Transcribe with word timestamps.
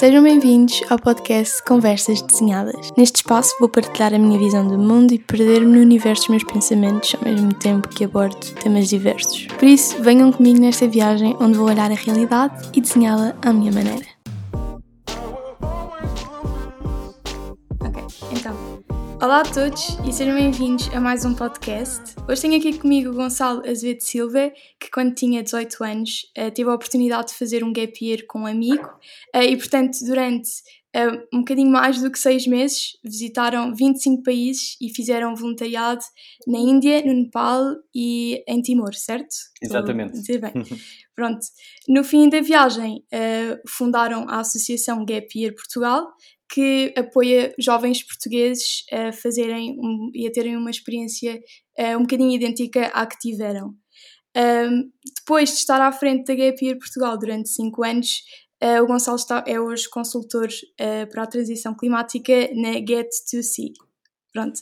Sejam 0.00 0.22
bem-vindos 0.22 0.80
ao 0.88 0.98
podcast 0.98 1.62
Conversas 1.62 2.22
Desenhadas. 2.22 2.90
Neste 2.96 3.16
espaço 3.16 3.54
vou 3.60 3.68
partilhar 3.68 4.14
a 4.14 4.18
minha 4.18 4.38
visão 4.38 4.66
do 4.66 4.78
mundo 4.78 5.12
e 5.12 5.18
perder-me 5.18 5.76
no 5.76 5.82
universo 5.82 6.22
dos 6.22 6.30
meus 6.30 6.44
pensamentos 6.44 7.14
ao 7.14 7.30
mesmo 7.30 7.52
tempo 7.52 7.86
que 7.86 8.04
abordo 8.04 8.38
temas 8.62 8.88
diversos. 8.88 9.46
Por 9.58 9.68
isso, 9.68 10.02
venham 10.02 10.32
comigo 10.32 10.58
nesta 10.58 10.88
viagem 10.88 11.36
onde 11.38 11.58
vou 11.58 11.68
olhar 11.68 11.90
a 11.90 11.94
realidade 11.94 12.70
e 12.74 12.80
desenhá-la 12.80 13.36
à 13.42 13.52
minha 13.52 13.72
maneira. 13.72 14.06
Olá 19.22 19.42
a 19.42 19.44
todos 19.44 19.98
e 20.08 20.12
sejam 20.14 20.34
bem-vindos 20.34 20.88
a 20.94 20.98
mais 20.98 21.26
um 21.26 21.34
podcast. 21.34 22.14
Hoje 22.26 22.40
tenho 22.40 22.56
aqui 22.56 22.78
comigo 22.78 23.10
o 23.10 23.14
Gonçalo 23.14 23.60
Azevedo 23.68 24.00
Silva, 24.00 24.50
que 24.80 24.90
quando 24.90 25.14
tinha 25.14 25.42
18 25.42 25.84
anos 25.84 26.22
uh, 26.38 26.50
teve 26.50 26.70
a 26.70 26.74
oportunidade 26.74 27.28
de 27.28 27.34
fazer 27.34 27.62
um 27.62 27.70
gap 27.70 27.92
year 28.02 28.24
com 28.26 28.40
um 28.40 28.46
amigo 28.46 28.86
uh, 29.36 29.42
e, 29.42 29.54
portanto, 29.58 29.98
durante 30.06 30.48
uh, 30.96 31.22
um 31.34 31.40
bocadinho 31.40 31.70
mais 31.70 32.00
do 32.00 32.10
que 32.10 32.18
seis 32.18 32.46
meses 32.46 32.96
visitaram 33.04 33.74
25 33.74 34.22
países 34.22 34.78
e 34.80 34.88
fizeram 34.88 35.36
voluntariado 35.36 36.02
na 36.46 36.58
Índia, 36.58 37.04
no 37.04 37.12
Nepal 37.12 37.76
e 37.94 38.42
em 38.48 38.62
Timor, 38.62 38.94
certo? 38.94 39.36
Exatamente. 39.60 40.16
Estou 40.16 40.38
dizer 40.38 40.38
bem. 40.40 40.64
Pronto. 41.14 41.40
No 41.86 42.02
fim 42.02 42.30
da 42.30 42.40
viagem, 42.40 43.04
fundaram 43.68 44.26
a 44.26 44.40
Associação 44.40 45.04
Gap 45.04 45.28
Year 45.38 45.54
Portugal, 45.54 46.06
que 46.52 46.92
apoia 46.96 47.54
jovens 47.58 48.02
portugueses 48.02 48.84
a 48.92 49.12
fazerem 49.12 49.76
um, 49.78 50.10
e 50.12 50.26
a 50.26 50.32
terem 50.32 50.56
uma 50.56 50.70
experiência 50.70 51.40
uh, 51.78 51.96
um 51.96 52.02
bocadinho 52.02 52.32
idêntica 52.32 52.86
à 52.88 53.06
que 53.06 53.16
tiveram. 53.18 53.74
Um, 54.36 54.90
depois 55.16 55.50
de 55.50 55.56
estar 55.56 55.80
à 55.80 55.92
frente 55.92 56.26
da 56.26 56.34
Gap 56.34 56.64
Year 56.64 56.76
Portugal 56.76 57.16
durante 57.16 57.48
5 57.50 57.84
anos, 57.84 58.22
uh, 58.62 58.82
o 58.82 58.86
Gonçalo 58.86 59.16
está, 59.16 59.44
é 59.46 59.60
hoje 59.60 59.88
consultor 59.88 60.48
uh, 60.48 61.08
para 61.10 61.22
a 61.22 61.26
transição 61.26 61.74
climática 61.76 62.50
na 62.54 62.72
Get2C. 62.80 63.72
Pronto. 64.32 64.60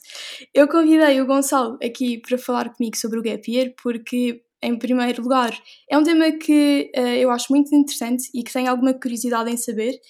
Eu 0.55 0.69
convidei 0.69 1.20
o 1.20 1.27
Gonçalo 1.27 1.78
aqui 1.83 2.19
para 2.19 2.36
falar 2.36 2.70
comigo 2.70 2.97
sobre 2.97 3.19
o 3.19 3.23
Gap 3.23 3.50
Year 3.50 3.73
porque, 3.83 4.42
em 4.62 4.78
primeiro 4.78 5.23
lugar, 5.23 5.58
é 5.91 5.98
um 5.98 6.02
tema 6.02 6.33
que 6.33 6.91
eu 6.95 7.30
acho 7.30 7.52
muito 7.52 7.75
interessante 7.75 8.30
e 8.33 8.42
que 8.42 8.50
tenho 8.50 8.70
alguma 8.70 8.95
curiosidade 8.95 9.50
em 9.50 9.58
saber 9.58 10.00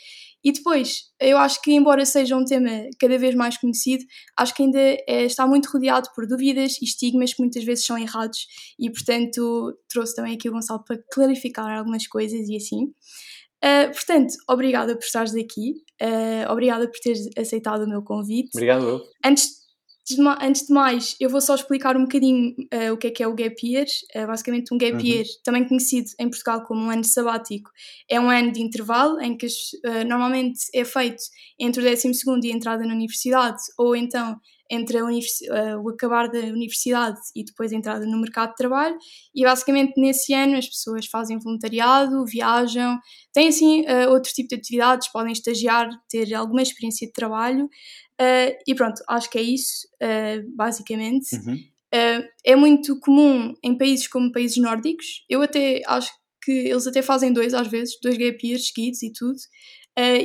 e 0.44 0.52
depois, 0.52 1.04
eu 1.20 1.36
acho 1.38 1.60
que, 1.60 1.72
embora 1.72 2.04
seja 2.06 2.36
um 2.36 2.44
tema 2.44 2.70
cada 2.98 3.18
vez 3.18 3.34
mais 3.34 3.58
conhecido, 3.58 4.04
acho 4.36 4.54
que 4.54 4.62
ainda 4.62 4.78
é, 4.78 5.24
está 5.24 5.46
muito 5.46 5.66
rodeado 5.66 6.08
por 6.14 6.26
dúvidas 6.26 6.80
e 6.80 6.84
estigmas 6.84 7.34
que 7.34 7.42
muitas 7.42 7.64
vezes 7.64 7.84
são 7.84 7.98
errados, 7.98 8.46
e 8.78 8.90
portanto 8.90 9.76
trouxe 9.88 10.14
também 10.14 10.34
aqui 10.34 10.48
o 10.48 10.52
Gonçalo 10.52 10.84
para 10.84 10.98
clarificar 11.12 11.76
algumas 11.76 12.06
coisas 12.06 12.48
e 12.48 12.56
assim. 12.56 12.84
Uh, 13.64 13.90
portanto, 13.92 14.34
obrigada 14.48 14.94
por 14.94 15.04
estares 15.04 15.34
aqui, 15.34 15.72
uh, 16.00 16.52
obrigada 16.52 16.88
por 16.88 16.98
teres 17.00 17.28
aceitado 17.36 17.82
o 17.82 17.88
meu 17.88 18.02
convite. 18.02 18.50
Obrigado. 18.54 19.02
Antes 19.24 19.67
antes 20.40 20.66
de 20.66 20.72
mais, 20.72 21.16
eu 21.20 21.28
vou 21.28 21.40
só 21.40 21.54
explicar 21.54 21.96
um 21.96 22.02
bocadinho 22.02 22.54
uh, 22.72 22.92
o 22.92 22.96
que 22.96 23.08
é 23.08 23.10
que 23.10 23.22
é 23.22 23.28
o 23.28 23.34
Gap 23.34 23.56
Year. 23.62 23.86
Uh, 24.14 24.26
basicamente, 24.26 24.72
um 24.72 24.78
Gap 24.78 24.94
uhum. 24.94 25.00
Year, 25.00 25.24
também 25.44 25.66
conhecido 25.66 26.10
em 26.18 26.28
Portugal 26.28 26.62
como 26.64 26.82
um 26.82 26.90
ano 26.90 27.04
sabático, 27.04 27.70
é 28.08 28.20
um 28.20 28.30
ano 28.30 28.52
de 28.52 28.60
intervalo 28.60 29.20
em 29.20 29.36
que 29.36 29.46
uh, 29.46 30.06
normalmente 30.06 30.60
é 30.74 30.84
feito 30.84 31.22
entre 31.58 31.82
o 31.82 31.84
12 31.84 32.08
e 32.44 32.52
a 32.52 32.54
entrada 32.54 32.84
na 32.84 32.94
universidade, 32.94 33.58
ou 33.76 33.94
então 33.96 34.38
entre 34.70 34.98
o 35.00 35.88
acabar 35.88 36.28
da 36.28 36.40
universidade 36.40 37.18
e 37.34 37.44
depois 37.44 37.72
a 37.72 37.76
entrada 37.76 38.04
no 38.04 38.20
mercado 38.20 38.50
de 38.50 38.56
trabalho. 38.56 38.96
E 39.34 39.42
basicamente, 39.42 39.94
nesse 39.96 40.34
ano, 40.34 40.56
as 40.56 40.68
pessoas 40.68 41.06
fazem 41.06 41.38
voluntariado, 41.38 42.24
viajam, 42.26 42.98
têm 43.32 43.48
assim 43.48 43.84
outro 44.10 44.32
tipo 44.32 44.48
de 44.50 44.56
atividades, 44.56 45.10
podem 45.10 45.32
estagiar, 45.32 45.88
ter 46.08 46.34
alguma 46.34 46.62
experiência 46.62 47.06
de 47.06 47.12
trabalho. 47.12 47.68
Uh, 48.20 48.50
e 48.66 48.74
pronto, 48.74 49.00
acho 49.08 49.30
que 49.30 49.38
é 49.38 49.42
isso, 49.42 49.86
uh, 50.02 50.56
basicamente. 50.56 51.36
Uhum. 51.36 51.54
Uh, 51.54 52.28
é 52.44 52.56
muito 52.56 52.98
comum 52.98 53.54
em 53.62 53.78
países 53.78 54.08
como 54.08 54.32
países 54.32 54.56
nórdicos. 54.58 55.24
Eu 55.28 55.40
até 55.40 55.80
acho 55.86 56.10
que 56.42 56.50
eles 56.50 56.86
até 56.86 57.00
fazem 57.00 57.32
dois 57.32 57.54
às 57.54 57.68
vezes, 57.68 57.94
dois 58.02 58.18
gap 58.18 58.44
years 58.44 58.68
seguidos 58.68 59.02
e 59.02 59.12
tudo. 59.12 59.38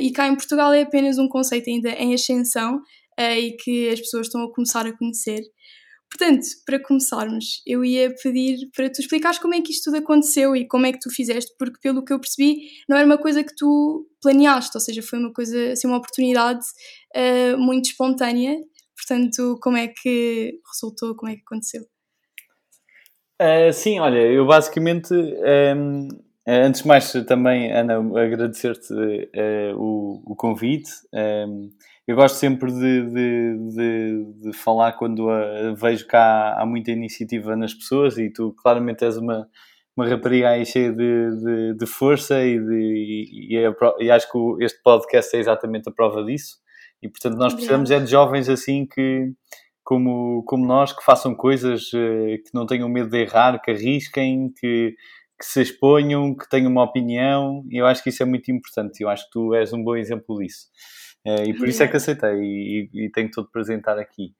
e 0.00 0.10
cá 0.12 0.28
em 0.28 0.36
Portugal 0.36 0.72
é 0.72 0.82
apenas 0.82 1.18
um 1.18 1.28
conceito 1.28 1.68
ainda 1.68 1.90
em 1.90 2.14
ascensão 2.14 2.80
e 3.18 3.56
que 3.56 3.88
as 3.90 4.00
pessoas 4.00 4.26
estão 4.26 4.42
a 4.42 4.52
começar 4.52 4.86
a 4.86 4.96
conhecer. 4.96 5.42
Portanto, 6.16 6.46
para 6.64 6.80
começarmos, 6.80 7.60
eu 7.66 7.84
ia 7.84 8.14
pedir 8.22 8.70
para 8.74 8.88
tu 8.88 9.00
explicares 9.00 9.40
como 9.40 9.52
é 9.54 9.60
que 9.60 9.72
isto 9.72 9.90
tudo 9.90 9.96
aconteceu 9.96 10.54
e 10.54 10.66
como 10.66 10.86
é 10.86 10.92
que 10.92 11.00
tu 11.00 11.10
fizeste, 11.10 11.52
porque 11.58 11.78
pelo 11.82 12.04
que 12.04 12.12
eu 12.12 12.20
percebi, 12.20 12.68
não 12.88 12.96
era 12.96 13.04
uma 13.04 13.18
coisa 13.18 13.42
que 13.42 13.54
tu 13.56 14.08
planeaste, 14.22 14.76
ou 14.76 14.80
seja, 14.80 15.02
foi 15.02 15.18
uma 15.18 15.32
coisa, 15.32 15.72
assim, 15.72 15.88
uma 15.88 15.96
oportunidade 15.96 16.64
uh, 17.16 17.58
muito 17.58 17.86
espontânea. 17.86 18.56
Portanto, 18.96 19.58
como 19.60 19.76
é 19.76 19.88
que 19.88 20.60
resultou, 20.72 21.16
como 21.16 21.32
é 21.32 21.34
que 21.34 21.42
aconteceu? 21.42 21.82
Uh, 23.42 23.72
sim, 23.72 23.98
olha, 23.98 24.20
eu 24.20 24.46
basicamente, 24.46 25.12
um, 25.12 25.44
ehm, 25.44 26.08
antes 26.46 26.82
de 26.82 26.86
mais 26.86 27.12
também, 27.26 27.72
Ana, 27.72 27.96
agradecer-te 27.96 28.94
uh, 28.94 29.76
o, 29.76 30.22
o, 30.24 30.36
convite. 30.36 30.92
Um, 31.12 31.18
ehm, 31.18 31.70
eu 32.06 32.16
gosto 32.16 32.36
sempre 32.36 32.70
de, 32.70 33.02
de, 33.06 33.58
de, 33.74 34.24
de 34.42 34.52
falar 34.52 34.92
quando 34.92 35.30
a, 35.30 35.72
vejo 35.74 36.06
que 36.06 36.16
há, 36.16 36.60
há, 36.60 36.66
muita 36.66 36.90
iniciativa 36.90 37.56
nas 37.56 37.72
pessoas 37.72 38.18
e 38.18 38.30
tu 38.30 38.52
claramente 38.52 39.04
és 39.04 39.16
uma, 39.16 39.48
uma 39.96 40.06
rapariga 40.06 40.50
aí 40.50 40.66
cheia 40.66 40.92
de, 40.92 41.74
de, 41.74 41.86
força 41.86 42.44
e, 42.44 42.58
e, 43.50 43.56
é, 43.56 43.74
e, 44.00 44.10
acho 44.10 44.30
que 44.30 44.64
este 44.64 44.82
podcast 44.82 45.34
é 45.34 45.40
exatamente 45.40 45.88
a 45.88 45.92
prova 45.92 46.22
disso. 46.22 46.58
E 47.02 47.08
portanto 47.08 47.36
nós 47.38 47.54
precisamos 47.54 47.90
é 47.90 47.98
de 47.98 48.06
jovens 48.06 48.48
assim 48.48 48.86
que 48.86 49.32
como, 49.82 50.42
como 50.44 50.66
nós 50.66 50.92
que 50.92 51.04
façam 51.04 51.34
coisas 51.34 51.90
eh, 51.94 52.38
que 52.38 52.50
não 52.54 52.66
tenham 52.66 52.88
medo 52.88 53.10
de 53.10 53.18
errar, 53.18 53.60
que 53.60 53.70
arrisquem, 53.70 54.50
que, 54.58 54.94
que 55.38 55.44
se 55.44 55.60
exponham, 55.60 56.34
que 56.34 56.48
tenham 56.48 56.70
uma 56.70 56.84
opinião 56.84 57.64
e 57.70 57.78
eu 57.78 57.86
acho 57.86 58.02
que 58.02 58.10
isso 58.10 58.22
é 58.22 58.26
muito 58.26 58.50
importante 58.50 59.02
eu 59.02 59.08
acho 59.08 59.24
que 59.24 59.32
tu 59.32 59.54
és 59.54 59.72
um 59.72 59.82
bom 59.82 59.96
exemplo 59.96 60.38
disso. 60.38 60.68
Uh, 61.26 61.48
e 61.48 61.54
por 61.54 61.66
isso 61.66 61.82
é 61.82 61.88
que 61.88 61.96
aceitei 61.96 62.38
e, 62.38 62.90
e, 62.92 63.10
tenho 63.10 63.30
todo 63.30 63.46
apresentar 63.46 63.98
aqui. 63.98 64.34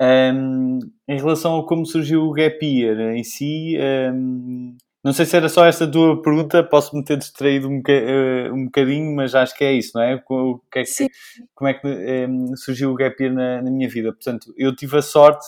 Um, 0.00 0.78
em 1.06 1.18
relação 1.18 1.58
a 1.58 1.66
como 1.66 1.84
surgiu 1.84 2.22
o 2.22 2.32
Gap 2.32 2.64
Year 2.64 2.98
em 3.14 3.22
si, 3.22 3.76
um, 4.14 4.74
não 5.04 5.12
sei 5.12 5.26
se 5.26 5.36
era 5.36 5.50
só 5.50 5.66
esta 5.66 5.90
tua 5.90 6.22
pergunta, 6.22 6.64
posso-me 6.64 7.04
ter 7.04 7.18
distraído 7.18 7.68
um, 7.68 7.78
uh, 7.78 8.54
um 8.54 8.64
bocadinho, 8.64 9.14
mas 9.14 9.34
acho 9.34 9.54
que 9.54 9.64
é 9.64 9.74
isso, 9.74 9.92
não 9.94 10.02
é? 10.02 10.14
O 10.30 10.58
que 10.72 10.78
é 10.78 10.84
que, 10.84 11.08
como 11.54 11.68
é 11.68 11.74
que 11.74 11.86
um, 11.86 12.56
surgiu 12.56 12.90
o 12.90 12.94
Gap 12.94 13.22
Year 13.22 13.34
na, 13.34 13.60
na, 13.60 13.70
minha 13.70 13.88
vida? 13.88 14.10
Portanto, 14.10 14.50
eu 14.56 14.74
tive 14.74 14.96
a 14.96 15.02
sorte, 15.02 15.44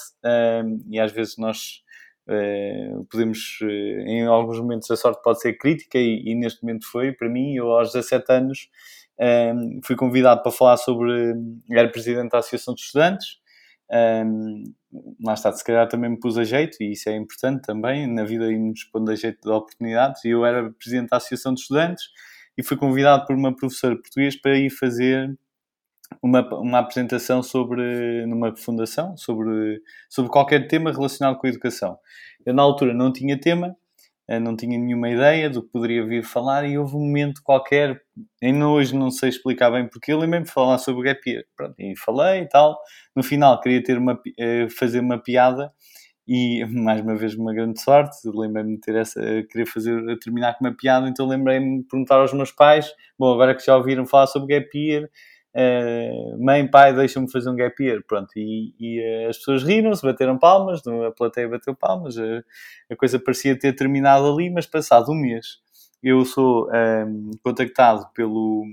e 0.90 1.00
às 1.00 1.10
vezes 1.10 1.38
nós 1.38 1.81
podemos, 3.10 3.58
uh, 3.62 3.66
em 3.66 4.26
alguns 4.26 4.58
momentos 4.58 4.90
a 4.90 4.96
sorte 4.96 5.22
pode 5.22 5.40
ser 5.40 5.54
crítica, 5.54 5.98
e, 5.98 6.22
e 6.24 6.34
neste 6.34 6.62
momento 6.62 6.86
foi, 6.90 7.12
para 7.12 7.28
mim, 7.28 7.54
eu 7.54 7.70
aos 7.70 7.92
17 7.92 8.32
anos 8.32 8.68
um, 9.20 9.80
fui 9.84 9.96
convidado 9.96 10.42
para 10.42 10.52
falar 10.52 10.76
sobre. 10.76 11.34
Era 11.70 11.88
presidente 11.90 12.30
da 12.30 12.38
Associação 12.38 12.74
de 12.74 12.80
Estudantes. 12.80 13.40
Um, 13.90 14.64
lá 15.24 15.34
está, 15.34 15.52
se 15.52 15.62
calhar 15.64 15.86
também 15.88 16.10
me 16.10 16.18
pus 16.18 16.38
a 16.38 16.44
jeito, 16.44 16.78
e 16.80 16.92
isso 16.92 17.08
é 17.08 17.16
importante 17.16 17.62
também 17.62 18.06
na 18.06 18.24
vida 18.24 18.50
nos 18.50 18.84
pondo 18.84 19.10
a 19.10 19.14
jeito 19.14 19.40
de 19.42 19.50
oportunidades. 19.50 20.24
Eu 20.24 20.44
era 20.44 20.70
presidente 20.72 21.10
da 21.10 21.18
Associação 21.18 21.54
de 21.54 21.60
Estudantes 21.60 22.04
e 22.56 22.62
fui 22.62 22.76
convidado 22.76 23.26
por 23.26 23.36
uma 23.36 23.54
professora 23.54 23.96
portuguesa 23.96 24.36
para 24.42 24.58
ir 24.58 24.70
fazer 24.70 25.36
uma, 26.22 26.42
uma 26.58 26.78
apresentação 26.80 27.42
sobre, 27.42 28.26
numa 28.26 28.54
fundação, 28.56 29.16
sobre, 29.16 29.80
sobre 30.08 30.30
qualquer 30.30 30.66
tema 30.68 30.92
relacionado 30.92 31.38
com 31.38 31.46
a 31.46 31.50
educação. 31.50 31.98
Eu, 32.44 32.54
na 32.54 32.62
altura, 32.62 32.92
não 32.92 33.12
tinha 33.12 33.38
tema, 33.38 33.76
eh, 34.28 34.38
não 34.38 34.56
tinha 34.56 34.78
nenhuma 34.78 35.10
ideia 35.10 35.50
do 35.50 35.62
que 35.62 35.70
poderia 35.70 36.04
vir 36.06 36.24
falar 36.24 36.64
e 36.64 36.78
houve 36.78 36.96
um 36.96 37.00
momento 37.00 37.42
qualquer, 37.42 38.00
ainda 38.42 38.68
hoje 38.68 38.94
não 38.96 39.10
sei 39.10 39.28
explicar 39.28 39.70
bem 39.70 39.88
porque 39.88 40.12
eu 40.12 40.18
lembrei-me 40.18 40.46
de 40.46 40.52
falar 40.52 40.78
sobre 40.78 41.00
o 41.00 41.04
gap 41.04 41.20
year. 41.28 41.44
Pronto, 41.56 41.74
e 41.78 41.96
falei 41.96 42.42
e 42.42 42.48
tal. 42.48 42.78
No 43.14 43.22
final 43.22 43.60
queria 43.60 43.82
ter 43.82 43.98
uma, 43.98 44.18
eh, 44.38 44.68
fazer 44.70 45.00
uma 45.00 45.18
piada 45.18 45.72
e 46.26 46.64
mais 46.70 47.00
uma 47.00 47.16
vez 47.16 47.34
uma 47.34 47.52
grande 47.52 47.80
sorte, 47.80 48.16
lembrei-me 48.24 48.76
de 48.76 48.80
ter 48.80 48.96
essa, 48.96 49.20
querer 49.50 49.66
fazer, 49.66 50.18
terminar 50.20 50.56
com 50.56 50.64
uma 50.64 50.74
piada, 50.74 51.08
então 51.08 51.26
lembrei-me 51.26 51.82
de 51.82 51.88
perguntar 51.88 52.16
aos 52.16 52.32
meus 52.32 52.52
pais, 52.52 52.92
bom, 53.18 53.32
agora 53.32 53.54
que 53.54 53.64
já 53.64 53.76
ouviram 53.76 54.06
falar 54.06 54.26
sobre 54.26 54.58
gap 54.58 54.78
year, 54.78 55.08
Uh, 55.54 56.42
mãe, 56.42 56.66
pai, 56.66 56.94
deixa-me 56.94 57.30
fazer 57.30 57.50
um 57.50 57.54
gap 57.54 57.82
year, 57.82 58.02
pronto, 58.08 58.30
e, 58.36 58.74
e 58.80 59.26
uh, 59.26 59.28
as 59.28 59.36
pessoas 59.36 59.62
riram-se, 59.62 60.02
bateram 60.02 60.38
palmas, 60.38 60.80
a 60.86 61.10
plateia 61.10 61.46
bateu 61.46 61.74
palmas, 61.74 62.16
uh, 62.16 62.42
a 62.90 62.96
coisa 62.96 63.18
parecia 63.18 63.58
ter 63.58 63.74
terminado 63.74 64.32
ali, 64.32 64.48
mas 64.48 64.66
passado 64.66 65.12
um 65.12 65.14
mês, 65.14 65.58
eu 66.02 66.24
sou 66.24 66.70
um, 66.70 67.30
contactado 67.44 68.08
pelo, 68.14 68.64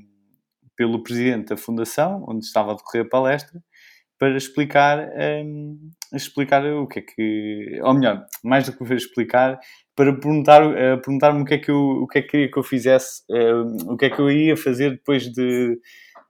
pelo 0.73 1.03
presidente 1.03 1.49
da 1.49 1.57
fundação, 1.57 2.23
onde 2.27 2.45
estava 2.45 2.71
a 2.71 2.75
decorrer 2.75 3.05
a 3.05 3.09
palestra, 3.09 3.61
para 4.17 4.37
explicar, 4.37 5.09
um, 5.45 5.91
explicar 6.13 6.65
o 6.65 6.87
que 6.87 6.99
é 6.99 7.01
que, 7.01 7.79
ou 7.83 7.93
melhor, 7.93 8.25
mais 8.41 8.65
do 8.65 8.73
que 8.73 8.93
explicar, 8.93 9.59
para 9.97 10.13
perguntar, 10.13 10.65
uh, 10.65 11.01
perguntar-me 11.01 11.41
o 11.41 11.45
que 11.45 11.55
é 11.55 11.57
que 11.57 11.71
eu, 11.71 11.77
o 11.77 12.07
que 12.07 12.19
é 12.19 12.21
que 12.21 12.29
queria 12.29 12.51
que 12.51 12.57
eu 12.57 12.63
fizesse, 12.63 13.21
o 13.85 13.97
que 13.97 14.05
é 14.05 14.09
que 14.09 14.19
eu 14.19 14.31
ia 14.31 14.55
fazer 14.55 14.91
depois 14.91 15.29
de, 15.29 15.77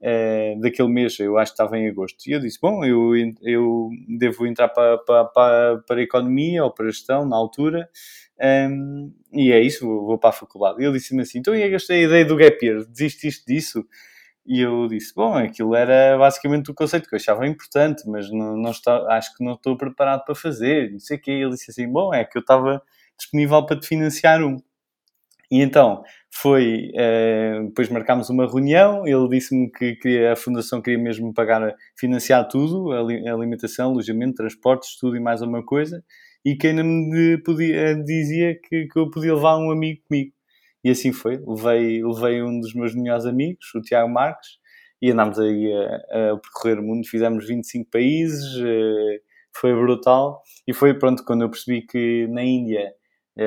uh, 0.02 0.60
daquele 0.62 0.90
mês, 0.90 1.20
eu 1.20 1.38
acho 1.38 1.52
que 1.52 1.62
estava 1.62 1.78
em 1.78 1.88
agosto. 1.88 2.18
E 2.28 2.32
eu 2.32 2.40
disse, 2.40 2.60
bom, 2.62 2.84
eu, 2.84 3.12
eu 3.42 3.90
devo 4.18 4.46
entrar 4.48 4.70
para, 4.70 4.98
para, 5.00 5.26
para, 5.26 5.78
para 5.86 6.00
a 6.00 6.04
economia 6.04 6.64
ou 6.64 6.72
para 6.72 6.86
a 6.86 6.92
gestão 6.92 7.26
na 7.26 7.36
altura, 7.36 7.90
um, 8.42 9.14
e 9.34 9.52
é 9.52 9.62
isso, 9.62 9.86
vou, 9.86 10.06
vou, 10.06 10.18
para 10.18 10.30
a 10.30 10.34
faculdade. 10.34 10.82
E 10.82 10.86
ele 10.86 10.98
disse-me 10.98 11.22
assim, 11.22 11.40
então 11.40 11.54
eu 11.54 11.72
gastei 11.72 12.04
a 12.04 12.08
ideia 12.08 12.26
do 12.26 12.38
gap 12.38 12.66
year, 12.66 12.86
desististe 12.86 13.46
disso? 13.46 13.86
E 14.46 14.62
eu 14.62 14.88
disse, 14.88 15.14
bom, 15.14 15.36
aquilo 15.36 15.76
era 15.76 16.18
basicamente 16.18 16.72
o 16.72 16.74
conceito 16.74 17.08
que 17.08 17.14
eu 17.14 17.18
achava 17.18 17.46
importante, 17.46 18.04
mas 18.08 18.32
não, 18.32 18.58
não 18.58 18.72
está, 18.72 19.06
acho 19.16 19.36
que 19.36 19.44
não 19.44 19.54
estou 19.54 19.78
preparado 19.78 20.24
para 20.26 20.34
fazer, 20.34 20.92
não 20.92 21.00
sei 21.00 21.18
o 21.18 21.22
quê. 21.22 21.32
E 21.32 21.42
ele 21.44 21.52
disse 21.52 21.70
assim, 21.70 21.88
bom, 21.88 22.12
é 22.14 22.26
que 22.26 22.38
eu 22.38 22.42
estava 22.42 22.82
disponível 23.18 23.64
para 23.66 23.80
te 23.80 23.88
financiar 23.88 24.42
um. 24.44 24.58
E 25.52 25.62
então, 25.62 26.04
foi, 26.32 26.92
uh, 26.94 27.68
depois 27.68 27.90
marcámos 27.90 28.30
uma 28.30 28.46
reunião, 28.46 29.08
ele 29.08 29.28
disse-me 29.30 29.72
que 29.72 29.96
queria, 29.96 30.34
a 30.34 30.36
fundação 30.36 30.82
queria 30.82 31.00
mesmo 31.00 31.34
pagar, 31.34 31.76
financiar 31.98 32.48
tudo, 32.48 32.92
a 32.92 33.00
alimentação, 33.34 33.92
alojamento, 33.92 34.36
transportes, 34.36 34.98
tudo 35.00 35.18
e 35.18 35.20
mais 35.20 35.42
alguma 35.42 35.66
coisa, 35.66 36.04
e 36.46 36.56
que 36.56 36.68
ainda 36.68 36.84
me 36.84 37.38
podia, 37.44 37.96
dizia 37.96 38.56
que, 38.62 38.88
que 38.88 39.00
eu 39.00 39.10
podia 39.10 39.34
levar 39.34 39.58
um 39.58 39.72
amigo 39.72 40.02
comigo. 40.08 40.32
E 40.84 40.90
assim 40.92 41.12
foi, 41.12 41.42
levei, 41.46 42.04
levei 42.04 42.44
um 42.44 42.60
dos 42.60 42.74
meus 42.76 42.96
melhores 42.96 43.26
amigos, 43.26 43.66
o 43.76 43.82
Tiago 43.82 44.10
Marques, 44.10 44.50
e 45.02 45.12
andámos 45.12 45.40
aí 45.40 45.74
a, 45.74 46.34
a 46.34 46.38
percorrer 46.38 46.80
o 46.80 46.84
mundo, 46.84 47.08
fizemos 47.08 47.48
25 47.48 47.90
países, 47.90 48.56
uh, 48.58 49.20
foi 49.56 49.74
brutal, 49.74 50.44
e 50.68 50.74
foi 50.74 50.94
pronto, 50.94 51.24
quando 51.26 51.42
eu 51.42 51.50
percebi 51.50 51.82
que 51.88 52.28
na 52.28 52.44
Índia 52.44 52.94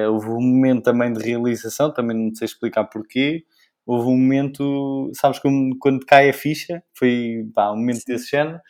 houve 0.08 0.28
um 0.28 0.40
momento 0.40 0.82
também 0.82 1.12
de 1.12 1.22
realização, 1.22 1.92
também 1.92 2.16
não 2.16 2.34
sei 2.34 2.46
explicar 2.46 2.84
porquê. 2.84 3.44
Houve 3.86 4.08
um 4.08 4.16
momento, 4.18 5.10
sabes, 5.14 5.38
como 5.40 5.76
quando 5.78 6.06
cai 6.06 6.30
a 6.30 6.32
ficha, 6.32 6.82
foi 6.96 7.44
pá, 7.54 7.72
um 7.72 7.76
momento 7.76 8.04
desse 8.06 8.30
género, 8.30 8.60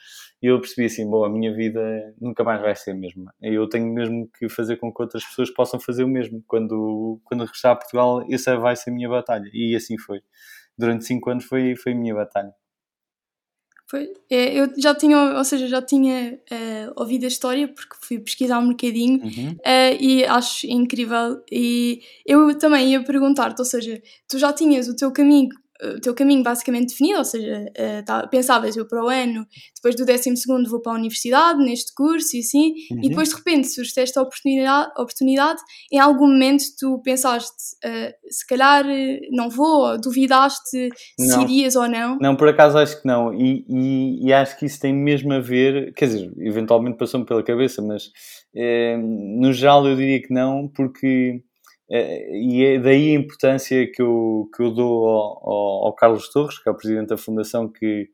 e 0.43 0.47
eu 0.47 0.61
percebi 0.61 0.87
assim: 0.87 1.09
bom, 1.09 1.25
a 1.25 1.31
minha 1.31 1.55
vida 1.55 1.81
nunca 2.21 2.43
mais 2.45 2.61
vai 2.61 2.75
ser 2.75 2.93
a 2.93 2.95
mesma. 2.95 3.33
Eu 3.41 3.69
tenho 3.69 3.87
mesmo 3.93 4.29
que 4.39 4.49
fazer 4.49 4.77
com 4.77 4.93
que 4.93 5.03
outras 5.03 5.25
pessoas 5.25 5.51
possam 5.51 5.79
fazer 5.81 6.05
o 6.05 6.09
mesmo. 6.09 6.43
Quando, 6.47 7.21
quando 7.25 7.43
regressar 7.45 7.73
a 7.73 7.77
Portugal, 7.77 8.25
essa 8.31 8.57
vai 8.59 8.75
ser 8.77 8.91
a 8.91 8.93
minha 8.95 9.09
batalha. 9.09 9.49
E 9.53 9.77
assim 9.77 9.99
foi. 9.99 10.21
Durante 10.79 11.05
cinco 11.05 11.31
anos 11.31 11.45
foi, 11.45 11.77
foi 11.77 11.93
a 11.93 11.97
minha 11.97 12.15
batalha. 12.15 12.53
É, 14.31 14.59
eu 14.59 14.73
já 14.79 14.95
tinha, 14.95 15.37
ou 15.37 15.45
seja, 15.45 15.67
já 15.67 15.83
tinha 15.83 16.39
uh, 16.51 16.93
ouvido 16.97 17.25
a 17.25 17.29
história 17.29 17.69
porque 17.69 17.97
fui 18.01 18.19
pesquisar 18.19 18.59
um 18.59 18.71
bocadinho 18.71 19.23
uhum. 19.23 19.51
uh, 19.51 19.97
e 20.01 20.25
acho 20.25 20.67
incrível. 20.67 21.43
E 21.51 22.01
eu 22.27 22.57
também 22.59 22.93
ia 22.93 23.03
perguntar-te, 23.03 23.59
ou 23.59 23.65
seja, 23.65 24.01
tu 24.29 24.39
já 24.39 24.53
tinhas 24.53 24.89
o 24.89 24.97
teu 24.97 25.11
caminho 25.13 25.51
o 25.83 26.01
teu 26.01 26.15
caminho 26.15 26.43
basicamente 26.43 26.91
definido, 26.91 27.19
ou 27.19 27.25
seja, 27.25 27.65
uh, 27.65 28.05
tá, 28.05 28.27
pensavas 28.29 28.77
eu 28.77 28.87
para 28.87 29.05
o 29.05 29.09
ano, 29.09 29.45
depois 29.75 29.97
do 29.97 30.07
12 30.07 30.33
vou 30.69 30.81
para 30.81 30.93
a 30.93 30.95
universidade, 30.95 31.59
neste 31.59 31.93
curso 31.95 32.37
e 32.37 32.41
assim, 32.41 32.73
uhum. 32.91 33.01
e 33.03 33.09
depois 33.09 33.31
de 33.31 33.35
repente 33.35 33.67
surge 33.69 33.93
esta 33.97 34.23
oportunidade, 34.23 34.91
oportunidade, 34.97 35.61
em 35.93 35.99
algum 35.99 36.29
momento 36.29 36.65
tu 36.79 37.01
pensaste, 37.03 37.51
uh, 37.85 38.13
se 38.31 38.47
calhar 38.47 38.89
eh, 38.89 39.21
não 39.31 39.51
vou, 39.51 40.01
duvidaste 40.01 40.89
não. 41.19 41.27
se 41.27 41.41
irias 41.43 41.75
ou 41.75 41.89
não? 41.89 42.19
Não, 42.21 42.37
por 42.37 42.49
acaso 42.49 42.79
acho 42.79 43.01
que 43.01 43.07
não, 43.07 43.35
e, 43.35 43.65
e, 43.69 44.27
e 44.27 44.33
acho 44.33 44.57
que 44.59 44.67
isso 44.67 44.81
tem 44.81 44.95
mesmo 44.95 45.33
a 45.33 45.41
ver, 45.41 45.93
quer 45.95 46.07
dizer, 46.07 46.33
eventualmente 46.39 46.97
passou-me 46.97 47.27
pela 47.27 47.43
cabeça, 47.43 47.83
mas 47.83 48.11
no 48.99 49.53
geral 49.53 49.87
eu 49.87 49.97
diria 49.97 50.23
que 50.23 50.33
não, 50.33 50.69
porque 50.69 51.43
e 51.95 52.65
é 52.65 52.79
daí 52.79 53.11
a 53.15 53.19
importância 53.19 53.87
que 53.93 54.01
eu, 54.01 54.49
que 54.55 54.63
eu 54.63 54.71
dou 54.71 55.07
ao, 55.07 55.87
ao, 55.87 55.95
Carlos 55.95 56.29
Torres, 56.31 56.59
que 56.59 56.69
é 56.69 56.73
o 56.73 56.75
presidente 56.75 57.09
da 57.09 57.19
Fundação, 57.19 57.69
que, 57.69 58.09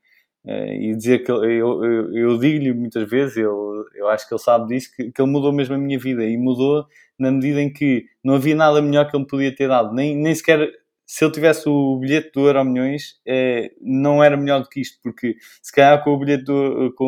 é, 0.47 0.77
e 0.77 0.97
dizer 0.97 1.21
que 1.21 1.31
eu, 1.31 1.45
eu, 1.45 2.13
eu 2.13 2.39
digo-lhe 2.39 2.73
muitas 2.73 3.09
vezes, 3.09 3.37
eu, 3.37 3.85
eu 3.95 4.09
acho 4.09 4.27
que 4.27 4.35
ele 4.35 4.43
sabe 4.43 4.69
disso, 4.69 4.91
que, 4.97 5.13
que 5.13 5.23
ele 5.23 5.31
mudou 5.31 5.53
mesmo 5.53 5.77
a 5.77 5.79
minha 5.79 5.99
vida. 5.99 6.25
E 6.25 6.37
mudou 6.37 6.87
na 7.19 7.31
medida 7.31 7.61
em 7.63 7.73
que 7.73 8.07
não 8.25 8.35
havia 8.35 8.57
nada 8.57 8.83
melhor 8.83 9.09
que 9.09 9.17
ele 9.17 9.27
podia 9.27 9.55
ter 9.55 9.69
dado, 9.69 9.95
nem, 9.95 10.17
nem 10.17 10.35
sequer 10.35 10.71
se 11.09 11.25
ele 11.25 11.33
tivesse 11.33 11.67
o 11.67 11.97
bilhete 11.97 12.33
do 12.35 12.47
Euro 12.47 12.63
Milhões, 12.67 13.19
é, 13.27 13.71
não 13.81 14.23
era 14.23 14.37
melhor 14.37 14.61
do 14.61 14.69
que 14.69 14.81
isto, 14.83 14.99
porque 15.03 15.37
se 15.63 15.73
calhar 15.73 16.05
com 16.05 16.11
o 16.11 16.19
bilhete 16.19 16.45
do, 16.45 16.93
com 16.95 17.07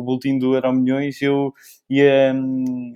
o 0.00 0.02
boletim 0.04 0.38
do 0.38 0.54
Euro 0.54 0.72
Milhões 0.72 1.20
eu 1.20 1.52
ia, 1.90 2.34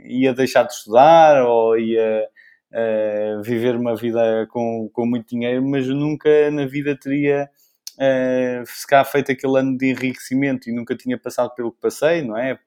ia 0.09 0.33
deixar 0.33 0.63
de 0.63 0.73
estudar 0.73 1.45
ou 1.45 1.79
ia 1.79 2.27
uh, 2.73 3.43
viver 3.43 3.77
uma 3.77 3.95
vida 3.97 4.47
com, 4.51 4.89
com 4.93 5.07
muito 5.07 5.29
dinheiro, 5.29 5.65
mas 5.65 5.87
nunca 5.89 6.51
na 6.51 6.67
vida 6.67 6.97
teria 6.97 7.49
uh, 7.95 8.67
se 8.67 8.87
feito 9.11 9.33
aquele 9.33 9.59
ano 9.59 9.77
de 9.77 9.91
enriquecimento 9.91 10.69
e 10.69 10.73
nunca 10.73 10.97
tinha 10.97 11.19
passado 11.19 11.55
pelo 11.55 11.73
que 11.73 11.81
passei, 11.81 12.23
não 12.23 12.37
é? 12.37 12.59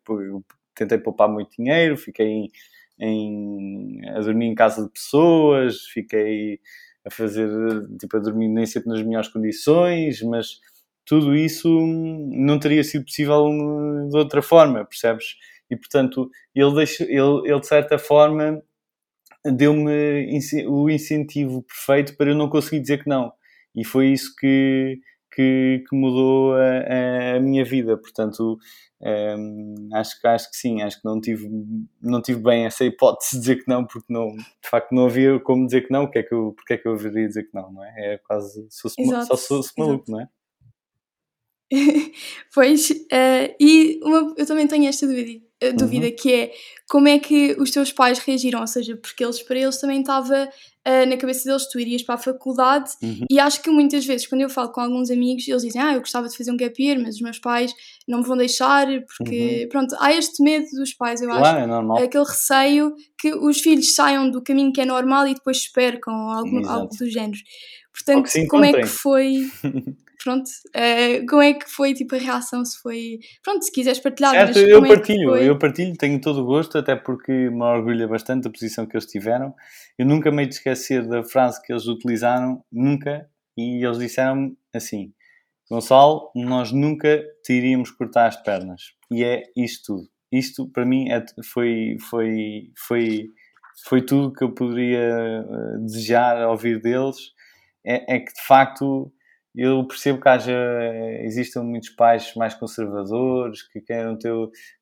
Tentei 0.75 0.97
poupar 0.97 1.29
muito 1.29 1.55
dinheiro, 1.57 1.97
fiquei 1.97 2.25
em, 2.27 2.51
em, 2.99 4.09
a 4.09 4.19
dormir 4.19 4.47
em 4.47 4.55
casa 4.55 4.83
de 4.83 4.91
pessoas, 4.91 5.81
fiquei 5.93 6.59
a 7.05 7.11
fazer, 7.11 7.49
tipo, 7.99 8.17
a 8.17 8.19
dormir 8.19 8.47
nem 8.47 8.65
sempre 8.65 8.89
nas 8.89 9.03
melhores 9.03 9.27
condições, 9.27 10.21
mas 10.21 10.59
tudo 11.05 11.35
isso 11.35 11.67
não 11.69 12.57
teria 12.59 12.83
sido 12.83 13.05
possível 13.05 13.45
de 14.09 14.17
outra 14.17 14.41
forma, 14.41 14.85
percebes? 14.85 15.35
E 15.69 15.75
portanto, 15.75 16.29
ele, 16.55 16.73
deixa, 16.75 17.03
ele, 17.03 17.41
ele 17.45 17.59
de 17.59 17.67
certa 17.67 17.97
forma 17.97 18.61
deu-me 19.45 20.27
o 20.67 20.89
incentivo 20.89 21.63
perfeito 21.63 22.15
para 22.15 22.31
eu 22.31 22.35
não 22.35 22.49
conseguir 22.49 22.79
dizer 22.79 23.03
que 23.03 23.09
não. 23.09 23.31
E 23.75 23.83
foi 23.83 24.07
isso 24.07 24.33
que, 24.39 24.99
que, 25.33 25.83
que 25.89 25.95
mudou 25.95 26.55
a, 26.55 27.35
a, 27.35 27.39
minha 27.39 27.65
vida. 27.65 27.97
Portanto, 27.97 28.57
um, 29.01 29.89
acho, 29.93 30.15
acho 30.25 30.49
que 30.51 30.57
sim, 30.57 30.81
acho 30.81 31.01
que 31.01 31.05
não 31.05 31.19
tive, 31.19 31.49
não 32.01 32.21
tive 32.21 32.41
bem 32.41 32.65
essa 32.65 32.85
hipótese 32.85 33.31
de 33.31 33.39
dizer 33.39 33.55
que 33.63 33.69
não, 33.69 33.85
porque 33.85 34.11
não, 34.11 34.27
de 34.35 34.69
facto 34.69 34.91
não 34.93 35.05
havia 35.05 35.39
como 35.39 35.65
dizer 35.65 35.81
que 35.81 35.91
não, 35.91 36.05
porque 36.05 36.19
é 36.19 36.23
que 36.23 36.33
eu, 36.33 36.53
porque 36.55 36.73
é 36.73 36.77
que 36.77 36.87
eu 36.87 36.93
haveria 36.93 37.27
dizer 37.27 37.43
que 37.43 37.53
não, 37.53 37.71
não 37.71 37.83
é? 37.83 38.13
É 38.13 38.17
quase, 38.19 38.65
sou 38.69 38.89
só 39.25 39.35
sou 39.35 39.61
maluco, 39.77 40.09
não 40.09 40.21
é? 40.21 40.27
pois, 42.53 42.89
uh, 42.89 43.55
e 43.59 43.99
uma, 44.03 44.33
eu 44.37 44.45
também 44.45 44.67
tenho 44.67 44.87
esta 44.87 45.07
dúvida, 45.07 45.43
uh, 45.63 45.75
dúvida 45.75 46.07
uhum. 46.07 46.15
que 46.15 46.33
é 46.33 46.51
como 46.89 47.07
é 47.07 47.17
que 47.17 47.55
os 47.59 47.71
teus 47.71 47.91
pais 47.91 48.19
reagiram, 48.19 48.61
ou 48.61 48.67
seja, 48.67 48.95
porque 48.97 49.23
eles 49.23 49.41
para 49.41 49.57
eles 49.57 49.79
também 49.79 50.01
estava 50.01 50.47
uh, 50.87 51.09
na 51.09 51.17
cabeça 51.17 51.45
deles 51.45 51.67
tu 51.67 51.79
irias 51.79 52.03
para 52.03 52.15
a 52.15 52.17
faculdade 52.19 52.91
uhum. 53.01 53.25
e 53.29 53.39
acho 53.39 53.63
que 53.63 53.69
muitas 53.71 54.05
vezes 54.05 54.27
quando 54.27 54.41
eu 54.41 54.49
falo 54.49 54.71
com 54.71 54.81
alguns 54.81 55.09
amigos 55.09 55.47
eles 55.47 55.63
dizem, 55.63 55.81
ah 55.81 55.93
eu 55.93 55.99
gostava 55.99 56.27
de 56.27 56.37
fazer 56.37 56.51
um 56.51 56.57
gap 56.57 56.81
year, 56.81 56.99
mas 56.99 57.15
os 57.15 57.21
meus 57.21 57.39
pais 57.39 57.73
não 58.07 58.19
me 58.19 58.25
vão 58.25 58.37
deixar 58.37 58.85
porque, 59.17 59.63
uhum. 59.63 59.69
pronto, 59.69 59.95
há 59.99 60.13
este 60.13 60.43
medo 60.43 60.67
dos 60.75 60.93
pais, 60.93 61.21
eu 61.21 61.29
claro, 61.29 61.45
acho, 61.45 61.57
é 61.57 61.67
normal. 61.67 61.97
aquele 61.97 62.25
receio 62.25 62.93
que 63.17 63.33
os 63.33 63.59
filhos 63.59 63.95
saiam 63.95 64.29
do 64.29 64.43
caminho 64.43 64.71
que 64.71 64.81
é 64.81 64.85
normal 64.85 65.27
e 65.27 65.33
depois 65.33 65.63
se 65.63 65.71
percam, 65.71 66.13
algo, 66.13 66.67
algo 66.67 66.95
do 66.95 67.09
género. 67.09 67.39
Portanto, 67.93 68.29
como 68.49 68.65
é 68.65 68.73
que 68.73 68.87
foi... 68.87 69.49
pronto, 70.23 70.49
uh, 70.49 71.25
como 71.27 71.41
é 71.41 71.53
que 71.53 71.69
foi 71.69 71.93
tipo 71.93 72.15
a 72.15 72.17
reação? 72.17 72.63
Se 72.63 72.81
foi, 72.81 73.19
pronto, 73.43 73.63
se 73.63 73.71
quiseres 73.71 73.99
partilhar, 73.99 74.31
certo, 74.31 74.57
eu 74.57 74.83
é 74.83 74.87
partilho, 74.87 75.35
eu 75.35 75.59
partilho, 75.59 75.97
tenho 75.97 76.19
todo 76.21 76.41
o 76.41 76.45
gosto, 76.45 76.77
até 76.77 76.95
porque 76.95 77.31
me 77.31 77.63
orgulha 77.63 78.07
bastante 78.07 78.47
a 78.47 78.51
posição 78.51 78.85
que 78.85 78.95
eles 78.95 79.05
tiveram. 79.05 79.53
Eu 79.97 80.05
nunca 80.05 80.31
me 80.31 80.47
esquecer 80.47 81.05
da 81.07 81.23
frase 81.23 81.61
que 81.61 81.73
eles 81.73 81.85
utilizaram, 81.87 82.63
nunca, 82.71 83.29
e 83.57 83.85
eles 83.85 83.99
disseram 83.99 84.55
assim: 84.73 85.13
Gonçalo, 85.69 86.31
nós 86.35 86.71
nunca 86.71 87.23
te 87.43 87.53
iríamos 87.53 87.91
cortar 87.91 88.27
as 88.27 88.41
pernas, 88.41 88.93
e 89.11 89.23
é 89.23 89.43
isto 89.55 89.95
tudo. 89.95 90.09
Isto 90.31 90.67
para 90.67 90.85
mim 90.85 91.11
é, 91.11 91.23
foi, 91.43 91.97
foi, 92.09 92.71
foi, 92.75 93.27
foi 93.87 94.01
tudo 94.01 94.33
que 94.33 94.43
eu 94.43 94.51
poderia 94.51 94.99
eh, 94.99 95.77
desejar 95.81 96.47
ouvir 96.47 96.81
deles. 96.81 97.32
É, 97.85 98.15
é 98.15 98.19
que 98.19 98.33
de 98.33 98.41
facto 98.41 99.11
eu 99.55 99.85
percebo 99.87 100.19
que 100.19 100.29
haja, 100.29 100.53
existam 101.21 101.63
muitos 101.63 101.89
pais 101.89 102.33
mais 102.35 102.55
conservadores 102.55 103.61
que 103.67 103.81
querem 103.81 104.17
ter, 104.17 104.31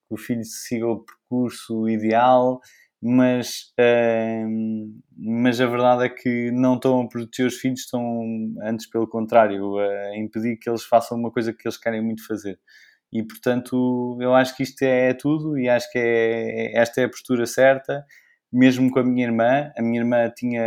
que 0.08 0.14
o 0.14 0.18
filho 0.18 0.44
siga 0.46 0.88
o 0.88 1.04
percurso 1.04 1.90
ideal, 1.90 2.62
mas, 3.02 3.74
uh, 3.80 5.02
mas 5.18 5.60
a 5.60 5.66
verdade 5.66 6.06
é 6.06 6.10
que 6.10 6.52
não 6.52 6.76
estão 6.76 7.02
a 7.02 7.08
proteger 7.10 7.48
os 7.48 7.58
filhos, 7.58 7.82
estão 7.82 8.04
antes 8.64 8.88
pelo 8.90 9.08
contrário, 9.08 9.78
a 9.80 10.18
impedir 10.18 10.58
que 10.58 10.70
eles 10.70 10.84
façam 10.84 11.18
uma 11.18 11.32
coisa 11.32 11.52
que 11.54 11.68
eles 11.68 11.78
querem 11.78 12.02
muito 12.02 12.26
fazer. 12.26 12.60
E 13.12 13.24
portanto, 13.24 14.18
eu 14.22 14.34
acho 14.34 14.56
que 14.56 14.64
isto 14.64 14.84
é, 14.84 15.10
é 15.10 15.14
tudo 15.14 15.58
e 15.58 15.68
acho 15.68 15.92
que 15.92 16.00
é, 16.00 16.78
esta 16.80 17.02
é 17.02 17.06
a 17.06 17.10
postura 17.10 17.46
certa 17.46 18.06
mesmo 18.52 18.92
com 18.92 19.00
a 19.00 19.04
minha 19.04 19.26
irmã. 19.26 19.72
A 19.78 19.82
minha 19.82 20.02
irmã 20.02 20.30
tinha 20.36 20.62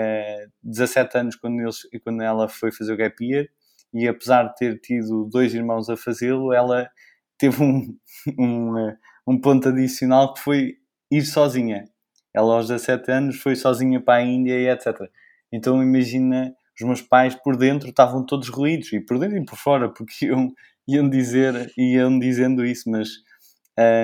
17 0.63 1.19
anos 1.19 1.37
quando, 1.37 1.61
eles, 1.61 1.79
quando 2.03 2.23
ela 2.23 2.49
foi 2.49 2.73
fazer 2.73 2.93
o 2.93 2.97
gap 2.97 3.25
year 3.25 3.49
e 3.95 4.09
apesar 4.09 4.49
de 4.49 4.57
ter 4.57 4.81
tido 4.81 5.29
dois 5.31 5.55
irmãos 5.55 5.89
a 5.89 5.97
fazê-lo, 5.97 6.53
ela 6.53 6.91
teve 7.39 7.63
um, 7.63 7.97
um, 8.39 8.79
eh, 8.79 8.97
um 9.27 9.41
ponto 9.41 9.69
adicional 9.69 10.35
que 10.35 10.41
foi 10.41 10.75
ir 11.11 11.23
sozinha. 11.23 11.85
ela 12.35 12.57
aos 12.57 12.69
17 12.69 13.11
anos 13.13 13.37
foi 13.41 13.55
sozinha 13.55 14.01
para 14.01 14.21
a 14.21 14.25
Índia 14.25 14.59
e 14.59 14.69
etc. 14.69 15.09
Então 15.53 15.81
imagina, 15.81 16.53
os 16.79 16.87
meus 16.87 17.01
pais 17.01 17.37
por 17.37 17.57
dentro 17.57 17.89
estavam 17.89 18.27
todos 18.27 18.49
ruídos, 18.49 18.93
e 18.93 19.01
por 19.01 19.19
dentro 19.19 19.39
e 19.39 19.45
por 19.45 19.57
fora, 19.57 19.89
porque 19.89 20.27
iam, 20.27 20.53
iam 20.89 21.09
dizer, 21.09 21.73
iam 21.79 22.19
dizendo 22.19 22.65
isso, 22.65 22.91
mas 22.91 23.09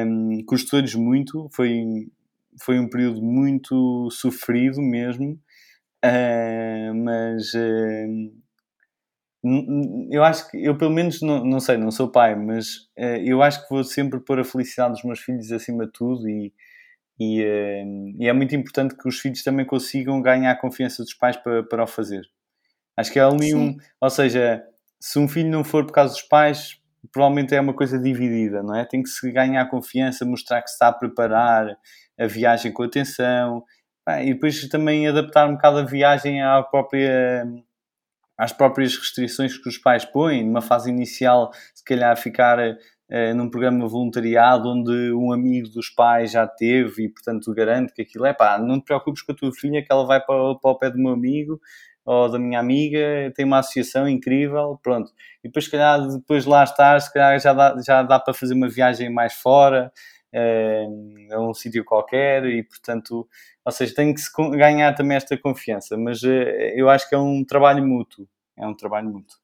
um, 0.07 0.45
custou-lhes 0.47 0.95
muito, 0.95 1.49
foi, 1.53 2.09
foi 2.62 2.78
um 2.78 2.88
período 2.88 3.23
muito 3.23 4.09
sofrido 4.11 4.80
mesmo, 4.80 5.38
uh, 6.04 6.95
mas 6.95 7.52
uh, 7.54 8.33
eu 10.11 10.23
acho 10.23 10.50
que 10.50 10.62
eu 10.62 10.76
pelo 10.76 10.90
menos 10.90 11.21
não, 11.23 11.45
não 11.45 11.61
sei, 11.61 11.76
não 11.76 11.90
sou 11.90 12.11
pai, 12.11 12.35
mas 12.35 12.88
uh, 12.99 13.21
eu 13.25 13.42
acho 13.42 13.62
que 13.62 13.75
vou 13.75 13.85
sempre 13.85 14.21
pôr 14.21 14.40
a 14.40 14.45
felicidade 14.45 14.95
dos 14.95 15.04
meus 15.04 15.21
filhos 15.21 15.50
acima 15.52 15.87
de 15.87 15.92
tudo 15.92 16.28
e, 16.28 16.52
e, 17.19 17.42
e, 18.19 18.26
é 18.26 18.33
muito 18.33 18.54
importante 18.54 18.97
que 18.97 19.09
os 19.09 19.19
filhos 19.19 19.42
também 19.42 19.66
consigam 19.66 20.23
ganhar 20.23 20.52
a 20.52 20.61
confiança 20.61 21.02
dos 21.02 21.14
pais 21.14 21.37
para, 21.37 21.62
para 21.62 21.85
o 21.85 21.87
fazer. 21.87 22.23
Acho 22.97 23.12
que 23.12 23.19
é 23.19 23.23
ali 23.23 23.54
um, 23.54 23.76
ou 24.00 24.11
seja, 24.11 24.62
se 25.00 25.19
um 25.19 25.28
filho 25.28 25.50
não 25.50 25.64
for 25.64 25.87
por 25.87 25.92
causa 25.92 26.12
dos 26.12 26.23
pais, 26.23 26.80
provavelmente 27.12 27.54
é 27.54 27.61
uma 27.61 27.75
coisa 27.75 27.99
dividida, 27.99 28.62
não 28.62 28.75
é? 28.75 28.85
Tem 28.85 29.02
que 29.02 29.09
se 29.09 29.30
ganhar 29.33 29.64
confiança, 29.71 30.25
mostrar 30.25 30.62
que 30.62 30.69
se 30.69 30.75
está 30.75 30.88
a 30.88 30.92
preparar 30.92 31.76
a 32.21 32.27
viagem 32.27 32.73
com 32.73 32.83
atenção 32.83 33.65
e 34.23 34.35
depois 34.35 34.69
também 34.69 35.09
adaptar 35.09 35.49
um 35.49 35.55
bocado 35.55 35.79
a 35.79 35.85
viagem 35.85 36.43
à 36.43 36.62
própria 36.62 37.47
às 38.37 38.53
próprias 38.53 38.97
restrições 38.97 39.59
que 39.59 39.69
os 39.69 39.77
pais 39.77 40.03
põem, 40.03 40.43
numa 40.43 40.62
fase 40.62 40.89
inicial, 40.89 41.50
se 41.75 41.85
calhar 41.85 42.17
ficar 42.17 42.59
uh, 42.59 43.35
num 43.35 43.50
programa 43.50 43.87
voluntariado 43.87 44.67
onde 44.71 45.12
um 45.12 45.31
amigo 45.31 45.69
dos 45.69 45.91
pais 45.91 46.31
já 46.33 46.47
teve 46.47 47.05
e, 47.05 47.09
portanto, 47.11 47.53
garante 47.53 47.93
que 47.93 48.00
aquilo 48.00 48.25
é 48.25 48.33
pá, 48.33 48.59
não 48.59 48.81
te 48.81 48.87
preocupes 48.87 49.21
com 49.21 49.33
a 49.33 49.35
tua 49.35 49.53
filha 49.53 49.85
que 49.85 49.93
ela 49.93 50.07
vai 50.07 50.25
para, 50.25 50.55
para 50.55 50.71
o 50.71 50.79
pé 50.79 50.91
do 50.91 50.97
meu 50.97 51.12
amigo 51.12 51.61
ou 52.03 52.31
da 52.31 52.39
minha 52.39 52.59
amiga, 52.59 53.31
tem 53.37 53.45
uma 53.45 53.59
associação 53.59 54.09
incrível, 54.09 54.81
pronto. 54.83 55.12
E 55.45 55.49
depois, 55.49 55.67
se 55.67 55.71
calhar, 55.71 56.00
depois 56.09 56.47
lá 56.47 56.65
estás, 56.65 57.05
se 57.05 57.12
calhar 57.12 57.39
já 57.39 57.53
dá, 57.53 57.77
já 57.87 58.03
dá 58.03 58.19
para 58.19 58.33
fazer 58.33 58.55
uma 58.55 58.69
viagem 58.71 59.11
mais 59.11 59.35
fora, 59.35 59.93
a 60.33 61.41
um 61.41 61.53
sítio 61.53 61.85
qualquer 61.85 62.45
e, 62.45 62.63
portanto, 62.63 63.29
ou 63.65 63.73
seja, 63.73 63.95
tem 63.95 64.15
que 64.15 64.21
se 64.21 64.31
ganhar 64.57 64.95
também 64.95 65.17
esta 65.17 65.37
confiança, 65.37 65.97
mas 65.97 66.23
eh, 66.23 66.75
eu 66.77 66.89
acho 66.89 67.09
que 67.09 67.15
é 67.15 67.19
um 67.19 67.45
trabalho 67.45 67.87
mútuo, 67.87 68.29
é 68.57 68.67
um 68.67 68.75
trabalho 68.75 69.09
mútuo. 69.09 69.39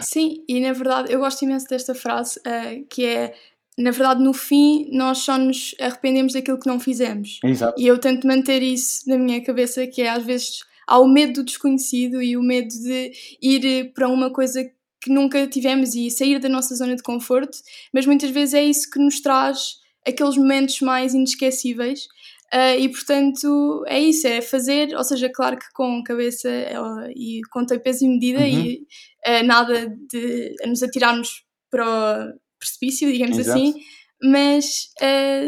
Sim, 0.00 0.44
e 0.48 0.60
na 0.60 0.72
verdade 0.72 1.12
eu 1.12 1.20
gosto 1.20 1.42
imenso 1.42 1.68
desta 1.68 1.94
frase, 1.94 2.40
uh, 2.40 2.84
que 2.88 3.06
é 3.06 3.34
na 3.76 3.90
verdade, 3.90 4.22
no 4.22 4.32
fim, 4.32 4.88
nós 4.92 5.18
só 5.18 5.36
nos 5.36 5.74
arrependemos 5.80 6.32
daquilo 6.32 6.60
que 6.60 6.68
não 6.68 6.78
fizemos. 6.78 7.40
Exato. 7.42 7.80
E 7.80 7.86
eu 7.86 7.98
tento 7.98 8.24
manter 8.24 8.62
isso 8.62 9.08
na 9.08 9.18
minha 9.18 9.42
cabeça, 9.42 9.84
que 9.86 10.02
é 10.02 10.10
às 10.10 10.22
vezes 10.22 10.60
há 10.86 10.98
o 11.00 11.08
medo 11.08 11.34
do 11.34 11.44
desconhecido 11.44 12.22
e 12.22 12.36
o 12.36 12.42
medo 12.42 12.68
de 12.68 13.12
ir 13.42 13.92
para 13.92 14.08
uma 14.08 14.30
coisa 14.30 14.64
que 15.00 15.10
nunca 15.10 15.46
tivemos 15.46 15.94
e 15.94 16.10
sair 16.10 16.38
da 16.38 16.48
nossa 16.48 16.74
zona 16.74 16.94
de 16.94 17.02
conforto, 17.02 17.58
mas 17.92 18.06
muitas 18.06 18.30
vezes 18.30 18.54
é 18.54 18.62
isso 18.62 18.88
que 18.88 18.98
nos 18.98 19.20
traz 19.20 19.83
aqueles 20.06 20.36
momentos 20.36 20.80
mais 20.80 21.14
inesquecíveis. 21.14 22.06
Uh, 22.52 22.78
e 22.78 22.88
portanto 22.88 23.84
é 23.88 23.98
isso, 23.98 24.28
é 24.28 24.40
fazer, 24.40 24.94
ou 24.94 25.02
seja, 25.02 25.28
claro 25.28 25.58
que 25.58 25.64
com 25.74 26.04
cabeça 26.04 26.48
uh, 26.48 27.10
e 27.10 27.40
com 27.50 27.66
peso 27.66 28.04
e 28.04 28.08
medida 28.08 28.40
uhum. 28.40 28.46
e 28.46 28.86
uh, 29.26 29.44
nada 29.44 29.88
de 30.08 30.54
nos 30.64 30.80
atirarmos 30.82 31.42
para 31.68 32.32
o 32.32 32.58
precipício, 32.58 33.10
digamos 33.10 33.38
Exato. 33.38 33.58
assim, 33.58 33.74
mas 34.22 34.88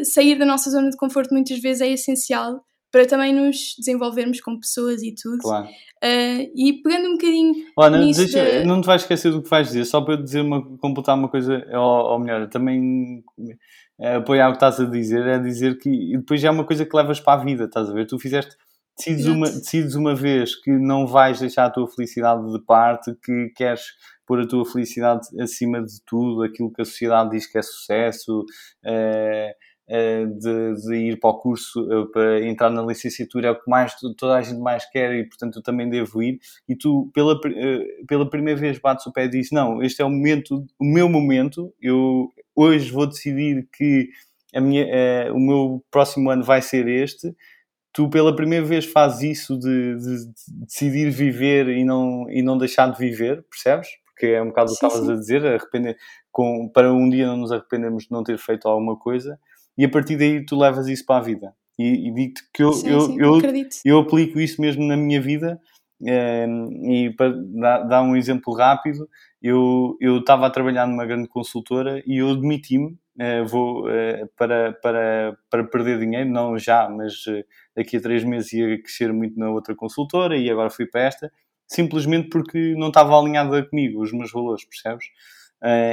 sair 0.04 0.36
da 0.36 0.44
nossa 0.44 0.68
zona 0.68 0.90
de 0.90 0.96
conforto 0.96 1.32
muitas 1.32 1.60
vezes 1.60 1.80
é 1.80 1.92
essencial 1.92 2.64
para 2.96 3.06
também 3.06 3.30
nos 3.30 3.74
desenvolvermos 3.76 4.40
como 4.40 4.58
pessoas 4.58 5.02
e 5.02 5.14
tudo. 5.14 5.40
Claro. 5.42 5.68
e 6.02 6.80
pegando 6.82 7.08
um 7.08 7.12
bocadinho. 7.12 7.54
Olha, 7.76 7.98
não, 7.98 8.10
deixa, 8.10 8.60
de... 8.60 8.64
não 8.64 8.80
te 8.80 8.86
vais 8.86 9.02
esquecer 9.02 9.30
do 9.30 9.42
que 9.42 9.50
vais 9.50 9.66
dizer, 9.66 9.84
só 9.84 10.00
para 10.00 10.16
dizer 10.16 10.40
uma, 10.40 10.64
completar 10.78 11.14
uma 11.14 11.28
coisa, 11.28 11.62
ou, 11.74 12.12
ou 12.12 12.18
melhor, 12.18 12.48
também 12.48 13.22
é, 14.00 14.14
apoiar 14.14 14.48
o 14.48 14.52
que 14.52 14.56
estás 14.56 14.80
a 14.80 14.86
dizer, 14.86 15.26
é 15.26 15.38
dizer 15.38 15.76
que 15.76 16.16
depois 16.16 16.40
já 16.40 16.48
é 16.48 16.50
uma 16.50 16.64
coisa 16.64 16.86
que 16.86 16.96
levas 16.96 17.20
para 17.20 17.38
a 17.38 17.44
vida, 17.44 17.64
estás 17.64 17.90
a 17.90 17.92
ver? 17.92 18.06
Tu 18.06 18.18
fizeste, 18.18 18.56
decides 18.96 19.26
uma, 19.26 19.46
decides 19.46 19.94
uma 19.94 20.14
vez 20.14 20.54
que 20.54 20.70
não 20.70 21.06
vais 21.06 21.38
deixar 21.38 21.66
a 21.66 21.70
tua 21.70 21.86
felicidade 21.86 22.50
de 22.50 22.64
parte, 22.64 23.14
que 23.22 23.50
queres 23.54 23.82
pôr 24.26 24.40
a 24.40 24.48
tua 24.48 24.64
felicidade 24.64 25.28
acima 25.38 25.82
de 25.82 26.00
tudo, 26.06 26.42
aquilo 26.42 26.72
que 26.72 26.80
a 26.80 26.84
sociedade 26.86 27.32
diz 27.32 27.46
que 27.46 27.58
é 27.58 27.62
sucesso, 27.62 28.42
é, 28.82 29.54
de, 29.88 30.74
de, 30.74 30.94
ir 30.96 31.20
para 31.20 31.30
o 31.30 31.38
curso, 31.38 31.88
eh, 31.92 32.06
para 32.12 32.44
entrar 32.44 32.70
na 32.70 32.82
licenciatura, 32.82 33.48
é 33.48 33.50
o 33.52 33.60
que 33.60 33.70
mais 33.70 33.94
toda 34.16 34.34
a 34.34 34.42
gente 34.42 34.58
mais 34.58 34.84
quer 34.90 35.14
e, 35.14 35.24
portanto, 35.24 35.58
eu 35.58 35.62
também 35.62 35.88
devo 35.88 36.22
ir. 36.22 36.40
E 36.68 36.74
tu, 36.74 37.10
pela, 37.14 37.38
eh, 37.46 38.04
pela 38.08 38.28
primeira 38.28 38.58
vez, 38.58 38.78
bates 38.78 39.06
o 39.06 39.12
pé 39.12 39.26
e 39.26 39.28
dizes: 39.28 39.52
Não, 39.52 39.82
este 39.82 40.02
é 40.02 40.04
o 40.04 40.10
momento, 40.10 40.66
o 40.78 40.84
meu 40.84 41.08
momento, 41.08 41.72
eu 41.80 42.32
hoje 42.54 42.90
vou 42.90 43.06
decidir 43.06 43.68
que 43.72 44.08
a 44.54 44.60
minha, 44.60 44.86
o 45.32 45.38
meu 45.38 45.84
próximo 45.90 46.30
ano 46.30 46.42
vai 46.42 46.62
ser 46.62 46.88
este. 46.88 47.34
Tu, 47.92 48.08
pela 48.10 48.34
primeira 48.34 48.64
vez, 48.64 48.84
fazes 48.84 49.38
isso 49.38 49.58
de, 49.58 49.96
de, 49.96 50.26
de, 50.26 50.64
decidir 50.66 51.10
viver 51.10 51.68
e 51.68 51.84
não, 51.84 52.26
e 52.30 52.42
não 52.42 52.58
deixar 52.58 52.90
de 52.90 52.98
viver, 52.98 53.44
percebes? 53.48 53.88
Porque 54.06 54.26
é 54.26 54.42
um 54.42 54.48
bocado 54.48 54.72
o 54.72 54.76
que 54.76 54.84
estavas 54.86 55.08
a 55.08 55.14
dizer, 55.14 55.46
arrepender, 55.46 55.96
com, 56.32 56.68
para 56.68 56.92
um 56.92 57.08
dia 57.08 57.26
não 57.26 57.36
nos 57.36 57.52
arrependermos 57.52 58.04
de 58.04 58.10
não 58.10 58.22
ter 58.22 58.38
feito 58.38 58.68
alguma 58.68 58.98
coisa, 58.98 59.38
e 59.76 59.84
a 59.84 59.88
partir 59.88 60.16
daí 60.16 60.44
tu 60.44 60.58
levas 60.58 60.88
isso 60.88 61.04
para 61.04 61.18
a 61.18 61.22
vida. 61.22 61.54
E, 61.78 62.08
e 62.08 62.14
digo-te 62.14 62.42
que 62.52 62.62
eu, 62.62 62.72
sim, 62.72 62.88
eu, 62.88 63.00
sim, 63.02 63.20
eu, 63.20 63.40
eu, 63.84 63.98
aplico 63.98 64.40
isso 64.40 64.60
mesmo 64.60 64.84
na 64.84 64.96
minha 64.96 65.20
vida. 65.20 65.60
Eh, 66.06 66.46
e 66.84 67.10
para 67.10 67.32
dar, 67.84 68.02
um 68.02 68.16
exemplo 68.16 68.54
rápido, 68.54 69.08
eu 69.42 69.96
estava 70.00 70.46
a 70.46 70.50
trabalhar 70.50 70.86
numa 70.86 71.06
grande 71.06 71.28
consultora 71.28 72.02
e 72.06 72.18
eu 72.18 72.34
demiti-me 72.36 72.98
Uh, 73.18 73.46
vou 73.46 73.88
uh, 73.88 74.28
para, 74.36 74.74
para, 74.74 75.38
para 75.48 75.64
perder 75.64 75.98
dinheiro, 75.98 76.28
não 76.28 76.58
já, 76.58 76.86
mas 76.86 77.24
daqui 77.74 77.96
a 77.96 78.00
três 78.00 78.22
meses 78.22 78.52
ia 78.52 78.78
crescer 78.78 79.10
muito 79.10 79.38
na 79.40 79.48
outra 79.48 79.74
consultora 79.74 80.36
e 80.36 80.50
agora 80.50 80.68
fui 80.68 80.84
para 80.84 81.00
esta, 81.00 81.32
simplesmente 81.66 82.28
porque 82.28 82.74
não 82.76 82.88
estava 82.88 83.18
alinhada 83.18 83.64
comigo 83.64 84.02
os 84.02 84.12
meus 84.12 84.30
valores, 84.30 84.66
percebes? 84.66 85.06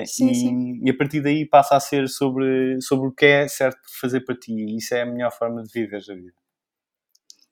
Sim, 0.06 0.30
e, 0.30 0.36
sim. 0.36 0.80
e, 0.84 0.90
a 0.90 0.98
partir 0.98 1.22
daí 1.22 1.46
passa 1.46 1.76
a 1.76 1.80
ser 1.80 2.08
sobre, 2.08 2.80
sobre 2.82 3.08
o 3.08 3.12
que 3.12 3.26
é 3.26 3.48
certo 3.48 3.80
fazer 4.00 4.22
para 4.22 4.36
ti, 4.36 4.54
e 4.54 4.78
isso 4.78 4.94
é 4.94 5.02
a 5.02 5.06
melhor 5.06 5.32
forma 5.32 5.64
de 5.64 5.72
viver 5.72 5.98
a 5.98 6.16
vida. 6.16 6.34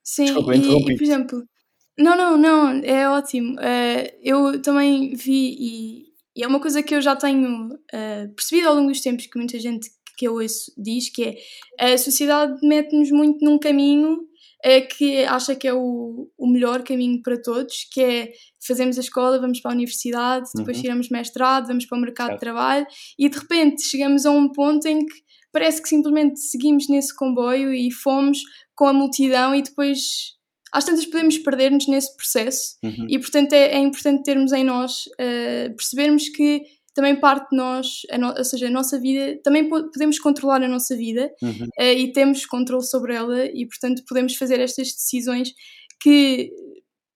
Sim, 0.02 0.24
Desculpa, 0.24 0.54
e, 0.54 0.60
e, 0.60 0.96
por 0.96 1.02
exemplo, 1.02 1.42
não, 1.98 2.16
não, 2.16 2.36
não, 2.36 2.84
é 2.84 3.08
ótimo. 3.08 3.54
Uh, 3.54 4.18
eu 4.22 4.60
também 4.62 5.14
vi, 5.14 5.56
e, 5.58 6.04
e, 6.36 6.42
é 6.42 6.46
uma 6.46 6.60
coisa 6.60 6.82
que 6.82 6.94
eu 6.94 7.00
já 7.00 7.14
tenho 7.14 7.74
uh, 7.74 8.34
percebido 8.34 8.68
ao 8.68 8.74
longo 8.74 8.88
dos 8.88 9.00
tempos, 9.00 9.26
que 9.26 9.38
muita 9.38 9.58
gente 9.58 9.90
que 10.16 10.26
eu 10.26 10.34
ouço 10.34 10.72
diz, 10.76 11.08
que 11.08 11.36
é 11.78 11.92
a 11.92 11.98
sociedade 11.98 12.58
mete-nos 12.66 13.10
muito 13.10 13.44
num 13.44 13.58
caminho 13.58 14.20
uh, 14.64 14.88
que 14.96 15.24
acha 15.24 15.54
que 15.54 15.66
é 15.66 15.74
o, 15.74 16.28
o 16.38 16.46
melhor 16.46 16.82
caminho 16.82 17.20
para 17.22 17.40
todos, 17.40 17.86
que 17.90 18.00
é 18.02 18.32
fazemos 18.66 18.96
a 18.96 19.00
escola, 19.00 19.40
vamos 19.40 19.60
para 19.60 19.72
a 19.72 19.74
universidade, 19.74 20.50
depois 20.54 20.76
uhum. 20.76 20.82
tiramos 20.82 21.08
mestrado, 21.08 21.66
vamos 21.66 21.86
para 21.86 21.98
o 21.98 22.00
mercado 22.00 22.34
de 22.34 22.40
trabalho 22.40 22.86
e 23.18 23.28
de 23.28 23.38
repente 23.38 23.82
chegamos 23.82 24.24
a 24.24 24.30
um 24.30 24.50
ponto 24.50 24.86
em 24.86 25.04
que 25.04 25.14
parece 25.52 25.82
que 25.82 25.88
simplesmente 25.88 26.40
seguimos 26.40 26.88
nesse 26.88 27.14
comboio 27.14 27.72
e 27.74 27.90
fomos 27.90 28.38
com 28.74 28.86
a 28.86 28.92
multidão 28.92 29.54
e 29.54 29.62
depois 29.62 30.36
às 30.72 30.84
tantas 30.84 31.04
podemos 31.04 31.36
perder-nos 31.36 31.86
nesse 31.86 32.16
processo 32.16 32.78
uhum. 32.82 33.06
e, 33.08 33.18
portanto, 33.18 33.52
é, 33.52 33.74
é, 33.74 33.78
importante 33.78 34.22
termos 34.22 34.52
em 34.52 34.64
nós, 34.64 35.04
uh, 35.20 35.76
percebermos 35.76 36.30
que 36.30 36.62
também 36.94 37.18
parte 37.18 37.50
de 37.50 37.56
nós, 37.56 38.02
no, 38.18 38.28
ou 38.36 38.44
seja, 38.44 38.66
a 38.66 38.70
nossa 38.70 38.98
vida, 38.98 39.38
também 39.42 39.68
podemos 39.68 40.18
controlar 40.18 40.62
a 40.62 40.68
nossa 40.68 40.96
vida 40.96 41.30
uhum. 41.42 41.66
uh, 41.78 41.82
e 41.82 42.12
temos 42.12 42.44
controle 42.44 42.84
sobre 42.84 43.14
ela 43.14 43.46
e, 43.46 43.66
portanto, 43.66 44.02
podemos 44.06 44.36
fazer 44.36 44.60
estas 44.60 44.88
decisões 44.88 45.52
que 46.00 46.52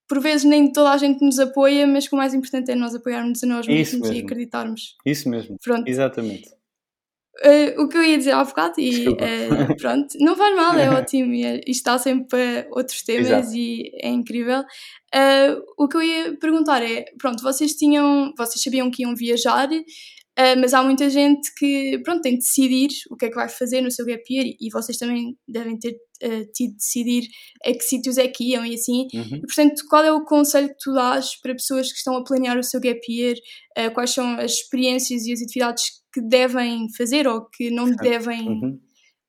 por 0.09 0.21
vezes 0.21 0.45
nem 0.45 0.73
toda 0.73 0.90
a 0.90 0.97
gente 0.97 1.25
nos 1.25 1.38
apoia, 1.38 1.87
mas 1.87 2.06
que 2.06 2.14
o 2.14 2.18
mais 2.18 2.33
importante 2.33 2.71
é 2.71 2.76
nós 2.76 2.95
apoiarmos 2.95 3.42
a 3.42 3.47
nós 3.47 3.66
mesmos 3.66 4.09
e 4.11 4.21
acreditarmos. 4.21 4.97
Isso 5.04 5.28
mesmo. 5.28 5.56
Pronto. 5.62 5.88
Exatamente. 5.88 6.55
Uh, 7.44 7.82
o 7.82 7.88
que 7.88 7.98
eu 7.98 8.02
ia 8.02 8.16
dizer 8.16 8.32
há 8.32 8.42
bocado, 8.42 8.80
e 8.80 9.08
uh, 9.08 9.76
pronto, 9.78 10.08
não 10.20 10.34
faz 10.34 10.56
mal, 10.56 10.74
é 10.78 10.88
ótimo, 10.98 11.34
e, 11.34 11.44
é, 11.44 11.60
está 11.66 11.98
sempre 11.98 12.28
para 12.28 12.68
outros 12.70 13.02
temas 13.02 13.26
Exato. 13.26 13.54
e 13.54 13.90
é 14.00 14.08
incrível. 14.08 14.60
Uh, 14.60 15.62
o 15.76 15.86
que 15.86 15.96
eu 15.98 16.02
ia 16.02 16.38
perguntar 16.38 16.82
é: 16.82 17.04
pronto, 17.18 17.42
vocês 17.42 17.72
tinham, 17.74 18.32
vocês 18.38 18.62
sabiam 18.62 18.90
que 18.90 19.02
iam 19.02 19.14
viajar, 19.14 19.68
mas 20.58 20.74
há 20.74 20.82
muita 20.82 21.08
gente 21.08 21.50
que, 21.56 21.98
pronto, 22.04 22.20
tem 22.20 22.32
de 22.32 22.40
decidir 22.40 22.88
o 23.10 23.16
que 23.16 23.24
é 23.24 23.28
que 23.30 23.34
vai 23.34 23.48
fazer 23.48 23.80
no 23.80 23.90
seu 23.90 24.04
gap 24.04 24.22
year 24.30 24.46
e 24.60 24.68
vocês 24.70 24.98
também 24.98 25.34
devem 25.48 25.78
ter 25.78 25.96
tido 26.54 26.70
de 26.70 26.76
decidir 26.76 27.28
a 27.64 27.73
que 27.73 27.82
sítios 27.82 28.18
é 28.18 28.28
que 28.28 28.52
iam 28.52 28.64
e 28.64 28.75
assim. 28.75 29.06
Uhum. 29.14 29.37
E, 29.37 29.40
portanto, 29.40 29.82
qual 29.88 30.04
é 30.04 30.12
o 30.12 30.25
conselho 30.25 30.68
que 30.68 30.78
tu 30.82 30.92
dás 30.92 31.40
para 31.40 31.54
pessoas 31.54 31.90
que 31.90 31.99
estão 31.99 32.16
a 32.16 32.25
planear 32.25 32.58
o 32.58 32.62
seu 32.62 32.80
gap 32.80 33.00
year? 33.08 33.37
quais 33.92 34.11
são 34.11 34.38
as 34.40 34.52
experiências 34.52 35.26
e 35.26 35.35
as 35.35 35.42
atividades 35.42 35.85
que 36.16 36.23
devem 36.23 36.87
fazer 36.96 37.28
ou 37.28 37.44
que 37.44 37.70
não 37.70 37.90
devem 37.90 38.49
uhum. 38.49 38.80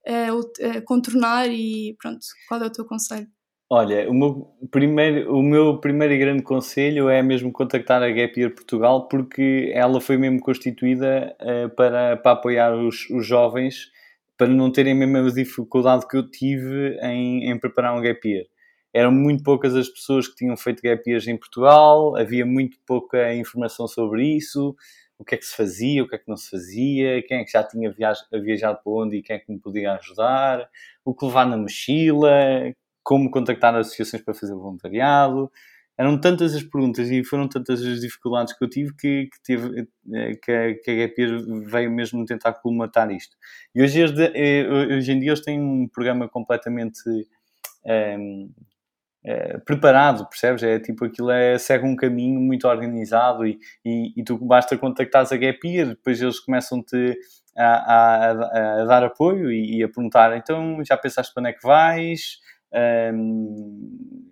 uh, 0.08 0.82
contornar 0.86 1.50
e 1.52 1.98
pronto, 2.02 2.20
qual 2.48 2.64
é 2.64 2.66
o 2.66 2.72
teu 2.72 2.86
conselho? 2.86 3.28
Olha, 3.70 4.10
o 4.10 4.14
meu, 4.14 4.48
primeiro, 4.72 5.36
o 5.36 5.44
meu 5.44 5.78
primeiro 5.78 6.14
e 6.14 6.18
grande 6.18 6.42
conselho 6.42 7.10
é 7.10 7.22
mesmo 7.22 7.52
contactar 7.52 8.02
a 8.02 8.10
Gap 8.10 8.40
Year 8.40 8.56
Portugal 8.56 9.10
porque 9.10 9.70
ela 9.74 10.00
foi 10.00 10.16
mesmo 10.16 10.40
constituída 10.40 11.36
uh, 11.42 11.76
para, 11.76 12.16
para 12.16 12.32
apoiar 12.32 12.74
os, 12.74 13.10
os 13.10 13.28
jovens 13.28 13.92
para 14.38 14.48
não 14.48 14.72
terem 14.72 14.94
a 14.94 15.08
mesma 15.08 15.32
dificuldade 15.32 16.08
que 16.08 16.16
eu 16.16 16.30
tive 16.30 16.98
em, 17.02 17.50
em 17.50 17.60
preparar 17.60 17.98
um 17.98 18.02
Gap 18.02 18.28
Year. 18.28 18.46
Eram 18.94 19.12
muito 19.12 19.44
poucas 19.44 19.76
as 19.76 19.90
pessoas 19.90 20.28
que 20.28 20.36
tinham 20.36 20.56
feito 20.56 20.82
Gap 20.82 21.10
Years 21.10 21.28
em 21.28 21.38
Portugal, 21.38 22.16
havia 22.16 22.46
muito 22.46 22.78
pouca 22.86 23.34
informação 23.34 23.88
sobre 23.88 24.26
isso, 24.26 24.76
o 25.20 25.26
que 25.26 25.36
é 25.36 25.38
que 25.38 25.46
se 25.46 25.56
fazia, 25.56 26.04
o 26.04 26.08
que 26.08 26.16
é 26.16 26.18
que 26.18 26.28
não 26.28 26.38
se 26.38 26.50
fazia, 26.50 27.22
quem 27.24 27.40
é 27.40 27.44
que 27.44 27.52
já 27.52 27.64
tinha 27.64 27.92
viajado 27.92 28.80
para 28.84 28.92
onde 28.92 29.18
e 29.18 29.22
quem 29.24 29.36
é 29.36 29.40
que 29.40 29.52
me 29.52 29.60
podia 29.60 29.94
ajudar, 29.94 30.70
o 31.04 31.14
que 31.14 31.26
levar 31.26 31.46
na 31.46 31.58
mochila, 31.58 32.32
como 33.04 33.32
contactar 33.32 33.76
associações 33.76 34.22
para 34.22 34.34
fazer 34.34 34.54
voluntariado. 34.54 35.52
Eram 35.98 36.20
tantas 36.20 36.54
as 36.54 36.64
perguntas 36.64 37.10
e 37.10 37.24
foram 37.24 37.48
tantas 37.48 37.82
as 37.84 38.02
dificuldades 38.02 38.56
que 38.56 38.64
eu 38.64 38.70
tive 38.70 38.94
que, 38.96 39.30
que, 39.44 39.54
eh, 40.14 40.36
que, 40.36 40.52
a, 40.52 40.76
que 40.76 40.92
a 40.92 40.94
GPR 40.94 41.66
veio 41.66 41.92
mesmo 41.92 42.24
tentar 42.26 42.54
colmatar 42.54 43.12
isto. 43.12 43.36
E 43.74 43.82
hoje, 43.82 44.04
eh, 44.36 44.68
hoje 44.70 45.12
em 45.12 45.20
dia 45.20 45.30
eles 45.30 45.42
têm 45.42 45.60
um 45.60 45.88
programa 45.88 46.30
completamente 46.30 47.02
um, 47.10 47.24
ehm, 47.86 48.50
é, 49.28 49.58
preparado, 49.58 50.26
percebes? 50.30 50.64
É 50.64 50.80
tipo 50.80 51.04
aquilo 51.06 51.32
é, 51.32 51.58
segue 51.58 51.86
um 51.86 51.96
caminho 51.96 52.40
muito 52.40 52.68
organizado 52.68 53.46
e, 53.46 53.60
e, 53.84 54.14
e 54.16 54.24
tu 54.24 54.38
basta 54.38 54.78
contactares 54.78 55.32
a 55.34 55.38
Gap 55.38 55.60
Year, 55.68 55.90
depois 55.90 56.22
eles 56.22 56.40
começam-te 56.40 57.18
a, 57.58 57.66
a, 57.66 58.32
a, 58.82 58.86
dar 58.86 59.04
apoio 59.04 59.52
e, 59.52 59.80
e, 59.80 59.84
a 59.84 59.90
perguntar 59.90 60.38
então 60.38 60.84
já 60.86 60.96
pensaste 60.96 61.34
para 61.34 61.42
onde 61.42 61.50
é 61.50 61.54
que 61.54 61.68
vais? 61.68 62.40
Um, 63.14 64.32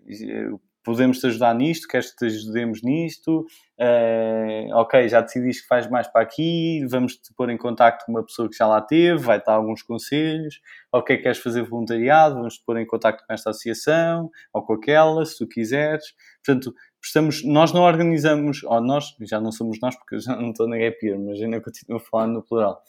podemos 0.85 1.19
te 1.19 1.27
ajudar 1.27 1.55
nisto, 1.55 1.87
queres 1.87 2.11
que 2.11 2.17
te 2.17 2.25
ajudemos 2.25 2.83
nisto? 2.83 3.45
Uh, 3.77 4.73
ok, 4.75 5.09
já 5.09 5.19
decidiste 5.19 5.63
que 5.63 5.67
faz 5.67 5.89
mais 5.89 6.07
para 6.07 6.21
aqui, 6.21 6.85
vamos 6.87 7.17
te 7.17 7.33
pôr 7.33 7.49
em 7.49 7.57
contacto 7.57 8.05
com 8.05 8.11
uma 8.11 8.23
pessoa 8.23 8.47
que 8.47 8.55
já 8.55 8.67
lá 8.67 8.79
teve, 8.79 9.17
vai 9.17 9.41
dar 9.43 9.53
alguns 9.53 9.81
conselhos. 9.81 10.61
Ok, 10.91 11.17
queres 11.17 11.39
fazer 11.39 11.63
voluntariado, 11.63 12.35
vamos 12.35 12.59
te 12.59 12.63
pôr 12.63 12.77
em 12.77 12.85
contacto 12.85 13.25
com 13.25 13.33
esta 13.33 13.49
associação 13.49 14.29
ou 14.53 14.61
com 14.61 14.73
aquela, 14.73 15.25
se 15.25 15.37
tu 15.37 15.47
quiseres. 15.47 16.13
Portanto, 16.45 16.73
estamos, 17.03 17.43
nós 17.43 17.73
não 17.73 17.81
organizamos, 17.81 18.63
ou 18.63 18.79
nós, 18.79 19.15
já 19.21 19.41
não 19.41 19.51
somos 19.51 19.79
nós 19.81 19.95
porque 19.95 20.15
eu 20.15 20.19
já 20.19 20.35
não 20.35 20.51
estou 20.51 20.67
na 20.67 20.77
Gap 20.77 20.97
mas 21.17 21.41
ainda 21.41 21.59
continuo 21.59 21.97
a 21.97 21.99
falar 21.99 22.27
no 22.27 22.43
plural. 22.43 22.81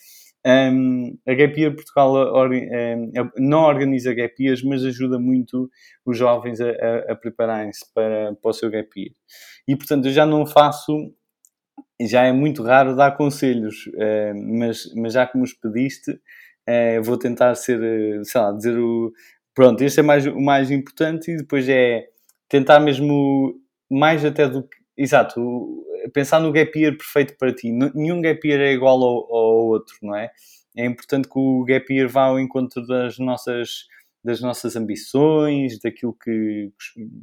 Um, 0.47 1.19
a 1.27 1.35
Gap 1.35 1.61
Year 1.61 1.75
Portugal 1.75 2.15
um, 2.15 3.11
não 3.37 3.63
organiza 3.65 4.15
Gap 4.15 4.41
Years, 4.41 4.63
mas 4.63 4.85
ajuda 4.85 5.19
muito 5.19 5.69
os 6.05 6.17
jovens 6.17 6.61
a, 6.61 6.71
a, 6.71 7.13
a 7.13 7.17
prepararem-se 7.17 7.93
para, 7.93 8.33
para 8.41 8.51
o 8.51 8.53
seu 8.53 8.71
Gap 8.71 8.89
Year. 8.97 9.13
E, 9.67 9.75
portanto, 9.75 10.07
eu 10.07 10.13
já 10.13 10.25
não 10.25 10.47
faço, 10.47 11.13
já 12.01 12.23
é 12.23 12.31
muito 12.31 12.63
raro 12.63 12.95
dar 12.95 13.17
conselhos, 13.17 13.91
mas, 14.37 14.85
mas 14.95 15.15
já 15.15 15.27
que 15.27 15.37
nos 15.37 15.53
pediste, 15.53 16.13
uh, 16.13 17.03
vou 17.03 17.19
tentar 17.19 17.57
ser, 17.57 17.81
sei 18.25 18.41
lá, 18.41 18.53
dizer 18.53 18.79
o... 18.79 19.13
Pronto, 19.53 19.83
este 19.83 19.99
é 19.99 20.03
mais, 20.05 20.27
o 20.27 20.41
mais 20.41 20.71
importante 20.71 21.33
e 21.33 21.39
depois 21.39 21.69
é 21.69 22.05
tentar 22.49 22.79
mesmo 22.79 23.55
mais 23.91 24.25
até 24.25 24.49
do 24.49 24.63
que... 24.63 24.77
Exato, 24.97 25.41
pensar 26.13 26.41
no 26.41 26.53
gap 26.53 26.79
year 26.79 26.97
perfeito 26.97 27.37
para 27.37 27.55
ti. 27.55 27.73
Nenhum 27.73 28.21
gap 28.21 28.47
year 28.47 28.61
é 28.61 28.73
igual 28.73 29.03
ao, 29.03 29.35
ao 29.35 29.67
outro, 29.67 29.97
não 30.03 30.17
é? 30.17 30.31
É 30.77 30.85
importante 30.85 31.29
que 31.29 31.39
o 31.39 31.65
gap 31.65 31.93
year 31.93 32.09
vá 32.09 32.25
ao 32.25 32.39
encontro 32.39 32.87
das 32.87 33.19
nossas, 33.19 33.87
das 34.23 34.41
nossas 34.41 34.77
ambições, 34.77 35.79
daquilo 35.81 36.13
que 36.13 36.71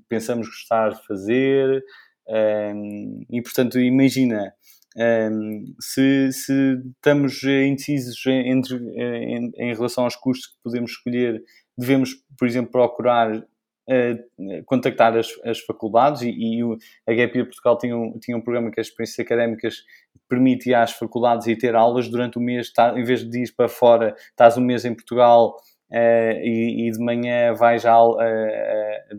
pensamos 0.10 0.48
gostar 0.48 0.90
de 0.90 1.06
fazer. 1.06 1.84
Um, 2.28 3.26
e, 3.30 3.42
portanto, 3.42 3.80
imagina, 3.80 4.54
um, 4.98 5.76
se, 5.80 6.32
se, 6.32 6.78
estamos 6.96 7.44
indecisos 7.44 8.26
entre, 8.28 8.78
em, 8.96 9.52
em, 9.58 9.74
relação 9.74 10.04
aos 10.04 10.16
cursos 10.16 10.48
que 10.48 10.56
podemos 10.64 10.92
escolher, 10.92 11.44
devemos, 11.78 12.16
por 12.38 12.48
exemplo, 12.48 12.72
procurar 12.72 13.46
uh, 13.90 14.64
contactar 14.66 15.18
as, 15.18 15.30
as 15.44 15.60
faculdades 15.60 16.22
e, 16.22 16.30
e 16.30 16.64
o, 16.64 16.78
a 17.08 17.14
Gap 17.14 17.34
Portugal 17.44 17.78
tinha 17.78 17.96
um, 17.96 18.18
tinha 18.20 18.38
um 18.38 18.42
programa 18.42 18.72
que 18.72 18.80
as 18.80 18.88
experiências 18.88 19.26
académicas 19.26 19.84
permitia 20.28 20.82
às 20.82 20.92
faculdades 20.92 21.48
ir 21.48 21.58
ter 21.58 21.76
aulas 21.76 22.08
durante 22.10 22.38
o 22.38 22.42
mês, 22.42 22.72
tá, 22.72 22.98
em 22.98 23.04
vez 23.04 23.28
de 23.28 23.44
ir 23.44 23.54
para 23.56 23.68
fora, 23.68 24.16
estás 24.30 24.58
um 24.58 24.62
mês 24.62 24.86
em 24.86 24.94
Portugal 24.94 25.56
uh, 25.92 26.40
e, 26.42 26.88
e, 26.88 26.92
de 26.92 27.00
manhã 27.00 27.54
vais 27.54 27.86
a, 27.86 28.04
uh, 28.04 28.18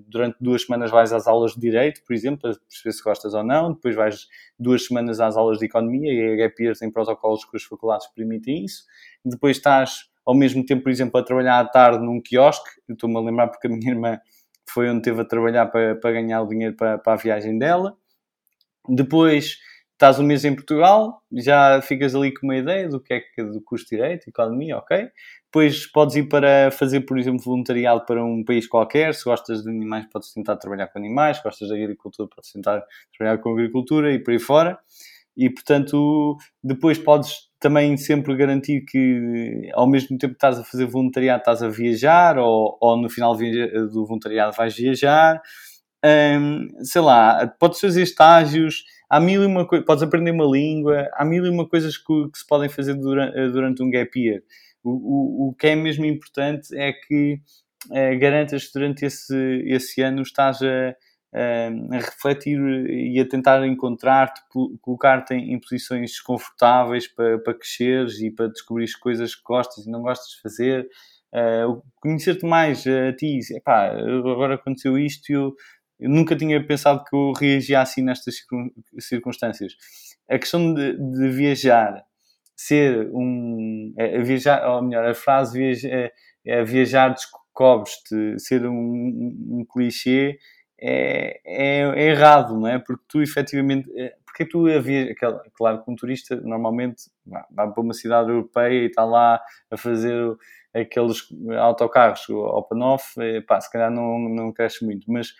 durante 0.09 0.37
duas 0.41 0.63
semanas 0.63 0.91
vais 0.91 1.13
às 1.13 1.27
aulas 1.27 1.53
de 1.53 1.61
Direito, 1.61 2.03
por 2.05 2.15
exemplo, 2.15 2.41
para 2.41 2.59
perceber 2.69 2.93
se 2.93 3.03
gostas 3.03 3.35
ou 3.35 3.45
não, 3.45 3.73
depois 3.73 3.95
vais 3.95 4.27
duas 4.59 4.87
semanas 4.87 5.21
às 5.21 5.37
aulas 5.37 5.59
de 5.59 5.67
Economia 5.67 6.13
e 6.13 6.33
a 6.33 6.37
Gap 6.37 6.79
tem 6.79 6.91
protocolos 6.91 7.45
que 7.45 7.57
as 7.57 7.63
faculdades 7.63 8.07
permitem 8.15 8.65
isso, 8.65 8.85
depois 9.25 9.57
estás 9.57 10.13
ao 10.27 10.35
mesmo 10.35 10.65
tempo, 10.65 10.85
por 10.85 10.91
exemplo, 10.91 11.21
a 11.21 11.23
trabalhar 11.23 11.61
à 11.61 11.65
tarde 11.67 12.05
num 12.05 12.21
quiosque, 12.21 12.69
estou-me 12.89 13.17
a 13.17 13.21
lembrar 13.21 13.49
porque 13.49 13.67
a 13.67 13.71
minha 13.71 13.91
irmã 13.91 14.19
foi 14.69 14.89
onde 14.89 15.03
teve 15.03 15.21
a 15.21 15.25
trabalhar 15.25 15.67
para, 15.67 15.95
para 15.97 16.13
ganhar 16.13 16.43
o 16.43 16.49
dinheiro 16.49 16.77
para, 16.77 16.99
para 16.99 17.13
a 17.15 17.17
viagem 17.17 17.59
dela. 17.59 17.97
Depois 18.89 19.59
estás 19.93 20.19
um 20.19 20.25
mês 20.25 20.45
em 20.45 20.55
Portugal, 20.55 21.23
já 21.33 21.81
ficas 21.81 22.15
ali 22.15 22.35
com 22.35 22.47
uma 22.47 22.57
ideia 22.57 22.89
do 22.89 23.01
que 23.01 23.15
é 23.15 23.21
que 23.21 23.43
do 23.43 23.63
custo 23.63 23.89
direito, 23.91 24.29
economia, 24.29 24.77
ok? 24.77 25.09
Depois 25.45 25.87
podes 25.87 26.17
ir 26.17 26.29
para 26.29 26.71
fazer, 26.73 27.03
por 27.03 27.17
exemplo, 27.17 27.45
voluntariado 27.45 28.05
para 28.05 28.25
um 28.25 28.45
país 28.45 28.67
qualquer. 28.67 29.15
Se 29.15 29.25
gostas 29.25 29.63
de 29.63 29.71
animais, 29.71 30.05
podes 30.13 30.33
tentar 30.33 30.57
trabalhar 30.57 30.89
com 30.89 30.99
animais. 30.99 31.37
Se 31.37 31.45
gostas 31.45 31.69
de 31.69 31.75
agricultura, 31.75 32.29
podes 32.29 32.51
tentar 32.51 32.83
trabalhar 33.17 33.41
com 33.41 33.53
agricultura 33.53 34.13
e 34.13 34.19
por 34.19 34.33
aí 34.33 34.41
fora. 34.41 34.77
E, 35.37 35.51
portanto, 35.51 36.37
depois 36.63 36.99
podes 36.99 37.49
também 37.59 37.97
sempre 37.97 38.37
garantir 38.37 38.83
que 38.83 39.71
ao 39.73 39.89
mesmo 39.89 40.19
tempo 40.19 40.35
que 40.35 40.37
estás 40.37 40.59
a 40.59 40.65
fazer 40.65 40.87
voluntariado 40.87 41.41
estás 41.41 41.63
a 41.63 41.69
viajar 41.69 42.39
ou, 42.39 42.77
ou 42.81 42.97
no 42.97 43.09
final 43.09 43.35
do 43.37 44.07
voluntariado 44.07 44.55
vais 44.57 44.77
viajar. 44.77 45.41
Um, 46.05 46.69
sei 46.85 47.01
lá, 47.01 47.47
podes 47.59 47.81
fazer 47.81 48.03
estágios, 48.03 48.85
há 49.09 49.19
mil 49.19 49.43
e 49.43 49.47
uma 49.47 49.67
coisas, 49.67 49.87
podes 49.87 50.03
aprender 50.03 50.33
uma 50.33 50.45
língua, 50.45 51.09
há 51.15 51.25
mil 51.25 51.47
e 51.47 51.49
uma 51.49 51.67
coisas 51.67 51.97
que, 51.97 52.29
que 52.31 52.39
se 52.39 52.47
podem 52.47 52.69
fazer 52.69 52.95
durante, 52.95 53.49
durante 53.51 53.83
um 53.83 53.91
gap 53.91 54.11
year. 54.21 54.43
O, 54.83 54.91
o, 54.91 55.49
o, 55.49 55.55
que 55.55 55.69
é 55.69 55.75
mesmo 55.75 56.05
importante 56.05 56.77
é 56.77 56.93
que 56.93 57.41
uh, 57.87 58.19
garantas 58.21 58.67
que 58.67 58.73
durante 58.75 59.07
esse, 59.07 59.65
esse 59.67 60.03
ano 60.03 60.21
estás 60.21 60.61
a, 60.61 60.95
a 61.35 61.97
refletir 61.97 62.59
e 62.89 63.19
a 63.19 63.29
tentar 63.29 63.67
encontrar-te, 63.67 64.41
colocar-te 64.81 65.35
em, 65.35 65.59
posições 65.59 66.21
confortáveis 66.21 67.09
para, 67.09 67.39
para 67.41 67.55
cresceres 67.55 68.21
e 68.21 68.31
para 68.31 68.49
descobrir 68.49 68.89
coisas 69.01 69.35
que 69.35 69.43
gostas 69.43 69.85
e 69.85 69.91
não 69.91 70.03
gostas 70.03 70.29
de 70.29 70.41
fazer. 70.41 70.89
Uh, 71.35 71.83
conhecer-te 71.97 72.47
mais 72.47 72.87
a 72.87 73.13
ti, 73.13 73.41
epá, 73.51 73.91
agora 73.91 74.55
aconteceu 74.55 74.97
isto 74.97 75.31
e 75.31 75.33
eu, 75.33 75.53
eu, 75.99 76.09
nunca 76.09 76.37
tinha 76.37 76.65
pensado 76.65 77.03
que 77.03 77.17
eu 77.17 77.33
reagia 77.33 77.81
assim 77.81 78.03
nestas 78.03 78.37
circunstâncias. 79.01 79.73
A 80.31 80.39
questão 80.39 80.73
de, 80.73 80.97
de 80.97 81.29
viajar, 81.31 82.05
ser 82.55 83.11
um. 83.13 83.93
É, 83.99 84.23
viajar, 84.23 84.65
ou 84.69 84.83
melhor, 84.83 85.05
a 85.05 85.15
frase 85.15 85.59
viaja, 85.59 85.89
é, 85.89 86.13
é 86.47 86.63
viajar 86.63 87.09
descobres-te, 87.09 88.39
ser 88.39 88.65
um, 88.65 89.59
um 89.59 89.67
clichê 89.69 90.39
é, 90.87 91.41
é, 91.47 91.81
é, 91.81 92.11
errado, 92.11 92.61
não 92.61 92.69
é? 92.69 92.79
Porque 92.79 93.03
tu 93.09 93.23
efetivamente. 93.23 93.91
É, 93.99 94.15
porque 94.27 94.45
tu 94.45 94.67
havia. 94.67 95.15
Claro 95.55 95.83
que 95.83 95.91
um 95.91 95.97
turista 95.97 96.37
normalmente 96.37 97.05
vai 97.27 97.73
para 97.73 97.81
uma 97.81 97.95
cidade 97.95 98.29
europeia 98.29 98.83
e 98.83 98.87
está 98.87 99.03
lá 99.05 99.41
a 99.71 99.77
fazer 99.79 100.37
aqueles 100.75 101.29
autocarros 101.59 102.29
open 102.29 102.83
off, 102.83 103.15
pá, 103.47 103.61
se 103.61 103.73
calhar 103.73 103.91
não, 103.91 104.19
não 104.29 104.53
cresce 104.53 104.85
muito, 104.85 105.11
mas 105.11 105.33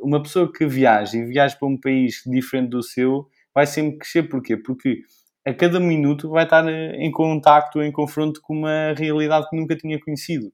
uma 0.00 0.20
pessoa 0.22 0.50
que 0.50 0.66
viaja 0.66 1.16
e 1.16 1.24
viaja 1.24 1.56
para 1.56 1.68
um 1.68 1.78
país 1.78 2.22
diferente 2.26 2.70
do 2.70 2.82
seu 2.82 3.28
vai 3.54 3.66
sempre 3.66 3.98
crescer. 3.98 4.24
Porquê? 4.24 4.56
Porque 4.56 5.02
a 5.44 5.54
cada 5.54 5.78
minuto 5.78 6.30
vai 6.30 6.44
estar 6.44 6.66
em 6.68 7.12
contacto, 7.12 7.80
em 7.80 7.92
confronto 7.92 8.40
com 8.42 8.54
uma 8.54 8.92
realidade 8.96 9.48
que 9.48 9.56
nunca 9.56 9.76
tinha 9.76 10.00
conhecido 10.00 10.50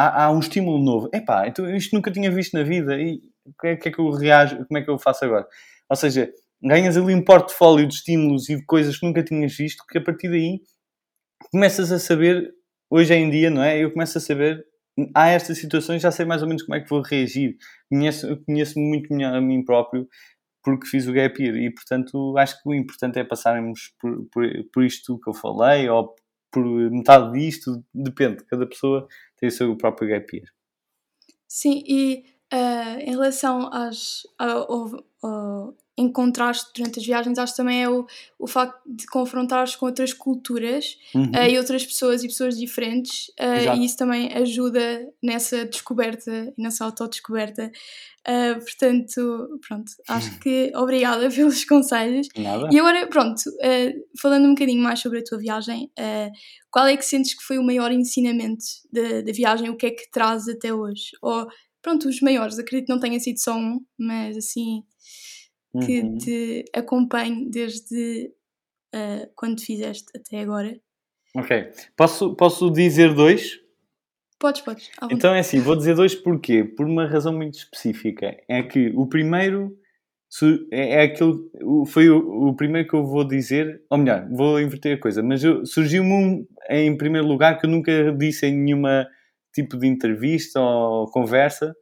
há, 0.00 0.24
há 0.24 0.32
um 0.32 0.40
estímulo 0.40 0.82
novo. 0.82 1.10
Epá, 1.12 1.46
então 1.46 1.68
isto 1.74 1.94
nunca 1.94 2.10
tinha 2.10 2.30
visto 2.30 2.54
na 2.54 2.62
vida 2.62 2.98
e 2.98 3.20
o 3.44 3.52
que, 3.60 3.66
é, 3.68 3.76
que 3.76 3.88
é 3.88 3.92
que 3.92 3.98
eu 3.98 4.10
reajo, 4.10 4.64
como 4.66 4.78
é 4.78 4.82
que 4.82 4.90
eu 4.90 4.98
faço 4.98 5.24
agora? 5.24 5.46
Ou 5.88 5.96
seja, 5.96 6.30
ganhas 6.62 6.96
ali 6.96 7.14
um 7.14 7.24
portfólio 7.24 7.86
de 7.86 7.94
estímulos 7.94 8.48
e 8.48 8.56
de 8.56 8.64
coisas 8.64 8.98
que 8.98 9.06
nunca 9.06 9.22
tinhas 9.22 9.54
visto, 9.54 9.84
que 9.88 9.98
a 9.98 10.02
partir 10.02 10.28
daí 10.28 10.60
começas 11.50 11.92
a 11.92 11.98
saber, 11.98 12.50
hoje 12.90 13.14
em 13.14 13.28
dia, 13.30 13.50
não 13.50 13.62
é? 13.62 13.78
Eu 13.78 13.92
começo 13.92 14.16
a 14.18 14.20
saber, 14.20 14.64
há 15.14 15.28
estas 15.28 15.58
situações, 15.58 16.02
já 16.02 16.10
sei 16.10 16.24
mais 16.24 16.42
ou 16.42 16.48
menos 16.48 16.62
como 16.62 16.76
é 16.76 16.80
que 16.80 16.88
vou 16.88 17.02
reagir. 17.02 17.56
Conheço-me 17.90 18.36
conheço 18.44 18.78
muito 18.78 19.12
melhor 19.12 19.34
a 19.34 19.40
mim 19.40 19.64
próprio 19.64 20.08
porque 20.62 20.86
fiz 20.86 21.06
o 21.06 21.12
gap 21.12 21.42
year 21.42 21.56
e, 21.56 21.72
portanto, 21.72 22.36
acho 22.36 22.62
que 22.62 22.68
o 22.68 22.74
importante 22.74 23.18
é 23.18 23.24
passarmos 23.24 23.94
por, 23.98 24.26
por, 24.30 24.44
por 24.72 24.84
isto 24.84 25.18
que 25.18 25.30
eu 25.30 25.34
falei 25.34 25.88
ou 25.88 26.14
por 26.52 26.64
metade 26.90 27.32
disto, 27.32 27.82
depende, 27.94 28.44
cada 28.44 28.66
pessoa 28.66 29.06
tem 29.40 29.48
o 29.48 29.52
seu 29.52 29.76
próprio 29.76 30.08
gap 30.08 30.36
year. 30.36 30.48
Sim, 31.48 31.82
e 31.86 32.24
uh, 32.52 33.00
em 33.00 33.10
relação 33.10 33.72
às, 33.72 34.22
ao, 34.38 34.72
ao, 35.22 35.76
encontraste 36.00 36.70
durante 36.74 36.98
as 36.98 37.06
viagens, 37.06 37.38
acho 37.38 37.52
que 37.52 37.56
também 37.56 37.82
é 37.82 37.88
o, 37.88 38.06
o 38.38 38.46
facto 38.46 38.80
de 38.86 39.06
confrontares 39.06 39.76
com 39.76 39.86
outras 39.86 40.12
culturas 40.12 40.96
uhum. 41.14 41.30
uh, 41.30 41.48
e 41.48 41.58
outras 41.58 41.84
pessoas 41.84 42.24
e 42.24 42.28
pessoas 42.28 42.56
diferentes, 42.56 43.28
uh, 43.38 43.76
e 43.76 43.84
isso 43.84 43.96
também 43.96 44.32
ajuda 44.32 45.06
nessa 45.22 45.64
descoberta 45.66 46.52
e 46.56 46.62
nessa 46.62 46.84
autodescoberta. 46.84 47.70
Uh, 48.20 48.60
portanto, 48.60 49.60
pronto, 49.66 49.92
acho 50.08 50.38
que 50.40 50.72
obrigada 50.74 51.28
pelos 51.30 51.64
conselhos. 51.64 52.28
Nada. 52.36 52.68
E 52.72 52.78
agora, 52.78 53.06
pronto, 53.06 53.42
falando 54.20 54.46
um 54.46 54.54
bocadinho 54.54 54.82
mais 54.82 55.00
sobre 55.00 55.18
a 55.18 55.24
tua 55.24 55.38
viagem, 55.38 55.90
qual 56.70 56.86
é 56.86 56.96
que 56.96 57.04
sentes 57.04 57.34
que 57.34 57.42
foi 57.42 57.58
o 57.58 57.62
maior 57.62 57.92
ensinamento 57.92 58.64
da, 58.92 59.22
da 59.22 59.32
viagem? 59.32 59.70
O 59.70 59.76
que 59.76 59.86
é 59.86 59.90
que 59.90 60.10
traz 60.10 60.48
até 60.48 60.72
hoje? 60.72 61.10
Ou, 61.22 61.46
pronto, 61.82 62.08
os 62.08 62.20
maiores, 62.20 62.58
acredito 62.58 62.86
que 62.86 62.92
não 62.92 63.00
tenha 63.00 63.18
sido 63.18 63.38
só 63.38 63.56
um, 63.56 63.80
mas 63.98 64.36
assim 64.36 64.82
que 65.84 66.00
uhum. 66.00 66.18
te 66.18 66.64
acompanhe 66.74 67.48
desde 67.48 68.32
uh, 68.94 69.30
quando 69.36 69.60
fizeste 69.60 70.06
até 70.16 70.40
agora. 70.40 70.78
Ok. 71.34 71.70
Posso, 71.96 72.34
posso 72.34 72.70
dizer 72.70 73.14
dois? 73.14 73.60
Podes, 74.38 74.62
podes. 74.62 74.90
Então 75.10 75.34
é 75.34 75.40
assim, 75.40 75.60
vou 75.60 75.76
dizer 75.76 75.94
dois 75.94 76.14
porquê? 76.14 76.64
Por 76.64 76.86
uma 76.86 77.06
razão 77.06 77.32
muito 77.32 77.58
específica. 77.58 78.36
É 78.48 78.62
que 78.62 78.90
o 78.96 79.06
primeiro 79.06 79.78
é, 80.72 80.94
é 80.94 81.02
aquele. 81.02 81.34
Foi 81.86 82.08
o, 82.08 82.48
o 82.48 82.54
primeiro 82.54 82.88
que 82.88 82.94
eu 82.94 83.04
vou 83.04 83.26
dizer, 83.26 83.82
ou 83.90 83.98
melhor, 83.98 84.28
vou 84.30 84.60
inverter 84.60 84.96
a 84.96 85.00
coisa, 85.00 85.22
mas 85.22 85.42
surgiu-me 85.64 86.12
um, 86.12 86.46
em 86.68 86.96
primeiro 86.96 87.26
lugar 87.26 87.58
que 87.58 87.66
eu 87.66 87.70
nunca 87.70 88.12
disse 88.12 88.46
em 88.46 88.56
nenhuma 88.56 89.06
tipo 89.52 89.76
de 89.76 89.88
entrevista 89.88 90.60
ou 90.60 91.10
conversa, 91.10 91.74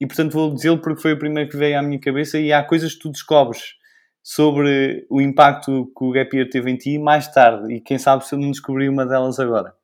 e 0.00 0.06
portanto 0.06 0.32
vou 0.32 0.54
dizê-lo 0.54 0.78
porque 0.78 1.02
foi 1.02 1.12
o 1.12 1.18
primeiro 1.18 1.50
que 1.50 1.56
veio 1.56 1.78
à 1.78 1.82
minha 1.82 2.00
cabeça 2.00 2.38
e 2.38 2.52
há 2.52 2.62
coisas 2.62 2.94
que 2.94 3.00
tu 3.00 3.10
descobres 3.10 3.74
sobre 4.22 5.06
o 5.08 5.20
impacto 5.20 5.90
que 5.96 6.04
o 6.04 6.10
Gap 6.10 6.36
Year 6.36 6.48
teve 6.48 6.70
em 6.70 6.76
ti 6.76 6.98
mais 6.98 7.28
tarde 7.28 7.72
e 7.72 7.80
quem 7.80 7.98
sabe 7.98 8.26
se 8.26 8.34
eu 8.34 8.38
não 8.38 8.50
descobri 8.50 8.88
uma 8.88 9.06
delas 9.06 9.38
agora. 9.38 9.74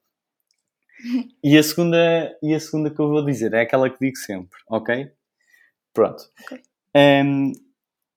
E 1.45 1.59
a 1.59 1.63
segunda, 1.63 2.35
e 2.43 2.55
a 2.55 2.61
segunda 2.61 2.89
que 2.89 2.99
eu 2.99 3.09
vou 3.11 3.23
dizer 3.23 3.53
é 3.53 3.61
aquela 3.61 3.91
que 3.91 3.99
digo 4.01 4.17
sempre, 4.17 4.59
ok? 4.71 5.11
Pronto. 5.93 6.25
Okay. 6.43 6.63
Um, 6.97 7.53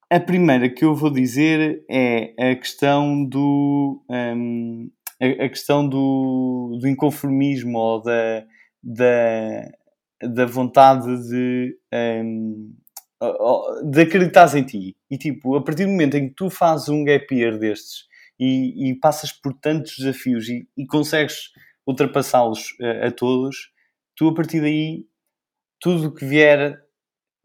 a 0.10 0.19
primeira 0.19 0.69
que 0.69 0.86
eu 0.86 0.95
vou 0.95 1.10
dizer 1.10 1.83
é 1.89 2.33
a 2.51 2.55
questão 2.55 3.25
do 3.25 4.01
um, 4.10 4.89
a, 5.21 5.45
a, 5.45 5.49
questão 5.49 5.88
do, 5.88 6.77
do 6.79 6.88
inconformismo 6.88 7.77
ou 7.77 8.01
da, 8.01 8.45
da, 8.81 9.69
da 10.21 10.45
vontade 10.45 11.08
de, 11.30 11.77
um, 11.93 12.73
de 13.89 14.01
acreditares 14.01 14.56
em 14.56 14.63
ti. 14.63 14.97
E 15.10 15.17
tipo, 15.17 15.56
a 15.56 15.63
partir 15.63 15.86
do 15.86 15.91
momento 15.91 16.15
em 16.15 16.30
que 16.30 16.36
tu 16.36 16.49
fazes 16.49 16.89
um 16.89 17.03
gap 17.03 17.34
year 17.34 17.58
destes 17.58 18.06
e, 18.39 18.89
e 18.89 18.95
passas 18.99 19.32
por 19.32 19.53
tantos 19.53 19.97
desafios 19.97 20.47
e, 20.49 20.67
e 20.77 20.86
consegues 20.86 21.51
ultrapassá-los 21.86 22.75
a, 22.82 22.86
eh, 22.86 23.08
a, 23.08 23.12
todos, 23.12 23.71
tu 24.15 24.27
a 24.27 24.34
partir 24.34 24.62
daí, 24.62 25.06
tudo 25.80 26.08
o 26.08 26.13
que 26.13 26.25
vier, 26.25 26.77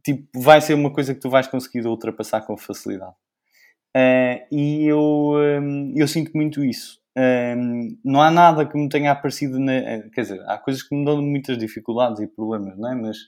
tipo, 0.05 0.27
vai 0.41 0.61
ser 0.61 0.75
uma 0.75 0.93
coisa 0.93 1.15
que 1.15 1.21
tu 1.21 1.31
vais 1.31 1.47
conseguir 1.47 1.87
ultrapassar 1.87 2.43
com 2.43 2.57
facilidade. 2.57 3.15
Uh, 3.95 4.41
e 4.51 4.87
eu, 4.87 5.35
um, 5.35 5.93
eu 5.95 6.09
sinto 6.09 6.33
muito 6.35 6.65
isso. 6.65 7.02
Um, 7.17 7.99
não 8.05 8.23
há 8.23 8.31
nada 8.31 8.67
que 8.67 8.77
me 8.77 8.89
tenha 8.89 9.13
aparecido, 9.13 9.59
na, 9.59 9.73
eh, 9.75 10.09
quer 10.15 10.23
dizer, 10.23 10.41
há 10.47 10.57
coisas 10.59 10.83
que 10.83 10.95
me 10.95 11.05
dão 11.05 11.21
muitas 11.21 11.59
dificuldades 11.59 12.21
e 12.21 12.27
problemas, 12.27 12.79
não 12.79 12.91
é? 12.91 12.95
Mas 12.95 13.19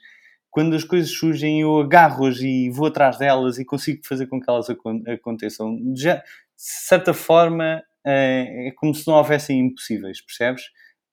quando 0.51 0.75
as 0.75 0.85
coisas 0.85 1.11
surgem, 1.11 1.61
eu 1.61 1.81
agarro-as 1.81 2.39
e 2.41 2.71
vou 2.71 2.87
atrás 2.87 3.19
delas 3.19 3.59
e 3.59 3.65
consigo 3.65 4.01
fazer 4.07 4.27
com 4.27 4.41
que 4.41 4.49
elas 4.51 4.69
aconteçam. 4.71 5.77
De 5.93 6.23
certa 6.57 7.13
forma, 7.13 7.83
é 8.07 8.71
como 8.77 8.95
se 8.95 9.07
não 9.07 9.15
houvessem 9.17 9.61
impossíveis, 9.61 10.21
percebes? 10.25 10.63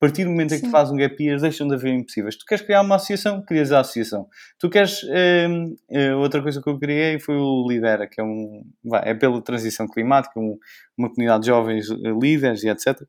A 0.02 0.08
partir 0.08 0.24
do 0.24 0.32
momento 0.32 0.56
em 0.56 0.60
que 0.60 0.66
tu 0.66 0.72
fazes 0.72 0.92
um 0.92 0.98
gap 0.98 1.24
year, 1.24 1.40
deixam 1.40 1.68
de 1.68 1.76
haver 1.76 1.94
impossíveis. 1.94 2.36
Tu 2.36 2.44
queres 2.44 2.66
criar 2.66 2.82
uma 2.82 2.96
associação, 2.96 3.40
crias 3.46 3.72
a 3.72 3.82
associação. 3.82 4.28
Tu 4.58 4.68
queres. 4.68 5.04
Uh, 5.04 5.76
uh, 5.92 6.18
outra 6.18 6.42
coisa 6.42 6.60
que 6.60 6.68
eu 6.68 6.80
criei 6.80 7.20
foi 7.20 7.36
o 7.36 7.68
Lidera, 7.70 8.08
que 8.08 8.20
é 8.20 8.24
um. 8.24 8.64
É 9.04 9.14
pela 9.14 9.40
transição 9.44 9.88
climática, 9.88 10.40
um, 10.40 10.58
uma 10.98 11.08
comunidade 11.08 11.42
de 11.42 11.48
jovens 11.50 11.92
eh, 11.92 11.96
líderes 12.20 12.64
e 12.64 12.70
etc. 12.70 13.00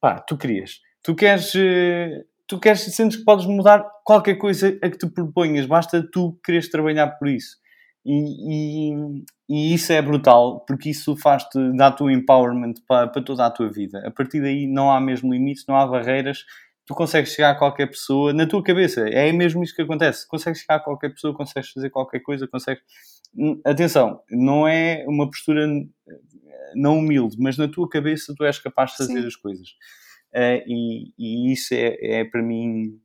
Pá, 0.00 0.18
tu 0.18 0.36
crias. 0.36 0.80
Tu 1.04 1.14
queres. 1.14 1.54
Uh, 1.54 2.24
tu 2.48 2.58
queres, 2.58 2.80
sentes 2.80 3.18
que 3.18 3.24
podes 3.24 3.46
mudar 3.46 3.84
qualquer 4.04 4.34
coisa 4.34 4.76
a 4.82 4.90
que 4.90 4.98
tu 4.98 5.08
proponhas, 5.08 5.66
basta 5.66 6.04
tu 6.10 6.36
quereres 6.44 6.68
trabalhar 6.68 7.06
por 7.16 7.28
isso. 7.28 7.58
E, 8.04 8.92
e, 8.92 9.24
e, 9.48 9.74
isso 9.74 9.92
é 9.92 10.02
brutal, 10.02 10.60
porque 10.66 10.90
isso 10.90 11.16
faz-te, 11.16 11.58
dá-te 11.76 12.02
o 12.02 12.10
empowerment 12.10 12.74
para, 12.86 13.08
para 13.08 13.22
toda 13.22 13.46
a 13.46 13.50
tua 13.50 13.70
vida. 13.70 14.06
A 14.06 14.10
partir 14.10 14.40
daí 14.42 14.66
não 14.66 14.90
há 14.90 15.00
mesmo 15.00 15.32
limites, 15.32 15.64
não 15.66 15.76
há 15.76 15.86
barreiras, 15.86 16.44
tu 16.86 16.94
consegues 16.94 17.32
chegar 17.32 17.50
a 17.50 17.58
qualquer 17.58 17.86
pessoa 17.86 18.32
na 18.32 18.46
tua 18.46 18.62
cabeça. 18.62 19.08
É 19.08 19.32
mesmo 19.32 19.62
isso 19.62 19.74
que 19.74 19.82
acontece. 19.82 20.28
Consegues 20.28 20.60
chegar 20.60 20.76
a 20.76 20.80
qualquer 20.80 21.10
pessoa, 21.10 21.34
consegues 21.34 21.70
fazer 21.70 21.90
qualquer 21.90 22.20
coisa, 22.20 22.46
consegues. 22.46 22.82
Atenção, 23.64 24.20
não 24.30 24.68
é 24.68 25.04
uma 25.08 25.26
postura 25.26 25.66
não 26.74 26.98
humilde, 26.98 27.36
mas 27.38 27.56
na 27.56 27.68
tua 27.68 27.88
cabeça 27.88 28.34
tu 28.36 28.44
és 28.44 28.58
capaz 28.58 28.92
de 28.92 28.98
fazer 28.98 29.20
Sim. 29.20 29.26
as 29.26 29.36
coisas. 29.36 29.68
Uh, 30.34 30.62
e, 30.66 31.12
e, 31.18 31.52
isso 31.52 31.74
é, 31.74 31.96
é 32.00 32.24
para 32.24 32.42
mim. 32.42 32.98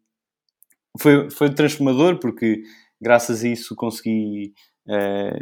Foi, 0.99 1.29
foi 1.29 1.53
transformador, 1.53 2.19
porque 2.19 2.63
graças 2.99 3.43
a 3.43 3.47
isso 3.47 3.75
consegui 3.75 4.53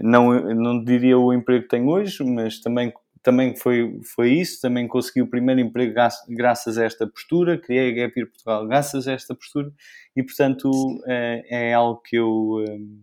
não, 0.03 0.53
não 0.55 0.83
diria 0.83 1.17
o 1.17 1.33
emprego 1.33 1.63
que 1.63 1.69
tenho 1.69 1.87
hoje, 1.87 2.23
mas 2.23 2.59
também, 2.59 2.91
também 3.23 3.55
foi, 3.55 3.99
foi 4.15 4.31
isso. 4.31 4.61
Também 4.61 4.87
consegui 4.87 5.21
o 5.21 5.29
primeiro 5.29 5.61
emprego 5.61 5.93
graças 6.29 6.77
a 6.77 6.83
esta 6.83 7.07
postura. 7.07 7.57
Criei 7.57 7.91
a 7.91 7.95
Gap 8.07 8.19
Year 8.19 8.29
Portugal 8.29 8.67
graças 8.67 9.07
a 9.07 9.13
esta 9.13 9.33
postura. 9.33 9.71
E, 10.15 10.23
portanto, 10.23 10.69
uh, 10.69 11.43
é 11.49 11.73
algo 11.73 12.01
que 12.01 12.17
eu, 12.17 12.65
um, 12.69 13.01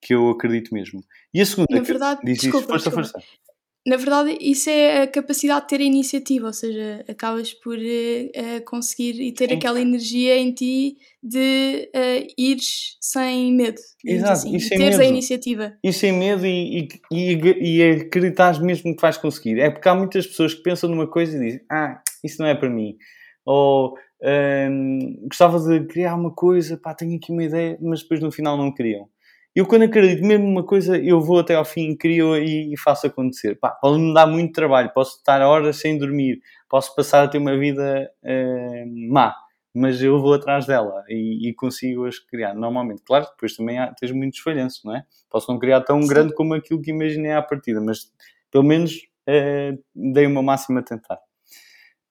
que 0.00 0.14
eu 0.14 0.30
acredito 0.30 0.74
mesmo. 0.74 1.02
E 1.32 1.40
a 1.40 1.46
segunda... 1.46 1.66
Na 1.70 1.82
verdade, 1.82 2.20
que, 2.20 2.26
diz 2.26 2.40
desculpa, 2.40 2.66
força, 2.66 2.90
desculpa. 2.90 3.20
Força 3.20 3.44
na 3.86 3.96
verdade, 3.96 4.38
isso 4.40 4.70
é 4.70 5.02
a 5.02 5.06
capacidade 5.06 5.62
de 5.62 5.68
ter 5.68 5.80
a 5.80 5.84
iniciativa, 5.84 6.46
ou 6.46 6.52
seja, 6.52 7.04
acabas 7.06 7.52
por 7.52 7.76
uh, 7.76 8.64
conseguir 8.64 9.20
e 9.20 9.30
ter 9.30 9.50
Sim. 9.50 9.56
aquela 9.56 9.78
energia 9.78 10.38
em 10.38 10.52
ti 10.52 10.96
de 11.22 11.90
uh, 11.94 12.26
ires 12.38 12.96
sem 12.98 13.52
medo. 13.54 13.80
Exato, 14.02 14.32
assim, 14.32 14.56
e 14.56 14.60
sem 14.60 14.78
teres 14.78 14.96
medo. 14.96 15.06
a 15.06 15.10
iniciativa. 15.10 15.74
E 15.84 15.92
sem 15.92 16.12
medo 16.12 16.46
e, 16.46 16.88
e, 17.12 17.34
e, 17.34 17.78
e 17.78 17.82
acreditares 17.90 18.58
mesmo 18.58 18.96
que 18.96 19.02
vais 19.02 19.18
conseguir. 19.18 19.58
É 19.58 19.70
porque 19.70 19.88
há 19.88 19.94
muitas 19.94 20.26
pessoas 20.26 20.54
que 20.54 20.62
pensam 20.62 20.88
numa 20.88 21.06
coisa 21.06 21.36
e 21.36 21.40
dizem: 21.40 21.60
Ah, 21.70 22.00
isso 22.24 22.40
não 22.40 22.48
é 22.48 22.54
para 22.54 22.70
mim. 22.70 22.96
Ou 23.44 23.94
um, 24.22 25.26
gostava 25.28 25.58
de 25.60 25.86
criar 25.86 26.14
uma 26.14 26.30
coisa, 26.30 26.78
pá, 26.78 26.94
tenho 26.94 27.16
aqui 27.16 27.30
uma 27.30 27.44
ideia, 27.44 27.78
mas 27.82 28.02
depois 28.02 28.20
no 28.20 28.32
final 28.32 28.56
não 28.56 28.72
criam. 28.72 29.08
Eu, 29.54 29.66
quando 29.66 29.82
acredito 29.82 30.26
mesmo 30.26 30.46
numa 30.46 30.64
coisa, 30.64 30.98
eu 30.98 31.20
vou 31.20 31.38
até 31.38 31.54
ao 31.54 31.64
fim, 31.64 31.94
crio 31.96 32.36
e, 32.36 32.72
e 32.74 32.76
faço 32.76 33.06
acontecer. 33.06 33.54
Pá, 33.54 33.70
pode-me 33.70 34.12
dar 34.12 34.26
muito 34.26 34.52
trabalho, 34.52 34.90
posso 34.92 35.18
estar 35.18 35.40
horas 35.42 35.76
sem 35.76 35.96
dormir, 35.96 36.40
posso 36.68 36.94
passar 36.96 37.22
a 37.22 37.28
ter 37.28 37.38
uma 37.38 37.56
vida 37.56 38.10
uh, 38.24 39.12
má, 39.12 39.32
mas 39.72 40.02
eu 40.02 40.20
vou 40.20 40.34
atrás 40.34 40.66
dela 40.66 41.04
e, 41.08 41.48
e 41.48 41.54
consigo-as 41.54 42.18
criar. 42.18 42.52
Normalmente, 42.54 43.02
claro, 43.04 43.26
depois 43.26 43.54
também 43.54 43.78
há, 43.78 43.94
tens 43.94 44.10
muitos 44.10 44.40
falhanços, 44.40 44.82
não 44.84 44.96
é? 44.96 45.04
Posso 45.30 45.50
não 45.52 45.58
criar 45.58 45.82
tão 45.82 46.02
Sim. 46.02 46.08
grande 46.08 46.34
como 46.34 46.54
aquilo 46.54 46.82
que 46.82 46.90
imaginei 46.90 47.32
à 47.32 47.42
partida, 47.42 47.80
mas 47.80 48.10
pelo 48.50 48.64
menos 48.64 48.96
uh, 49.28 49.80
dei 49.94 50.26
uma 50.26 50.42
máxima 50.42 50.80
a 50.80 50.82
tentar. 50.82 51.18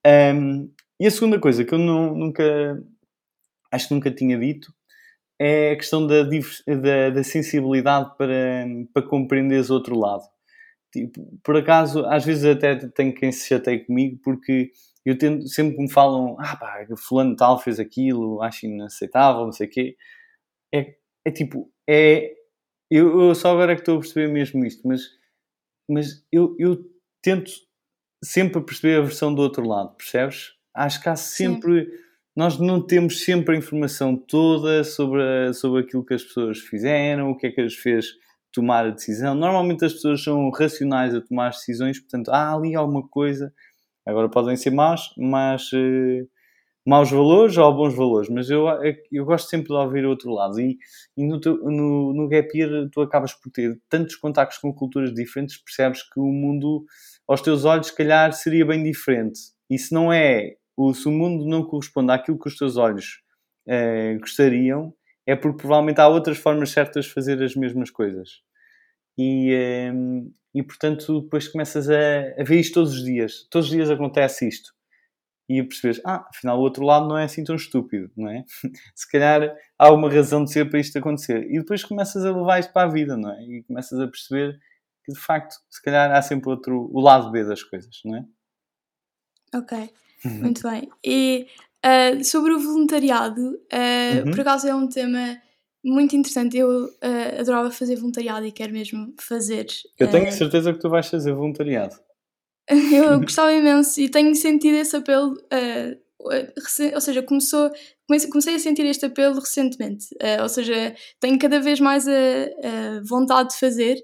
Um, 0.06 0.72
e 0.98 1.08
a 1.08 1.12
segunda 1.12 1.40
coisa 1.40 1.66
que 1.66 1.74
eu 1.74 1.80
não, 1.80 2.14
nunca, 2.16 2.82
acho 3.70 3.90
que 3.90 3.94
nunca 3.94 4.12
tinha 4.12 4.38
dito, 4.38 4.74
é 5.40 5.72
a 5.72 5.76
questão 5.76 6.06
da, 6.06 6.24
da, 6.24 7.10
da 7.10 7.24
sensibilidade 7.24 8.16
para, 8.18 8.66
para 8.94 9.08
compreenderes 9.08 9.70
outro 9.70 9.98
lado. 9.98 10.24
Tipo, 10.92 11.40
por 11.44 11.58
acaso, 11.58 12.06
às 12.06 12.24
vezes 12.24 12.46
até 12.46 12.76
tenho 12.76 13.14
quem 13.14 13.32
se 13.32 13.48
chateie 13.48 13.86
comigo 13.86 14.20
porque 14.24 14.72
eu 15.06 15.18
tento, 15.18 15.48
sempre 15.48 15.76
que 15.76 15.82
me 15.82 15.92
falam, 15.92 16.36
ah 16.40 16.56
pá, 16.56 16.86
fulano 16.98 17.36
tal 17.36 17.60
fez 17.60 17.80
aquilo, 17.80 18.42
acho 18.42 18.66
inaceitável, 18.66 19.46
não 19.46 19.52
sei 19.52 19.68
o 19.68 19.70
quê. 19.70 19.98
É, 20.74 20.96
é 21.26 21.32
tipo, 21.32 21.70
é... 21.90 22.34
Eu, 22.92 23.20
eu 23.22 23.36
só 23.36 23.52
agora 23.52 23.72
é 23.72 23.76
que 23.76 23.82
estou 23.82 23.98
a 23.98 24.00
perceber 24.00 24.28
mesmo 24.28 24.64
isto, 24.64 24.88
mas, 24.88 25.02
mas 25.90 26.24
eu, 26.32 26.56
eu 26.60 26.78
tento 27.24 27.52
sempre 28.24 28.62
perceber 28.62 29.00
a 29.00 29.02
versão 29.02 29.34
do 29.34 29.42
outro 29.42 29.68
lado, 29.68 29.96
percebes? 29.96 30.54
Acho 30.76 31.02
que 31.02 31.10
há 31.10 31.16
sempre... 31.16 31.86
Sim 31.86 32.04
nós 32.36 32.58
não 32.60 32.82
temos 32.82 33.24
sempre 33.24 33.56
a 33.56 33.58
informação 33.58 34.16
toda 34.16 34.84
sobre, 34.84 35.54
sobre 35.54 35.82
aquilo 35.82 36.06
que 36.06 36.14
as 36.14 36.24
pessoas 36.24 36.60
fizeram, 36.60 37.32
o 37.32 37.38
que 37.38 37.48
é 37.48 37.52
que 37.52 37.62
as 37.62 37.74
fez 37.76 38.08
tomar 38.52 38.86
a 38.86 38.92
decisão. 38.92 39.36
Normalmente 39.36 39.86
as 39.86 39.94
pessoas 39.94 40.24
são 40.24 40.50
racionais 40.52 41.14
a 41.16 41.22
tomar 41.22 41.50
as 41.50 41.58
decisões, 41.58 42.00
portanto, 42.00 42.30
há 42.30 42.54
ali 42.54 42.76
alguma 42.76 43.08
coisa 43.08 43.52
Agora 44.06 44.30
podem 44.30 44.56
ser 44.58 44.72
más, 44.72 45.14
mas 45.18 45.72
uh, 45.72 46.28
maus 46.86 47.10
valores 47.10 47.58
ou 47.58 47.74
bons 47.74 47.96
valores, 47.96 48.30
mas 48.30 48.50
eu, 48.50 48.66
eu 49.12 49.26
gosto 49.26 49.50
sempre 49.50 49.68
de 49.68 49.74
ouvir 49.74 50.06
o 50.06 50.10
outro 50.10 50.32
lado. 50.32 50.60
E, 50.60 50.78
e 51.16 51.26
no, 51.26 51.40
no, 51.40 52.14
no 52.14 52.28
Gap 52.28 52.50
Year 52.58 52.90
tu 52.92 53.02
acabas 53.02 53.34
por 53.34 53.50
ter 53.52 53.80
tantos 53.90 54.16
contactos 54.18 54.58
com 54.58 54.74
culturas 54.74 55.14
diferentes, 55.14 55.58
percebes 55.58 56.04
que 56.04 56.20
o 56.20 56.26
mundo, 56.26 56.86
aos 57.28 57.42
teus 57.42 57.64
olhos, 57.64 57.88
se 57.88 57.96
calhar 57.96 58.34
seria 58.34 58.66
bem 58.66 58.84
diferente. 58.84 59.40
E 59.70 59.80
se 59.80 59.94
não 59.94 60.12
é, 60.12 60.56
o, 60.76 60.94
se 60.94 61.08
o 61.08 61.12
mundo 61.12 61.46
não 61.46 61.64
corresponde 61.64 62.12
àquilo 62.12 62.40
que 62.40 62.48
os 62.48 62.58
teus 62.58 62.78
olhos 62.78 63.22
uh, 63.68 64.20
gostariam, 64.20 64.94
é 65.26 65.36
porque 65.36 65.60
provavelmente 65.60 66.02
há 66.02 66.08
outras 66.08 66.38
formas 66.38 66.72
certas 66.72 67.06
de 67.06 67.14
fazer 67.14 67.42
as 67.42 67.56
mesmas 67.56 67.90
coisas. 67.90 68.42
E, 69.18 69.92
um, 69.94 70.32
e 70.54 70.64
portanto, 70.64 71.22
depois 71.22 71.48
começas 71.48 71.90
a, 71.90 71.96
a, 72.40 72.44
ver 72.44 72.60
isto 72.60 72.76
todos 72.76 72.94
os 72.94 73.04
dias. 73.04 73.48
Todos 73.50 73.68
os 73.68 73.74
dias 73.74 73.90
acontece 73.90 74.48
isto. 74.48 74.74
E 75.48 75.62
percebes, 75.62 76.02
ah, 76.06 76.26
afinal 76.34 76.58
o 76.58 76.62
outro 76.62 76.86
lado 76.86 77.08
não 77.08 77.18
é 77.18 77.26
assim 77.26 77.44
tão 77.44 77.56
estúpido, 77.56 78.10
não 78.16 78.30
é? 78.30 78.44
Se 78.96 79.10
calhar 79.10 79.54
há 79.78 79.92
uma 79.92 80.10
razão 80.10 80.44
de 80.44 80.52
ser 80.52 80.70
para 80.70 80.80
isto 80.80 80.98
acontecer. 80.98 81.46
E 81.50 81.60
depois 81.60 81.84
começas 81.84 82.26
a 82.26 82.32
levar 82.32 82.60
isto 82.60 82.72
para 82.74 82.88
a 82.90 82.92
vida, 82.92 83.18
não 83.18 83.32
é? 83.32 83.44
E 83.44 83.64
começas 83.64 84.00
a 84.00 84.08
perceber 84.08 84.60
que 85.06 85.12
de 85.12 85.20
facto, 85.20 85.56
se 85.70 85.82
calhar 85.82 86.12
há 86.12 86.22
sempre 86.22 86.50
outro, 86.50 86.90
o 86.92 87.02
lado 87.02 87.30
B 87.30 87.44
das 87.44 87.62
coisas, 87.62 88.02
não 88.06 88.18
é? 88.18 88.26
Ok, 89.54 89.94
muito 90.26 90.62
bem. 90.64 90.90
E 91.06 91.48
uh, 91.86 92.24
sobre 92.24 92.54
o 92.54 92.60
voluntariado, 92.60 93.42
uh, 93.42 94.26
uhum. 94.26 94.32
por 94.32 94.42
acaso 94.42 94.68
é 94.68 94.76
um 94.76 94.88
tema 94.88 95.38
muito 95.84 96.16
interessante. 96.16 96.58
Eu 96.58 96.86
uh, 96.86 97.40
adorava 97.40 97.72
fazer 97.72 97.96
voluntariado 97.96 98.46
e 98.46 98.52
quero 98.52 98.74
mesmo 98.74 99.14
fazer. 99.20 99.68
Eu 100.00 100.10
tenho 100.10 100.32
certeza 100.32 100.74
que 100.74 100.80
tu 100.80 100.90
vais 100.90 101.08
fazer 101.08 101.34
voluntariado. 101.34 101.96
eu 102.70 103.20
gostava 103.20 103.52
imenso 103.52 104.00
e 104.00 104.10
tenho 104.10 104.34
sentido 104.36 104.76
esse 104.76 104.96
apelo. 104.96 105.36
Ou 106.94 107.02
seja, 107.02 107.22
começou, 107.22 107.70
comecei 108.30 108.56
a 108.56 108.60
sentir 108.60 108.86
este 108.86 109.06
apelo 109.06 109.40
recentemente. 109.40 110.06
ou 110.42 110.50
seja, 110.50 110.96
tenho 111.20 111.38
cada 111.38 111.60
vez 111.60 111.80
mais 111.80 112.08
a, 112.08 112.12
a 112.12 113.02
vontade 113.08 113.50
de 113.50 113.60
fazer 113.60 113.98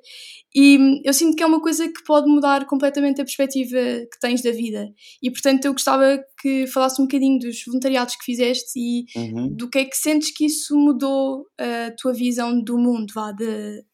e 0.55 1.01
eu 1.05 1.13
sinto 1.13 1.35
que 1.35 1.43
é 1.43 1.45
uma 1.45 1.61
coisa 1.61 1.87
que 1.87 2.03
pode 2.03 2.27
mudar 2.27 2.65
completamente 2.65 3.21
a 3.21 3.23
perspectiva 3.23 3.77
que 3.77 4.19
tens 4.19 4.41
da 4.41 4.51
vida. 4.51 4.89
E 5.21 5.29
portanto 5.29 5.65
eu 5.65 5.73
gostava 5.73 6.19
que 6.41 6.65
falasse 6.67 6.99
um 6.99 7.05
bocadinho 7.05 7.39
dos 7.39 7.63
voluntariados 7.65 8.15
que 8.15 8.25
fizeste 8.25 8.71
e 8.75 9.05
uhum. 9.15 9.55
do 9.55 9.69
que 9.69 9.79
é 9.79 9.85
que 9.85 9.95
sentes 9.95 10.31
que 10.35 10.45
isso 10.45 10.75
mudou 10.75 11.45
a 11.57 11.91
tua 11.97 12.13
visão 12.13 12.59
do 12.61 12.77
mundo, 12.77 13.13
vá, 13.13 13.31
da, 13.31 13.45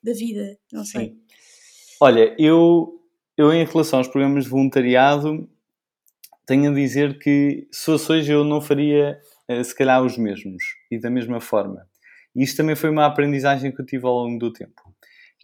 da 0.01 0.13
vida. 0.13 0.57
Não 0.71 0.85
sei. 0.85 1.07
Sim. 1.07 1.17
Olha, 1.99 2.33
eu, 2.39 3.01
eu 3.37 3.51
em 3.51 3.65
relação 3.65 3.99
aos 3.99 4.07
programas 4.07 4.45
de 4.45 4.49
voluntariado 4.49 5.49
tenho 6.45 6.71
a 6.71 6.73
dizer 6.73 7.19
que 7.19 7.67
se 7.71 7.85
fosse 7.85 8.11
hoje 8.11 8.31
eu 8.31 8.43
não 8.43 8.61
faria 8.61 9.19
eh, 9.47 9.63
se 9.63 9.75
calhar 9.75 10.03
os 10.03 10.17
mesmos 10.17 10.63
e 10.91 10.99
da 10.99 11.09
mesma 11.09 11.41
forma. 11.41 11.87
E 12.35 12.43
isto 12.43 12.57
também 12.57 12.75
foi 12.75 12.89
uma 12.89 13.05
aprendizagem 13.05 13.71
que 13.73 13.81
eu 13.81 13.85
tive 13.85 14.05
ao 14.05 14.13
longo 14.13 14.39
do 14.39 14.51
tempo 14.51 14.81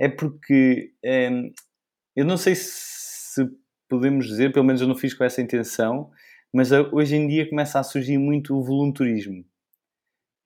é 0.01 0.09
porque 0.09 0.93
ehm, 1.03 1.51
eu 2.15 2.25
não 2.25 2.37
sei 2.37 2.55
se 2.55 3.47
podemos 3.87 4.27
dizer, 4.27 4.51
pelo 4.51 4.65
menos 4.65 4.81
eu 4.81 4.87
não 4.87 4.95
fiz 4.95 5.13
com 5.13 5.23
essa 5.23 5.41
intenção, 5.41 6.09
mas 6.51 6.71
hoje 6.71 7.15
em 7.15 7.27
dia 7.27 7.47
começa 7.47 7.79
a 7.79 7.83
surgir 7.83 8.17
muito 8.17 8.57
o 8.57 8.63
voluntarismo. 8.63 9.45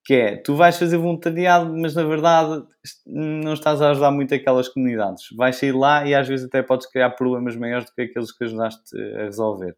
Que 0.04 0.14
é, 0.14 0.38
tu 0.38 0.56
vais 0.56 0.78
fazer 0.78 0.98
voluntariado, 0.98 1.74
mas 1.74 1.96
na 1.96 2.04
verdade 2.04 2.64
não 3.08 3.54
estás 3.54 3.82
a 3.82 3.92
ajudar 3.92 4.12
muito 4.12 4.36
aquelas 4.36 4.68
comunidades. 4.68 5.24
Vais 5.38 5.56
sair 5.56 5.72
lá 5.72 6.06
e 6.06 6.14
às 6.14 6.28
vezes 6.28 6.46
até 6.46 6.62
podes 6.62 6.88
criar 6.88 7.12
problemas 7.12 7.56
maiores 7.56 7.88
do 7.88 7.94
que 7.94 8.02
aqueles 8.04 8.32
que 8.32 8.44
ajudaste 8.44 8.82
a 9.16 9.24
resolver. 9.24 9.76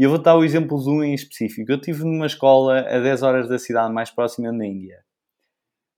E 0.00 0.02
eu 0.02 0.08
vou 0.08 0.18
dar 0.18 0.34
o 0.34 0.42
exemplo 0.42 0.82
de 0.82 0.88
um 0.88 1.04
em 1.04 1.12
específico. 1.12 1.70
Eu 1.70 1.76
estive 1.76 2.04
numa 2.04 2.24
escola 2.24 2.80
a 2.80 2.98
10 3.00 3.22
horas 3.22 3.46
da 3.50 3.58
cidade 3.58 3.92
mais 3.92 4.10
próxima 4.10 4.50
na 4.50 4.64
Índia. 4.64 5.04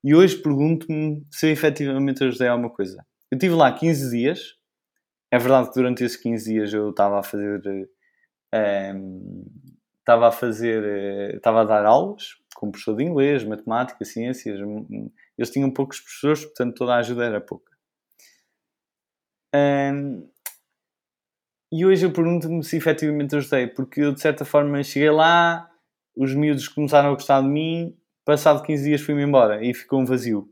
E 0.02 0.12
hoje 0.12 0.38
pergunto-me 0.38 1.24
se 1.30 1.46
efetivamente 1.46 2.24
ajudei 2.24 2.48
a 2.48 2.50
alguma 2.50 2.68
coisa. 2.68 3.06
Eu 3.30 3.36
estive 3.36 3.54
lá 3.54 3.70
15 3.72 4.10
dias. 4.10 4.56
É 5.30 5.38
verdade 5.38 5.68
que 5.68 5.74
durante 5.76 6.02
esses 6.02 6.16
15 6.16 6.52
dias 6.52 6.74
eu 6.74 6.90
estava 6.90 7.20
a 7.20 7.22
fazer. 7.22 7.62
Um, 7.64 7.86
ehm, 8.52 9.44
estava 10.00 10.26
a 10.26 10.32
fazer. 10.32 10.82
Eh, 10.82 11.36
estava 11.36 11.60
a 11.60 11.64
dar 11.64 11.86
aulas 11.86 12.34
como 12.56 12.72
professor 12.72 12.96
de 12.96 13.04
inglês, 13.04 13.44
matemática, 13.44 14.04
ciências. 14.04 14.58
Eles 15.38 15.50
tinham 15.50 15.70
poucos 15.70 16.00
professores, 16.00 16.44
portanto 16.44 16.74
toda 16.74 16.94
a 16.94 16.98
ajuda 16.98 17.24
era 17.24 17.40
pouca. 17.40 17.70
Um, 19.54 19.58
ehm, 19.58 20.32
e 21.72 21.86
hoje 21.86 22.04
eu 22.04 22.12
pergunto-me 22.12 22.62
se 22.62 22.76
efetivamente 22.76 23.34
ajudei, 23.34 23.66
porque 23.66 24.02
eu 24.02 24.12
de 24.12 24.20
certa 24.20 24.44
forma 24.44 24.82
cheguei 24.84 25.10
lá, 25.10 25.68
os 26.14 26.34
miúdos 26.34 26.68
começaram 26.68 27.10
a 27.10 27.14
gostar 27.14 27.40
de 27.40 27.48
mim 27.48 27.96
passado 28.24 28.62
15 28.62 28.84
dias 28.84 29.00
fui-me 29.00 29.22
embora 29.22 29.64
e 29.64 29.74
ficou 29.74 30.00
um 30.00 30.04
vazio. 30.04 30.48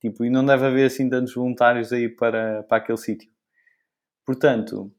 Tipo, 0.00 0.24
e 0.24 0.30
não 0.30 0.44
deve 0.44 0.66
haver 0.66 0.86
assim 0.86 1.08
tantos 1.08 1.34
voluntários 1.34 1.92
aí 1.92 2.08
para, 2.08 2.64
para 2.64 2.78
aquele 2.78 2.98
sítio. 2.98 3.30
Portanto, 4.26 4.92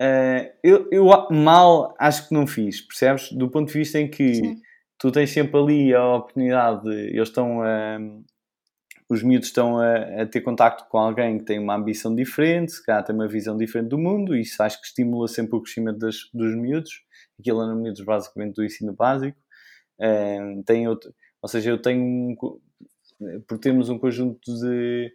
uh, 0.00 0.52
eu, 0.62 0.88
eu 0.92 1.06
mal 1.30 1.94
acho 1.98 2.28
que 2.28 2.34
não 2.34 2.46
fiz, 2.46 2.80
percebes? 2.80 3.32
Do 3.32 3.50
ponto 3.50 3.72
de 3.72 3.78
vista 3.78 3.98
em 3.98 4.08
que 4.08 4.34
Sim. 4.34 4.60
tu 4.98 5.10
tens 5.10 5.30
sempre 5.30 5.58
ali 5.58 5.94
a 5.94 6.16
oportunidade, 6.16 6.82
de, 6.84 7.16
eles 7.16 7.28
estão 7.28 7.62
a. 7.62 7.98
Os 9.08 9.22
miúdos 9.22 9.48
estão 9.48 9.78
a, 9.78 10.22
a, 10.22 10.26
ter 10.26 10.40
contacto 10.40 10.88
com 10.88 10.98
alguém 10.98 11.38
que 11.38 11.44
tem 11.44 11.58
uma 11.58 11.76
ambição 11.76 12.14
diferente, 12.14 12.82
que 12.82 13.02
tem 13.04 13.14
uma 13.14 13.28
visão 13.28 13.56
diferente 13.56 13.88
do 13.88 13.98
mundo, 13.98 14.34
e 14.34 14.40
isso 14.40 14.62
acho 14.62 14.80
que 14.80 14.86
estimula 14.86 15.28
sempre 15.28 15.56
o 15.56 15.62
crescimento 15.62 15.98
das, 15.98 16.16
dos 16.34 16.56
miúdos. 16.56 17.04
Aquilo 17.38 17.66
no 17.66 17.80
miúdos 17.80 18.00
basicamente 18.02 18.54
do 18.54 18.64
ensino 18.64 18.92
básico 18.92 19.38
tem 20.66 20.88
outro, 20.88 21.14
ou 21.42 21.48
seja, 21.48 21.70
eu 21.70 21.80
tenho 21.80 22.02
um, 22.02 22.36
porque 23.46 23.68
temos 23.68 23.88
um 23.88 23.98
conjunto 23.98 24.52
de 24.60 25.12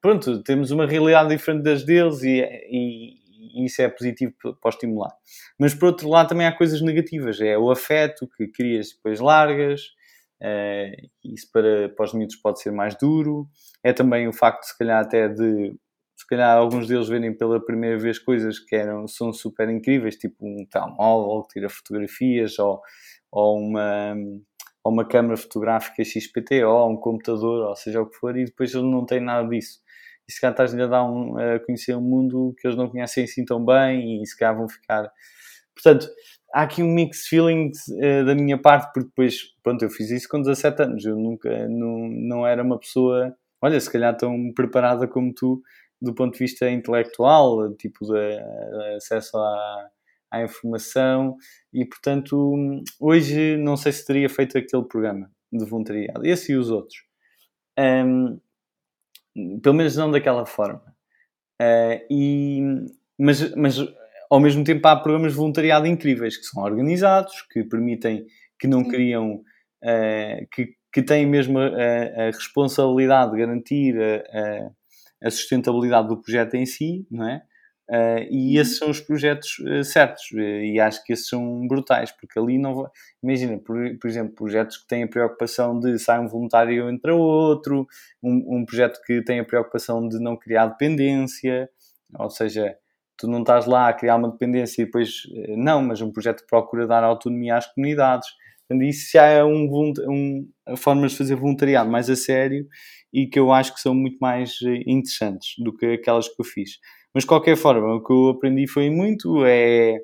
pronto, 0.00 0.42
temos 0.42 0.70
uma 0.70 0.86
realidade 0.86 1.30
diferente 1.30 1.62
das 1.62 1.84
deles 1.84 2.22
e, 2.22 2.40
e, 2.40 3.14
e, 3.62 3.66
isso 3.66 3.82
é 3.82 3.88
positivo 3.88 4.34
para 4.60 4.70
estimular. 4.70 5.12
Mas 5.58 5.74
por 5.74 5.86
outro 5.86 6.08
lado 6.08 6.28
também 6.28 6.46
há 6.46 6.52
coisas 6.52 6.80
negativas, 6.80 7.40
é 7.40 7.56
o 7.56 7.70
afeto 7.70 8.28
que 8.36 8.48
crias 8.48 8.90
depois 8.94 9.20
largas, 9.20 9.80
uh, 9.82 10.03
isso 11.24 11.48
para, 11.52 11.88
para 11.90 12.04
os 12.04 12.12
miúdos 12.14 12.36
pode 12.36 12.60
ser 12.60 12.70
mais 12.70 12.96
duro, 12.96 13.48
é 13.82 13.92
também 13.92 14.28
o 14.28 14.32
facto 14.32 14.64
se 14.64 14.76
calhar 14.76 15.02
até 15.02 15.28
de 15.28 15.74
se 16.16 16.26
calhar 16.28 16.56
alguns 16.56 16.86
deles 16.86 17.08
verem 17.08 17.36
pela 17.36 17.64
primeira 17.64 17.98
vez 17.98 18.18
coisas 18.18 18.58
que 18.58 18.76
eram, 18.76 19.06
são 19.08 19.32
super 19.32 19.68
incríveis, 19.68 20.16
tipo 20.16 20.36
um 20.46 20.64
telemóvel 20.70 21.42
que 21.42 21.54
tira 21.54 21.68
fotografias 21.68 22.58
ou 22.58 22.80
ou 23.34 23.58
uma, 23.58 24.14
ou 24.84 24.92
uma 24.92 25.04
câmara 25.04 25.36
fotográfica 25.36 26.04
XPT, 26.04 26.62
ou 26.64 26.88
um 26.92 26.96
computador, 26.96 27.68
ou 27.68 27.76
seja 27.76 28.00
o 28.00 28.06
que 28.08 28.16
for, 28.16 28.36
e 28.36 28.44
depois 28.44 28.72
eles 28.72 28.86
não 28.86 29.04
têm 29.04 29.20
nada 29.20 29.48
disso. 29.48 29.80
E 30.28 30.32
se 30.32 30.40
calhar 30.40 30.52
estás-lhe 30.52 30.82
a 30.82 30.86
dar 30.86 31.04
um, 31.04 31.36
a 31.36 31.58
conhecer 31.60 31.96
um 31.96 32.00
mundo 32.00 32.54
que 32.58 32.66
eles 32.66 32.76
não 32.76 32.88
conhecem 32.88 33.24
assim 33.24 33.44
tão 33.44 33.64
bem 33.64 34.22
e 34.22 34.26
se 34.26 34.38
calhar 34.38 34.56
vão 34.56 34.68
ficar. 34.68 35.10
Portanto, 35.74 36.06
há 36.54 36.62
aqui 36.62 36.82
um 36.82 36.94
mix 36.94 37.26
feelings 37.26 37.76
uh, 37.88 38.24
da 38.24 38.34
minha 38.34 38.56
parte, 38.56 38.92
porque 38.92 39.08
depois, 39.08 39.54
pronto, 39.62 39.82
eu 39.84 39.90
fiz 39.90 40.10
isso 40.10 40.28
com 40.28 40.40
17 40.40 40.82
anos, 40.82 41.04
eu 41.04 41.16
nunca, 41.16 41.68
não, 41.68 42.08
não 42.08 42.46
era 42.46 42.62
uma 42.62 42.78
pessoa, 42.78 43.34
olha, 43.60 43.80
se 43.80 43.90
calhar 43.90 44.16
tão 44.16 44.52
preparada 44.54 45.08
como 45.08 45.34
tu, 45.34 45.60
do 46.00 46.14
ponto 46.14 46.34
de 46.34 46.38
vista 46.38 46.70
intelectual, 46.70 47.74
tipo 47.76 48.04
de, 48.06 48.12
de 48.12 48.96
acesso 48.96 49.36
a 49.36 49.90
à 50.34 50.42
informação 50.42 51.36
e, 51.72 51.84
portanto, 51.84 52.82
hoje 53.00 53.56
não 53.56 53.76
sei 53.76 53.92
se 53.92 54.04
teria 54.04 54.28
feito 54.28 54.58
aquele 54.58 54.84
programa 54.84 55.30
de 55.52 55.64
voluntariado, 55.64 56.26
esse 56.26 56.52
e 56.52 56.56
os 56.56 56.70
outros. 56.70 56.98
Um, 57.78 58.40
pelo 59.62 59.74
menos 59.74 59.96
não 59.96 60.10
daquela 60.10 60.44
forma. 60.44 60.82
Uh, 61.60 62.04
e, 62.10 62.60
mas, 63.18 63.54
mas 63.54 63.78
ao 64.30 64.40
mesmo 64.40 64.64
tempo 64.64 64.86
há 64.86 64.96
programas 64.96 65.32
de 65.32 65.38
voluntariado 65.38 65.86
incríveis 65.86 66.36
que 66.36 66.44
são 66.44 66.62
organizados, 66.62 67.42
que 67.52 67.64
permitem, 67.64 68.26
que 68.58 68.66
não 68.66 68.84
criam, 68.84 69.42
uh, 69.82 70.46
que, 70.52 70.74
que 70.92 71.02
têm 71.02 71.26
mesmo 71.26 71.58
a, 71.58 71.64
a, 71.64 72.26
responsabilidade 72.26 73.32
de 73.32 73.38
garantir 73.38 73.96
a, 74.00 75.26
a, 75.26 75.30
sustentabilidade 75.30 76.08
do 76.08 76.20
projeto 76.20 76.54
em 76.54 76.66
si, 76.66 77.06
não 77.10 77.28
é? 77.28 77.42
Uh, 77.90 78.24
e 78.30 78.54
uhum. 78.54 78.62
esses 78.62 78.78
são 78.78 78.88
os 78.88 78.98
projetos 78.98 79.58
uh, 79.58 79.84
certos 79.84 80.30
uh, 80.32 80.38
e 80.38 80.80
acho 80.80 81.04
que 81.04 81.12
esses 81.12 81.28
são 81.28 81.66
brutais 81.68 82.10
porque 82.10 82.38
ali 82.38 82.56
não 82.56 82.74
vai... 82.74 82.90
imagina 83.22 83.58
por, 83.58 83.76
por, 84.00 84.08
exemplo 84.08 84.34
projetos 84.34 84.78
que 84.78 84.86
têm 84.86 85.02
a 85.02 85.06
preocupação 85.06 85.78
de 85.78 85.98
sair 85.98 86.18
um 86.18 86.26
voluntário 86.26 86.88
entre 86.88 87.12
outro 87.12 87.86
um, 88.22 88.56
um, 88.56 88.64
projeto 88.64 88.98
que 89.04 89.20
tem 89.20 89.38
a 89.38 89.44
preocupação 89.44 90.08
de 90.08 90.18
não 90.18 90.34
criar 90.34 90.68
dependência 90.68 91.68
ou 92.18 92.30
seja 92.30 92.74
tu 93.16 93.28
não 93.28 93.40
estás 93.40 93.66
lá 93.66 93.88
a 93.88 93.92
criar 93.92 94.16
uma 94.16 94.30
dependência 94.30 94.82
e 94.82 94.86
depois 94.86 95.22
não 95.56 95.82
mas 95.82 96.00
um 96.00 96.12
projeto 96.12 96.44
procura 96.48 96.86
dar 96.86 97.04
autonomia 97.04 97.56
às 97.56 97.66
comunidades. 97.72 98.28
Portanto, 98.66 98.84
isso 98.88 99.10
já 99.12 99.26
é 99.26 99.44
um, 99.44 99.68
um, 100.08 100.48
formas 100.76 101.12
de 101.12 101.18
fazer 101.18 101.34
voluntariado 101.34 101.90
mais 101.90 102.08
a 102.08 102.16
sério 102.16 102.66
e 103.12 103.26
que 103.26 103.38
eu 103.38 103.52
acho 103.52 103.74
que 103.74 103.80
são 103.80 103.94
muito 103.94 104.16
mais 104.20 104.58
interessantes 104.86 105.54
do 105.58 105.74
que 105.74 105.86
aquelas 105.86 106.28
que 106.28 106.40
eu 106.40 106.44
fiz. 106.44 106.78
Mas 107.12 107.24
de 107.24 107.28
qualquer 107.28 107.56
forma, 107.56 107.94
o 107.94 108.02
que 108.02 108.12
eu 108.12 108.30
aprendi 108.30 108.66
foi 108.66 108.90
muito 108.90 109.44
é 109.44 110.00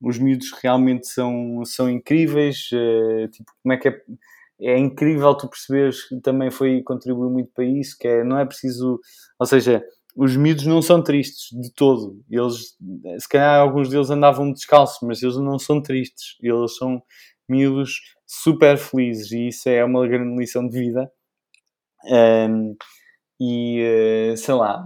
os 0.00 0.18
miúdos 0.18 0.52
realmente 0.62 1.08
são, 1.08 1.64
são 1.64 1.90
incríveis, 1.90 2.68
uh, 2.72 3.28
tipo, 3.28 3.52
como 3.62 3.72
é 3.72 3.76
que 3.76 3.88
é, 3.88 4.00
é 4.60 4.78
incrível 4.78 5.34
tu 5.36 5.48
perceberes 5.48 6.08
que 6.08 6.20
também 6.20 6.50
foi, 6.50 6.82
contribuiu 6.82 7.30
muito 7.30 7.50
para 7.52 7.64
isso, 7.64 7.96
que 7.98 8.06
é, 8.06 8.24
não 8.24 8.38
é 8.38 8.44
preciso, 8.44 9.00
ou 9.38 9.46
seja, 9.46 9.84
os 10.18 10.36
miúdos 10.36 10.66
não 10.66 10.82
são 10.82 11.00
tristes 11.00 11.56
de 11.56 11.72
todo, 11.72 12.20
eles, 12.28 12.76
se 13.20 13.28
calhar 13.28 13.60
alguns 13.60 13.88
deles 13.88 14.10
andavam 14.10 14.52
descalços, 14.52 14.98
mas 15.00 15.22
eles 15.22 15.36
não 15.36 15.60
são 15.60 15.80
tristes, 15.80 16.36
eles 16.42 16.76
são 16.76 17.00
miúdos 17.48 18.00
super 18.26 18.76
felizes 18.76 19.30
e 19.30 19.46
isso 19.46 19.68
é 19.68 19.84
uma 19.84 20.08
grande 20.08 20.36
lição 20.36 20.66
de 20.66 20.76
vida. 20.76 21.08
Um, 22.04 22.76
e 23.40 24.32
uh, 24.32 24.36
sei 24.36 24.54
lá, 24.54 24.82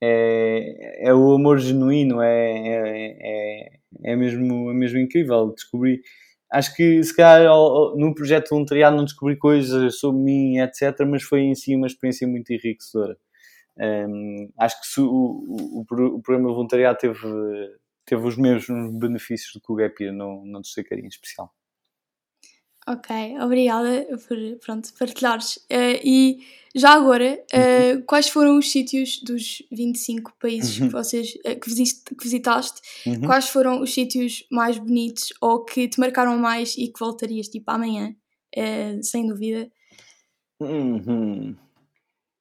é, 0.00 1.08
é 1.08 1.12
o 1.12 1.32
amor 1.34 1.58
genuíno, 1.58 2.22
é, 2.22 2.52
é, 2.68 3.16
é, 3.22 4.12
é, 4.12 4.16
mesmo, 4.16 4.70
é 4.70 4.74
mesmo 4.74 4.98
incrível 5.00 5.52
descobrir. 5.52 6.00
Acho 6.52 6.76
que 6.76 7.02
se 7.02 7.16
calhar 7.16 7.50
no 7.96 8.14
projeto 8.14 8.50
voluntariado 8.50 8.96
não 8.96 9.04
descobri 9.04 9.36
coisas 9.36 9.98
sobre 9.98 10.22
mim, 10.22 10.58
etc., 10.60 11.00
mas 11.08 11.24
foi 11.24 11.40
em 11.40 11.56
si 11.56 11.74
uma 11.74 11.88
experiência 11.88 12.28
muito 12.28 12.52
enriquecedora. 12.52 13.18
Um, 13.76 14.50
acho 14.58 14.80
que 14.80 15.00
o, 15.00 15.06
o, 15.06 15.80
o, 15.80 16.22
programa 16.22 16.52
voluntariado 16.52 16.98
teve, 16.98 17.76
teve 18.04 18.26
os 18.26 18.36
mesmos 18.36 18.96
benefícios 18.98 19.52
do 19.52 19.60
que 19.60 19.72
o 19.72 19.74
Gap 19.74 20.02
Year, 20.02 20.14
não, 20.14 20.44
não 20.44 20.60
destacaria 20.60 21.04
em 21.04 21.08
especial. 21.08 21.52
Ok, 22.86 23.38
obrigada 23.40 24.06
por 24.28 24.36
pronto, 24.62 24.92
partilhares. 24.98 25.56
Uh, 25.72 25.98
e 26.04 26.40
já 26.74 26.92
agora, 26.92 27.42
uh, 27.54 28.02
quais 28.04 28.28
foram 28.28 28.58
os 28.58 28.70
sítios 28.70 29.22
dos 29.22 29.62
25 29.72 30.34
países 30.38 30.78
uhum. 30.78 30.88
que, 30.88 30.92
vocês, 30.92 31.34
uh, 31.46 31.58
que, 31.58 31.66
visitaste, 31.66 32.14
que 32.14 32.22
visitaste 32.22 32.80
uhum. 33.06 33.22
quais 33.22 33.48
foram 33.48 33.80
os 33.80 33.92
sítios 33.92 34.46
mais 34.50 34.76
bonitos 34.76 35.32
ou 35.40 35.64
que 35.64 35.88
te 35.88 35.98
marcaram 35.98 36.36
mais 36.36 36.76
e 36.76 36.88
que 36.88 37.00
voltarias 37.00 37.48
tipo 37.48 37.70
amanhã, 37.70 38.14
sem 39.02 39.26
dúvida? 39.26 39.70
Uhum. 40.60 41.56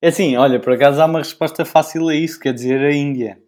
É 0.04 0.10
assim, 0.10 0.36
olha, 0.36 0.60
por 0.60 0.74
acaso 0.74 1.02
há 1.02 1.06
uma 1.06 1.20
resposta 1.20 1.64
fácil 1.64 2.10
a 2.10 2.16
isso, 2.16 2.40
quer 2.40 2.54
dizer, 2.54 2.80
a 2.82 2.92
Índia. 2.92 3.42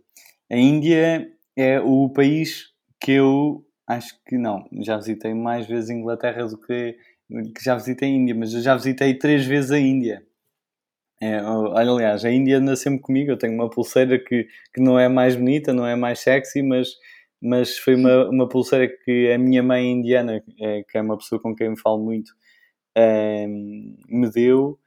A 0.49 0.55
Índia 0.55 1.29
é 1.55 1.79
o 1.81 2.09
país 2.09 2.67
que 2.99 3.11
eu 3.11 3.65
Acho 3.87 4.15
que 4.25 4.37
não. 4.37 4.67
Já 4.81 4.97
visitei 4.97 5.33
mais 5.33 5.67
vezes 5.67 5.89
a 5.91 5.93
Inglaterra 5.93 6.45
do 6.47 6.57
que, 6.57 6.97
que 7.55 7.63
já 7.63 7.75
visitei 7.75 8.09
a 8.09 8.13
Índia, 8.13 8.35
mas 8.35 8.53
eu 8.53 8.61
já 8.61 8.75
visitei 8.75 9.13
três 9.13 9.45
vezes 9.45 9.71
a 9.71 9.79
Índia. 9.79 10.25
É, 11.21 11.37
aliás, 11.37 12.25
a 12.25 12.31
Índia 12.31 12.57
anda 12.57 12.75
sempre 12.75 13.01
comigo. 13.01 13.31
Eu 13.31 13.37
tenho 13.37 13.53
uma 13.53 13.69
pulseira 13.69 14.19
que, 14.19 14.47
que 14.73 14.81
não 14.81 14.99
é 14.99 15.07
mais 15.09 15.35
bonita, 15.35 15.73
não 15.73 15.85
é 15.87 15.95
mais 15.95 16.19
sexy, 16.19 16.63
mas, 16.63 16.89
mas 17.41 17.77
foi 17.77 17.95
uma, 17.95 18.29
uma 18.29 18.49
pulseira 18.49 18.87
que 19.05 19.31
a 19.31 19.37
minha 19.37 19.63
mãe 19.63 19.91
indiana, 19.91 20.43
é, 20.59 20.83
que 20.83 20.97
é 20.97 21.01
uma 21.01 21.17
pessoa 21.17 21.41
com 21.41 21.55
quem 21.55 21.69
me 21.71 21.79
falo 21.79 22.03
muito, 22.03 22.31
é, 22.95 23.47
me 23.47 24.29
deu. 24.33 24.79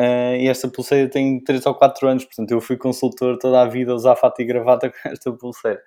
Uh, 0.00 0.36
e 0.40 0.48
esta 0.48 0.66
pulseira 0.66 1.10
tem 1.10 1.38
3 1.44 1.66
ou 1.66 1.74
4 1.74 2.08
anos, 2.08 2.24
portanto 2.24 2.50
eu 2.52 2.60
fui 2.60 2.78
consultor 2.78 3.36
toda 3.38 3.60
a 3.60 3.66
vida 3.66 3.92
a 3.92 3.94
usar 3.94 4.16
fato 4.16 4.40
e 4.40 4.46
gravata 4.46 4.88
com 4.90 5.08
esta 5.10 5.30
pulseira. 5.30 5.82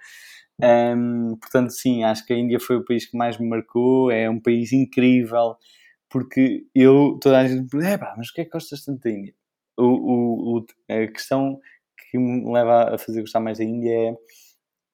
Um, 0.61 1.35
portanto, 1.41 1.71
sim, 1.71 2.03
acho 2.03 2.23
que 2.23 2.31
a 2.31 2.37
Índia 2.37 2.59
foi 2.59 2.75
o 2.75 2.85
país 2.85 3.09
que 3.09 3.17
mais 3.17 3.39
me 3.39 3.49
marcou. 3.49 4.11
É 4.11 4.29
um 4.29 4.39
país 4.39 4.71
incrível, 4.71 5.55
porque 6.09 6.63
eu, 6.75 7.17
toda 7.19 7.39
a 7.39 7.47
gente 7.47 7.75
me 7.75 7.85
é 7.85 7.97
pá, 7.97 8.13
mas 8.15 8.29
o 8.29 8.33
que 8.33 8.41
é 8.41 8.45
que 8.45 8.51
gostas 8.51 8.85
tanto 8.85 9.01
da 9.01 9.09
Índia? 9.09 9.33
O, 9.77 10.59
o, 10.59 10.65
a 10.89 11.07
questão 11.07 11.59
que 12.11 12.17
me 12.19 12.53
leva 12.53 12.93
a 12.93 12.97
fazer 12.99 13.21
gostar 13.21 13.39
mais 13.39 13.57
da 13.57 13.63
Índia 13.63 14.15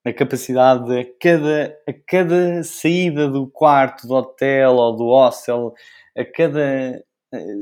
é 0.05 0.09
a 0.09 0.13
capacidade 0.13 0.85
de 0.85 0.99
a 0.99 1.05
cada, 1.19 1.77
a 1.87 1.93
cada 2.07 2.63
saída 2.63 3.27
do 3.27 3.49
quarto, 3.49 4.07
do 4.07 4.13
hotel 4.13 4.75
ou 4.75 4.95
do 4.95 5.05
hostel, 5.07 5.73
a 6.17 6.23
cada 6.23 7.03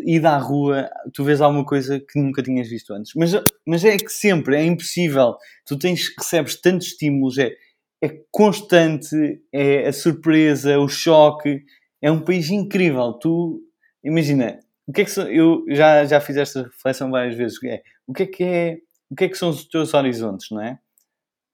ida 0.06 0.32
à 0.32 0.38
rua, 0.38 0.90
tu 1.14 1.24
vês 1.24 1.42
alguma 1.42 1.66
coisa 1.66 2.00
que 2.00 2.20
nunca 2.20 2.42
tinhas 2.42 2.70
visto 2.70 2.94
antes. 2.94 3.12
Mas, 3.16 3.32
mas 3.66 3.84
é 3.84 3.98
que 3.98 4.10
sempre, 4.10 4.56
é 4.56 4.64
impossível. 4.64 5.36
Tu 5.66 5.78
tens, 5.78 6.14
recebes 6.18 6.60
tantos 6.60 6.88
estímulos, 6.88 7.38
é, 7.38 7.52
é 8.02 8.10
constante, 8.32 9.42
é 9.52 9.88
a 9.88 9.94
surpresa, 9.94 10.80
o 10.80 10.88
choque. 10.88 11.64
É 12.02 12.12
um 12.12 12.22
país 12.22 12.50
incrível. 12.50 13.14
Tu, 13.14 13.62
imagina, 14.04 14.60
o 14.88 14.94
que 14.94 15.02
é 15.02 15.06
que 15.06 15.12
são, 15.12 15.28
eu 15.28 15.66
já, 15.70 16.06
já 16.06 16.22
fiz 16.22 16.38
esta 16.38 16.64
reflexão 16.64 17.12
várias 17.12 17.36
vezes. 17.36 17.62
É, 17.64 17.82
o 18.06 18.14
que 18.14 18.24
é 18.24 18.26
que 18.26 18.44
é, 18.44 18.78
o 19.10 19.16
que 19.16 19.26
é 19.26 19.30
que 19.30 19.38
são 19.38 19.50
os 19.50 19.66
teus 19.66 19.94
horizontes, 19.94 20.50
não 20.52 20.62
é? 20.62 20.80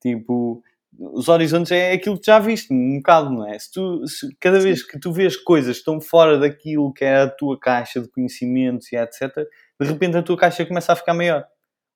Tipo, 0.01 0.61
os 0.99 1.27
horizontes 1.27 1.71
é 1.71 1.93
aquilo 1.93 2.19
que 2.19 2.25
já 2.25 2.39
viste, 2.39 2.73
um 2.73 2.97
bocado, 2.97 3.29
não 3.31 3.47
é? 3.47 3.57
Se 3.57 3.71
tu, 3.71 4.07
se, 4.07 4.35
cada 4.39 4.59
vez 4.59 4.83
que 4.83 4.99
tu 4.99 5.11
vês 5.11 5.35
coisas 5.35 5.75
que 5.75 5.79
estão 5.79 5.99
fora 5.99 6.37
daquilo 6.37 6.93
que 6.93 7.03
é 7.03 7.21
a 7.21 7.29
tua 7.29 7.59
caixa 7.59 8.01
de 8.01 8.09
conhecimentos 8.09 8.91
e 8.91 8.95
etc., 8.95 9.31
de 9.79 9.87
repente 9.87 10.17
a 10.17 10.23
tua 10.23 10.37
caixa 10.37 10.65
começa 10.65 10.93
a 10.93 10.95
ficar 10.95 11.13
maior. 11.13 11.45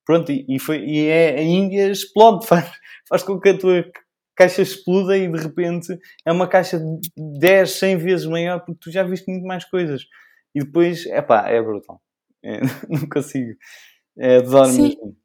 Pronto, 0.04 0.32
e, 0.32 0.44
e, 0.48 0.58
foi, 0.58 0.84
e 0.84 1.06
é, 1.06 1.38
a 1.38 1.42
Índia 1.42 1.90
explode, 1.90 2.46
faz, 2.48 2.70
faz 3.08 3.22
com 3.22 3.40
que 3.40 3.50
a 3.50 3.58
tua 3.58 3.84
caixa 4.34 4.62
exploda 4.62 5.16
e 5.16 5.30
de 5.30 5.38
repente 5.38 5.98
é 6.24 6.32
uma 6.32 6.46
caixa 6.46 6.78
de 6.78 7.00
10, 7.40 7.70
100 7.70 7.96
vezes 7.98 8.26
maior 8.26 8.60
porque 8.60 8.80
tu 8.80 8.90
já 8.90 9.02
viste 9.02 9.30
muito 9.30 9.46
mais 9.46 9.64
coisas. 9.64 10.02
E 10.54 10.60
depois, 10.60 11.06
é 11.06 11.20
pá, 11.20 11.48
é 11.48 11.60
brutal. 11.60 12.00
É, 12.42 12.60
não 12.88 13.08
consigo. 13.08 13.54
É, 14.16 14.36
adoro 14.36 14.72
mesmo. 14.72 15.16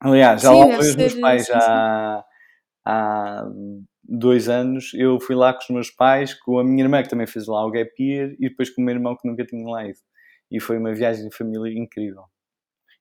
Aliás, 0.00 0.42
já 0.42 0.50
Sim, 0.50 0.58
lá 0.58 0.76
foi 0.76 0.88
os 0.88 0.96
meus 0.96 1.14
pais 1.14 1.46
já 1.46 2.24
há 2.84 3.44
dois 4.02 4.48
anos. 4.48 4.92
Eu 4.94 5.20
fui 5.20 5.34
lá 5.34 5.52
com 5.52 5.60
os 5.60 5.70
meus 5.70 5.90
pais, 5.90 6.34
com 6.34 6.58
a 6.58 6.64
minha 6.64 6.84
irmã 6.84 7.02
que 7.02 7.08
também 7.08 7.26
fez 7.26 7.46
lá 7.46 7.64
o 7.64 7.70
gap 7.70 7.90
year 8.00 8.34
e 8.38 8.48
depois 8.48 8.70
com 8.70 8.82
o 8.82 8.84
meu 8.84 8.94
irmão 8.94 9.16
que 9.16 9.28
nunca 9.28 9.44
tinha 9.44 9.66
lá 9.68 9.86
ido. 9.86 9.98
E 10.50 10.60
foi 10.60 10.78
uma 10.78 10.94
viagem 10.94 11.28
de 11.28 11.36
família 11.36 11.72
incrível. 11.78 12.24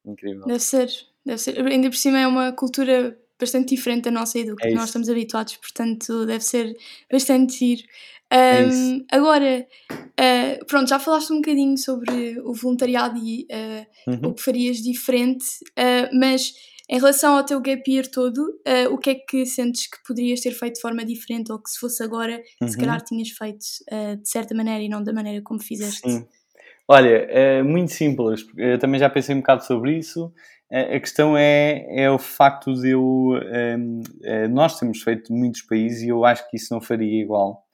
Incrível. 0.05 0.45
Deve 0.45 0.59
ser, 0.59 0.89
deve 1.25 1.37
ser. 1.37 1.59
Ainda 1.65 1.89
por 1.89 1.97
cima 1.97 2.19
é 2.19 2.27
uma 2.27 2.51
cultura 2.51 3.17
bastante 3.39 3.75
diferente 3.75 4.03
da 4.03 4.11
nossa 4.11 4.37
e 4.37 4.45
do 4.45 4.55
que 4.55 4.67
é 4.67 4.71
nós 4.71 4.85
estamos 4.85 5.09
habituados, 5.09 5.57
portanto 5.57 6.25
deve 6.25 6.43
ser 6.43 6.75
bastante 7.11 7.57
giro. 7.57 7.83
Um, 8.31 9.05
é 9.11 9.17
agora, 9.17 9.67
uh, 9.91 10.65
pronto, 10.65 10.87
já 10.87 10.99
falaste 10.99 11.33
um 11.33 11.37
bocadinho 11.37 11.77
sobre 11.77 12.39
o 12.39 12.53
voluntariado 12.53 13.17
e 13.17 13.45
uh, 13.51 14.11
uhum. 14.11 14.29
o 14.29 14.33
que 14.33 14.41
farias 14.41 14.77
diferente, 14.77 15.45
uh, 15.71 16.17
mas 16.17 16.53
em 16.91 16.99
relação 16.99 17.37
ao 17.37 17.45
teu 17.45 17.61
gap 17.61 17.89
year 17.89 18.05
todo, 18.05 18.59
o 18.91 18.97
que 18.97 19.09
é 19.11 19.15
que 19.15 19.45
sentes 19.45 19.87
que 19.89 19.97
poderias 20.05 20.41
ter 20.41 20.51
feito 20.51 20.75
de 20.75 20.81
forma 20.81 21.05
diferente 21.05 21.51
ou 21.51 21.57
que 21.57 21.69
se 21.69 21.79
fosse 21.79 22.03
agora, 22.03 22.41
uhum. 22.61 22.67
se 22.67 22.77
calhar 22.77 23.01
tinhas 23.01 23.29
feito 23.29 23.65
de 24.21 24.29
certa 24.29 24.53
maneira 24.53 24.83
e 24.83 24.89
não 24.89 25.01
da 25.01 25.13
maneira 25.13 25.41
como 25.41 25.61
fizeste? 25.61 26.01
Sim. 26.09 26.27
Olha, 26.87 27.25
é 27.29 27.63
muito 27.63 27.93
simples, 27.93 28.45
eu 28.57 28.77
também 28.77 28.99
já 28.99 29.09
pensei 29.09 29.33
um 29.33 29.39
bocado 29.39 29.63
sobre 29.63 29.97
isso 29.97 30.33
a 30.71 30.99
questão 31.01 31.35
é, 31.37 31.85
é 31.89 32.09
o 32.09 32.17
facto 32.17 32.73
de 32.73 32.91
eu. 32.91 33.03
Um, 33.03 34.01
eh, 34.23 34.47
nós 34.47 34.79
temos 34.79 35.01
feito 35.01 35.33
muitos 35.33 35.61
países 35.63 36.01
e 36.03 36.07
eu 36.07 36.23
acho 36.23 36.49
que 36.49 36.55
isso 36.55 36.73
não 36.73 36.79
faria 36.79 37.21
igual. 37.21 37.65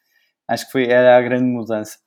Acho 0.47 0.65
que 0.65 0.71
foi, 0.71 0.85
era 0.87 1.15
a 1.15 1.21
grande 1.21 1.45
mudança. 1.45 1.99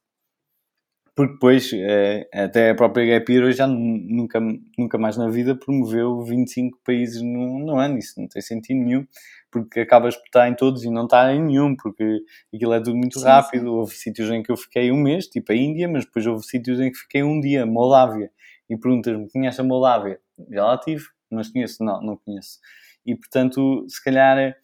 Porque 1.20 1.34
depois, 1.34 1.70
eh, 1.74 2.26
até 2.32 2.70
a 2.70 2.74
própria 2.74 3.04
Gap 3.04 3.30
Year 3.30 3.52
já 3.52 3.66
nunca, 3.66 4.40
nunca 4.78 4.96
mais 4.96 5.18
na 5.18 5.28
vida 5.28 5.54
promoveu 5.54 6.22
25 6.22 6.78
países 6.82 7.20
no, 7.20 7.58
no 7.58 7.76
ano. 7.76 7.98
Isso 7.98 8.18
não 8.18 8.26
tem 8.26 8.40
sentido 8.40 8.78
nenhum, 8.78 9.06
porque 9.50 9.80
acabas 9.80 10.16
por 10.16 10.24
estar 10.24 10.48
em 10.48 10.54
todos 10.54 10.82
e 10.82 10.88
não 10.88 11.04
estar 11.04 11.30
em 11.34 11.42
nenhum, 11.42 11.76
porque 11.76 12.20
aquilo 12.54 12.72
é 12.72 12.78
tudo 12.78 12.96
muito 12.96 13.18
sim, 13.18 13.26
rápido. 13.26 13.64
Sim. 13.64 13.68
Houve 13.68 13.94
sítios 13.96 14.30
em 14.30 14.42
que 14.42 14.50
eu 14.50 14.56
fiquei 14.56 14.90
um 14.90 14.96
mês, 14.96 15.26
tipo 15.26 15.52
a 15.52 15.54
Índia, 15.54 15.86
mas 15.86 16.06
depois 16.06 16.26
houve 16.26 16.42
sítios 16.42 16.80
em 16.80 16.90
que 16.90 16.96
fiquei 16.96 17.22
um 17.22 17.38
dia, 17.38 17.66
Moldávia. 17.66 18.30
E 18.70 18.78
perguntas-me, 18.78 19.30
conhece 19.30 19.60
a 19.60 19.64
Moldávia? 19.64 20.18
já 20.50 20.64
lá 20.64 20.78
tive, 20.78 21.04
mas 21.30 21.50
conheço, 21.50 21.84
não, 21.84 22.00
não 22.00 22.16
conheço. 22.16 22.58
E 23.04 23.14
portanto, 23.14 23.84
se 23.90 24.02
calhar 24.02 24.56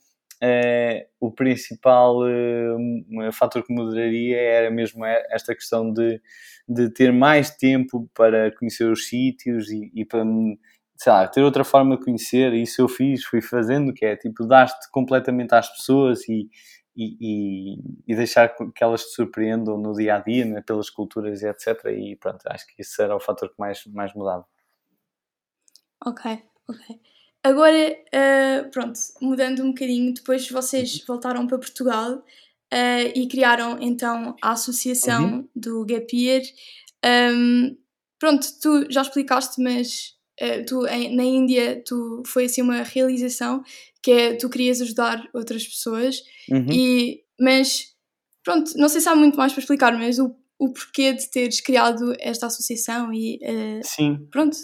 é, 0.42 1.08
o 1.20 1.30
principal 1.30 2.26
é, 2.28 3.32
fator 3.32 3.64
que 3.64 3.72
mudaria 3.72 4.38
era 4.38 4.70
mesmo 4.70 5.04
esta 5.04 5.54
questão 5.54 5.92
de, 5.92 6.20
de 6.68 6.90
ter 6.90 7.12
mais 7.12 7.50
tempo 7.50 8.08
para 8.14 8.54
conhecer 8.56 8.90
os 8.90 9.08
sítios 9.08 9.70
e, 9.70 9.90
e 9.94 10.04
para 10.04 10.24
sei 10.96 11.12
lá, 11.12 11.28
ter 11.28 11.42
outra 11.42 11.64
forma 11.64 11.96
de 11.96 12.04
conhecer, 12.04 12.52
e 12.54 12.62
isso 12.62 12.80
eu 12.80 12.88
fiz, 12.88 13.24
fui 13.24 13.42
fazendo, 13.42 13.92
que 13.92 14.04
é 14.04 14.16
tipo, 14.16 14.46
dar-te 14.46 14.90
completamente 14.90 15.54
às 15.54 15.68
pessoas 15.68 16.26
e, 16.28 16.48
e, 16.96 17.16
e, 17.20 17.78
e, 18.08 18.16
deixar 18.16 18.48
que 18.48 18.82
elas 18.82 19.04
te 19.04 19.10
surpreendam 19.14 19.76
no 19.76 19.92
dia 19.92 20.16
a 20.16 20.18
dia, 20.20 20.44
né, 20.44 20.62
pelas 20.62 20.88
culturas 20.88 21.42
e 21.42 21.46
etc. 21.48 21.84
E 21.90 22.16
pronto, 22.16 22.40
acho 22.46 22.66
que 22.66 22.80
isso 22.80 23.00
era 23.02 23.14
o 23.14 23.20
fator 23.20 23.50
que 23.50 23.58
mais, 23.58 23.84
mais 23.86 24.14
mudava. 24.14 24.46
Ok, 26.04 26.42
ok. 26.68 27.15
Agora, 27.46 27.92
uh, 27.92 28.70
pronto, 28.72 28.98
mudando 29.22 29.62
um 29.62 29.68
bocadinho, 29.68 30.12
depois 30.12 30.50
vocês 30.50 31.04
voltaram 31.06 31.46
para 31.46 31.56
Portugal 31.56 32.14
uh, 32.14 33.12
e 33.14 33.28
criaram 33.28 33.78
então 33.80 34.34
a 34.42 34.50
associação 34.50 35.24
uhum. 35.24 35.48
do 35.54 35.86
Gap 35.86 36.08
Year. 36.12 36.42
Um, 37.04 37.76
pronto, 38.18 38.44
tu 38.60 38.90
já 38.90 39.02
explicaste, 39.02 39.62
mas 39.62 40.16
uh, 40.42 40.66
tu 40.66 40.88
em, 40.88 41.14
na 41.14 41.22
Índia 41.22 41.80
tu, 41.86 42.24
foi 42.26 42.46
assim 42.46 42.62
uma 42.62 42.82
realização 42.82 43.62
que 44.02 44.10
é 44.10 44.34
tu 44.34 44.50
querias 44.50 44.80
ajudar 44.80 45.28
outras 45.32 45.64
pessoas, 45.64 46.24
uhum. 46.50 46.66
e, 46.68 47.22
mas 47.40 47.94
pronto, 48.42 48.72
não 48.76 48.88
sei 48.88 49.00
se 49.00 49.08
há 49.08 49.14
muito 49.14 49.38
mais 49.38 49.52
para 49.52 49.60
explicar, 49.60 49.96
mas 49.96 50.18
o, 50.18 50.34
o 50.58 50.72
porquê 50.72 51.12
de 51.12 51.30
teres 51.30 51.60
criado 51.60 52.12
esta 52.18 52.46
associação 52.46 53.12
e 53.14 53.38
Sim. 53.84 54.26
pronto. 54.32 54.56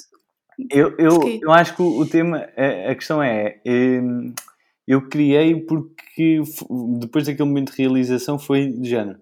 Eu, 0.70 0.96
eu, 0.98 1.40
eu 1.42 1.52
acho 1.52 1.74
que 1.74 1.82
o, 1.82 2.06
tema, 2.06 2.48
a, 2.56 2.90
a 2.90 2.94
questão 2.94 3.22
é, 3.22 3.60
hum, 3.66 4.34
eu 4.86 5.08
criei 5.08 5.60
porque 5.60 6.40
depois 6.98 7.26
daquele 7.26 7.48
momento 7.48 7.72
de 7.72 7.82
realização 7.82 8.38
foi 8.38 8.68
de 8.68 8.88
género. 8.88 9.20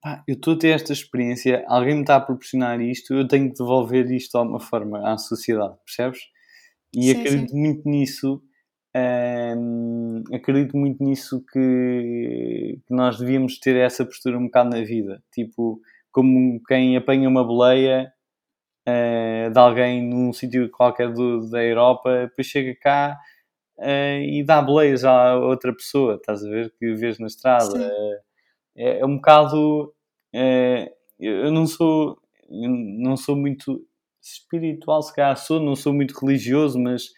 Pá, 0.00 0.22
eu 0.26 0.34
estou 0.34 0.54
a 0.54 0.58
ter 0.58 0.68
esta 0.68 0.92
experiência, 0.92 1.64
alguém 1.68 1.94
me 1.94 2.00
está 2.00 2.16
a 2.16 2.20
proporcionar 2.20 2.80
isto, 2.80 3.14
eu 3.14 3.28
tenho 3.28 3.48
que 3.48 3.58
devolver 3.58 4.10
isto 4.10 4.32
de 4.32 4.38
alguma 4.38 4.60
forma 4.60 5.08
à 5.08 5.16
sociedade, 5.16 5.74
percebes? 5.84 6.20
E 6.94 7.04
sim, 7.04 7.10
acredito 7.12 7.50
sim. 7.50 7.58
muito 7.60 7.88
nisso 7.88 8.42
um, 8.94 10.22
acredito 10.32 10.76
muito 10.76 11.02
nisso 11.02 11.42
que, 11.50 12.78
que, 12.86 12.94
nós 12.94 13.18
devíamos 13.18 13.58
ter 13.58 13.76
essa 13.76 14.04
postura 14.04 14.38
um 14.38 14.44
bocado 14.44 14.70
na 14.70 14.82
vida. 14.84 15.22
Tipo, 15.32 15.80
como 16.10 16.60
quem 16.68 16.96
apanha 16.96 17.28
uma 17.28 17.44
boleia 17.44 18.12
uh, 18.88 19.50
de 19.50 19.58
alguém 19.58 20.02
num 20.02 20.32
sítio 20.32 20.70
qualquer 20.70 21.12
do, 21.12 21.48
da 21.50 21.62
Europa, 21.62 22.26
depois 22.28 22.46
chega 22.46 22.74
cá 22.80 23.18
uh, 23.78 24.22
e 24.22 24.44
dá 24.44 24.60
boleias 24.62 25.04
a 25.04 25.36
outra 25.36 25.72
pessoa, 25.74 26.16
estás 26.16 26.44
a 26.44 26.48
ver? 26.48 26.72
Que 26.78 26.94
vês 26.94 27.18
na 27.18 27.26
estrada. 27.26 27.76
Uh, 27.78 28.20
é, 28.76 29.00
é, 29.00 29.06
um 29.06 29.16
bocado. 29.16 29.94
eu 31.18 31.50
não 31.50 31.66
sou, 31.66 32.18
não 32.48 33.16
sou 33.16 33.36
muito 33.36 33.84
espiritual, 34.22 35.02
se 35.02 35.14
calhar 35.14 35.36
sou, 35.36 35.60
não 35.60 35.76
sou 35.76 35.92
muito 35.92 36.18
religioso, 36.18 36.78
mas 36.78 37.10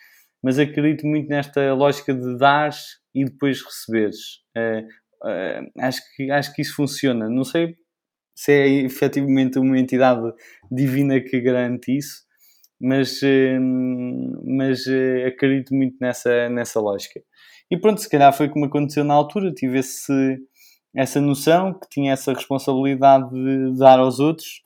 mas 0.44 0.58
acredito 0.58 1.06
muito 1.06 1.26
nesta 1.26 1.72
lógica 1.72 2.12
de 2.12 2.36
dar 2.36 2.70
e 3.14 3.24
depois 3.24 3.62
receberes. 3.62 4.42
Uh, 4.54 4.86
uh, 5.26 5.70
acho, 5.78 6.02
que, 6.14 6.30
acho 6.30 6.52
que 6.52 6.60
isso 6.60 6.76
funciona. 6.76 7.30
Não 7.30 7.44
sei 7.44 7.74
se 8.34 8.52
é 8.52 8.68
efetivamente 8.84 9.58
uma 9.58 9.78
entidade 9.78 10.32
divina 10.70 11.20
que 11.20 11.40
garante 11.40 11.96
isso, 11.96 12.24
mas, 12.80 13.22
uh, 13.22 13.60
mas 14.44 14.84
acredito 15.26 15.74
muito 15.74 15.96
nessa, 16.00 16.48
nessa 16.48 16.80
lógica. 16.80 17.20
E 17.70 17.78
pronto, 17.78 18.00
se 18.00 18.08
calhar 18.08 18.32
foi 18.32 18.48
como 18.48 18.66
aconteceu 18.66 19.04
na 19.04 19.14
altura, 19.14 19.52
tive 19.52 19.78
esse, 19.78 20.38
essa 20.94 21.20
noção 21.20 21.72
que 21.74 21.88
tinha 21.90 22.12
essa 22.12 22.32
responsabilidade 22.32 23.30
de 23.30 23.78
dar 23.78 23.98
aos 23.98 24.20
outros 24.20 24.64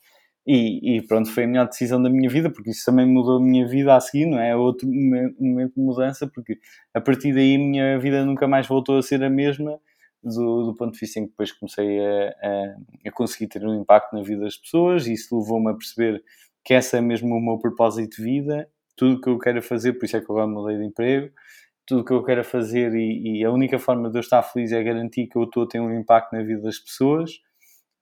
e, 0.51 0.97
e, 0.97 1.03
pronto, 1.07 1.31
foi 1.31 1.45
a 1.45 1.47
melhor 1.47 1.69
decisão 1.69 2.03
da 2.03 2.09
minha 2.09 2.31
vida, 2.31 2.51
porque 2.51 2.71
isso 2.71 2.83
também 2.87 3.05
mudou 3.05 3.37
a 3.37 3.41
minha 3.41 3.69
vida 3.69 3.95
a 3.95 4.01
seguir, 4.01 4.25
não 4.25 4.41
é? 4.41 4.57
Outro 4.57 4.89
momento 4.89 5.75
de 5.75 5.83
mudança, 5.83 6.27
porque 6.27 6.59
a 6.95 7.01
partir 7.03 7.35
daí 7.35 7.57
a 7.57 7.59
minha 7.59 7.99
vida 7.99 8.25
nunca 8.25 8.49
mais 8.49 8.66
voltou 8.66 8.97
a 8.97 9.03
ser 9.03 9.23
a 9.23 9.29
mesma, 9.29 9.79
do, 10.23 10.66
do 10.66 10.75
ponto 10.75 10.93
de 10.93 10.99
vista 11.01 11.21
em 11.21 11.25
que 11.25 11.31
depois 11.31 11.53
comecei 11.53 12.01
a, 12.01 12.29
a, 12.29 13.09
a 13.09 13.12
conseguir 13.12 13.49
ter 13.49 13.64
um 13.66 13.81
impacto 13.81 14.14
na 14.14 14.23
vida 14.23 14.43
das 14.43 14.57
pessoas, 14.57 15.07
e 15.07 15.12
isso 15.12 15.39
levou-me 15.39 15.71
a 15.71 15.75
perceber 15.75 16.23
que 16.64 16.75
essa 16.75 16.99
é 16.99 17.01
mesmo 17.01 17.35
o 17.35 17.41
meu 17.41 17.59
propósito 17.59 18.16
de 18.16 18.23
vida, 18.23 18.69
tudo 18.97 19.16
o 19.16 19.21
que 19.21 19.29
eu 19.29 19.39
quero 19.39 19.62
fazer, 19.62 19.95
por 19.95 20.05
isso 20.05 20.16
é 20.16 20.21
que 20.21 20.31
eu 20.31 20.37
agora 20.37 20.51
mudei 20.51 20.79
de 20.79 20.85
emprego, 20.85 21.33
tudo 21.87 22.03
o 22.03 22.05
que 22.05 22.12
eu 22.12 22.23
quero 22.23 22.45
fazer 22.45 22.95
e, 22.95 23.41
e, 23.41 23.45
a 23.45 23.51
única 23.51 23.79
forma 23.79 24.11
de 24.11 24.19
eu 24.19 24.21
estar 24.21 24.43
feliz 24.43 24.73
é 24.73 24.83
garantir 24.83 25.27
que 25.27 25.37
eu 25.37 25.45
estou 25.45 25.62
a 25.62 25.69
ter 25.69 25.81
um 25.81 25.99
impacto 25.99 26.35
na 26.35 26.43
vida 26.43 26.61
das 26.61 26.79
pessoas 26.79 27.41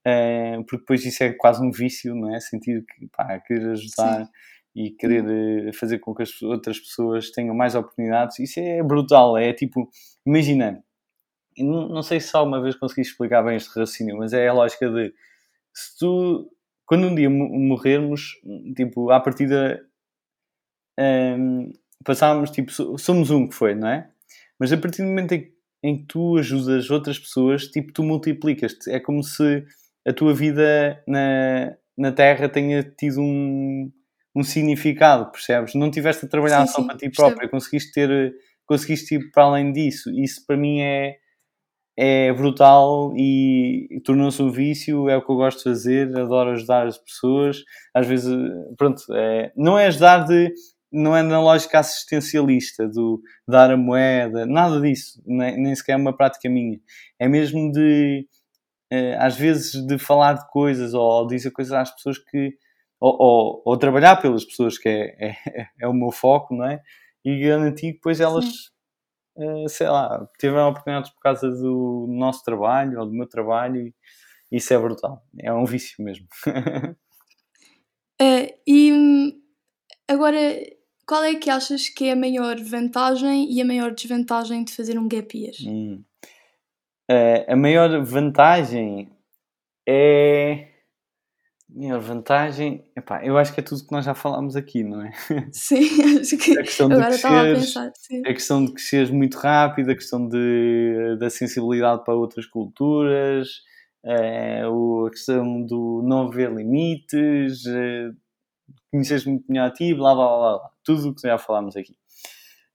uh, 0.07 0.63
porque 0.63 0.77
depois 0.77 1.05
isso 1.05 1.23
é 1.23 1.33
quase 1.33 1.63
um 1.63 1.71
vício, 1.71 2.15
não 2.15 2.33
é? 2.33 2.39
Sentir 2.39 2.85
que, 2.85 3.07
pá, 3.07 3.39
querer 3.39 3.71
ajudar 3.71 4.25
Sim. 4.25 4.31
e 4.75 4.91
querer 4.91 5.23
uh, 5.23 5.73
fazer 5.73 5.99
com 5.99 6.15
que 6.15 6.23
as 6.23 6.41
outras 6.41 6.79
pessoas 6.79 7.31
tenham 7.31 7.55
mais 7.55 7.75
oportunidades, 7.75 8.39
isso 8.39 8.59
é 8.59 8.81
brutal, 8.81 9.37
é 9.37 9.53
tipo, 9.53 9.89
imagina, 10.25 10.83
não, 11.63 11.89
não 11.89 12.03
sei 12.03 12.19
se 12.19 12.29
só 12.29 12.43
uma 12.43 12.61
vez 12.61 12.75
consegui 12.75 13.01
explicar 13.01 13.43
bem 13.43 13.55
este 13.55 13.67
raciocínio, 13.69 14.17
mas 14.17 14.33
é 14.33 14.47
a 14.47 14.53
lógica 14.53 14.89
de, 14.89 15.13
se 15.73 15.97
tu, 15.99 16.49
quando 16.85 17.07
um 17.07 17.15
dia 17.15 17.29
morrermos, 17.29 18.33
tipo, 18.75 19.11
à 19.11 19.19
partida... 19.19 19.81
Um, 20.99 21.71
passámos, 22.03 22.51
tipo, 22.51 22.71
somos 22.97 23.31
um 23.31 23.47
que 23.47 23.55
foi, 23.55 23.75
não 23.75 23.87
é? 23.87 24.09
Mas 24.59 24.71
a 24.71 24.77
partir 24.77 25.01
do 25.01 25.09
momento 25.09 25.33
em 25.33 25.41
que, 25.41 25.51
em 25.83 25.97
que 25.99 26.05
tu 26.05 26.37
ajudas 26.37 26.89
outras 26.89 27.19
pessoas, 27.19 27.67
tipo, 27.67 27.91
tu 27.91 28.03
multiplicas-te. 28.03 28.89
É 28.89 28.99
como 28.99 29.23
se 29.23 29.65
a 30.07 30.13
tua 30.13 30.33
vida 30.33 31.03
na, 31.07 31.75
na 31.97 32.11
Terra 32.11 32.49
tenha 32.49 32.83
tido 32.83 33.21
um, 33.21 33.91
um 34.35 34.43
significado, 34.43 35.31
percebes? 35.31 35.75
Não 35.75 35.91
tiveste 35.91 36.25
a 36.25 36.29
trabalhar 36.29 36.65
sim, 36.65 36.73
só 36.73 36.81
sim, 36.81 36.87
para 36.87 36.97
ti 36.97 37.09
própria, 37.09 37.49
conseguiste 37.49 37.91
ter, 37.91 38.33
conseguiste 38.65 39.15
ir 39.15 39.31
para 39.31 39.43
além 39.43 39.71
disso. 39.71 40.09
Isso 40.11 40.45
para 40.45 40.57
mim 40.57 40.79
é, 40.81 41.17
é 41.97 42.31
brutal 42.31 43.11
e 43.17 44.01
tornou-se 44.05 44.41
um 44.41 44.51
vício, 44.51 45.09
é 45.09 45.17
o 45.17 45.25
que 45.25 45.31
eu 45.31 45.35
gosto 45.35 45.57
de 45.57 45.63
fazer, 45.63 46.17
adoro 46.17 46.51
ajudar 46.51 46.87
as 46.87 46.97
pessoas. 46.97 47.63
Às 47.93 48.07
vezes, 48.07 48.33
pronto, 48.77 49.01
é, 49.13 49.51
não 49.55 49.77
é 49.77 49.87
ajudar 49.87 50.25
de. 50.25 50.53
Não 50.91 51.15
é 51.15 51.21
na 51.21 51.41
lógica 51.41 51.79
assistencialista 51.79 52.87
do 52.87 53.21
dar 53.47 53.71
a 53.71 53.77
moeda, 53.77 54.45
nada 54.45 54.79
disso, 54.79 55.21
nem, 55.25 55.61
nem 55.61 55.75
sequer 55.75 55.93
é 55.93 55.95
uma 55.97 56.15
prática 56.15 56.49
minha. 56.49 56.79
É 57.19 57.27
mesmo 57.27 57.71
de 57.73 58.25
eh, 58.91 59.17
às 59.19 59.35
vezes 59.37 59.73
de 59.85 59.97
falar 59.99 60.33
de 60.33 60.47
coisas 60.49 60.93
ou 60.93 61.27
dizer 61.27 61.51
coisas 61.51 61.73
às 61.73 61.91
pessoas 61.91 62.17
que 62.17 62.53
ou, 62.99 63.15
ou, 63.19 63.61
ou 63.65 63.77
trabalhar 63.77 64.15
pelas 64.17 64.45
pessoas 64.45 64.77
que 64.77 64.89
é, 64.89 65.29
é, 65.29 65.67
é, 65.81 65.87
o 65.87 65.93
meu 65.93 66.11
foco, 66.11 66.55
não 66.55 66.65
é? 66.65 66.81
E 67.23 67.39
garantir 67.39 67.87
que 67.87 67.93
depois 67.93 68.19
elas, 68.19 68.45
uh, 68.45 68.71
sei 69.67 69.87
lá, 69.87 70.27
tiveram 70.39 70.69
oportunidades 70.69 71.11
por 71.11 71.19
causa 71.19 71.49
do 71.49 72.05
nosso 72.09 72.43
trabalho 72.43 72.99
ou 72.99 73.05
do 73.05 73.13
meu 73.13 73.27
trabalho 73.27 73.81
e 73.81 73.93
isso 74.51 74.73
é 74.73 74.77
brutal. 74.77 75.23
É 75.41 75.51
um 75.53 75.65
vício 75.65 76.03
mesmo. 76.03 76.27
uh, 76.47 76.95
e 78.67 79.33
agora, 80.07 80.37
qual 81.05 81.23
é 81.23 81.35
que 81.35 81.49
achas 81.49 81.89
que 81.89 82.05
é 82.05 82.13
a 82.13 82.15
maior 82.15 82.57
vantagem 82.59 83.51
e 83.51 83.61
a 83.61 83.65
maior 83.65 83.93
desvantagem 83.93 84.63
de 84.63 84.73
fazer 84.73 84.97
um 84.97 85.07
gap 85.07 85.37
year? 85.37 85.53
Hum. 85.65 86.03
Uh, 87.09 87.51
a 87.51 87.55
maior 87.55 88.03
vantagem 88.03 89.09
é. 89.87 90.76
A 91.77 91.79
maior 91.79 91.99
vantagem. 91.99 92.83
Epá, 92.95 93.23
eu 93.23 93.37
acho 93.37 93.53
que 93.53 93.59
é 93.59 93.63
tudo 93.63 93.85
que 93.85 93.91
nós 93.91 94.03
já 94.03 94.15
falámos 94.15 94.55
aqui, 94.55 94.83
não 94.83 95.03
é? 95.03 95.11
Sim, 95.53 96.19
acho 96.19 96.35
que. 96.37 96.57
A 96.57 96.63
questão 96.63 96.91
Agora 96.91 97.13
estava 97.13 97.41
a 97.41 97.53
pensar. 97.53 97.91
Sim. 97.95 98.21
A 98.21 98.33
questão 98.33 98.65
de 98.65 98.73
cresceres 98.73 99.11
muito 99.11 99.37
rápido, 99.37 99.91
a 99.91 99.95
questão 99.95 100.27
de, 100.27 101.17
da 101.19 101.29
sensibilidade 101.29 102.03
para 102.03 102.15
outras 102.15 102.47
culturas, 102.47 103.47
uh, 104.03 105.05
a 105.05 105.09
questão 105.11 105.63
do 105.63 106.01
não 106.03 106.27
haver 106.27 106.51
limites, 106.51 107.63
uh, 107.67 108.15
conheceres 108.91 109.25
muito 109.25 109.45
melhor 109.47 109.67
a 109.67 109.71
ti, 109.71 109.93
blá 109.93 110.15
blá 110.15 110.27
blá 110.27 110.57
blá. 110.57 110.69
Tudo 110.83 111.09
o 111.09 111.13
que 111.15 111.27
já 111.27 111.37
falámos 111.37 111.75
aqui. 111.77 111.95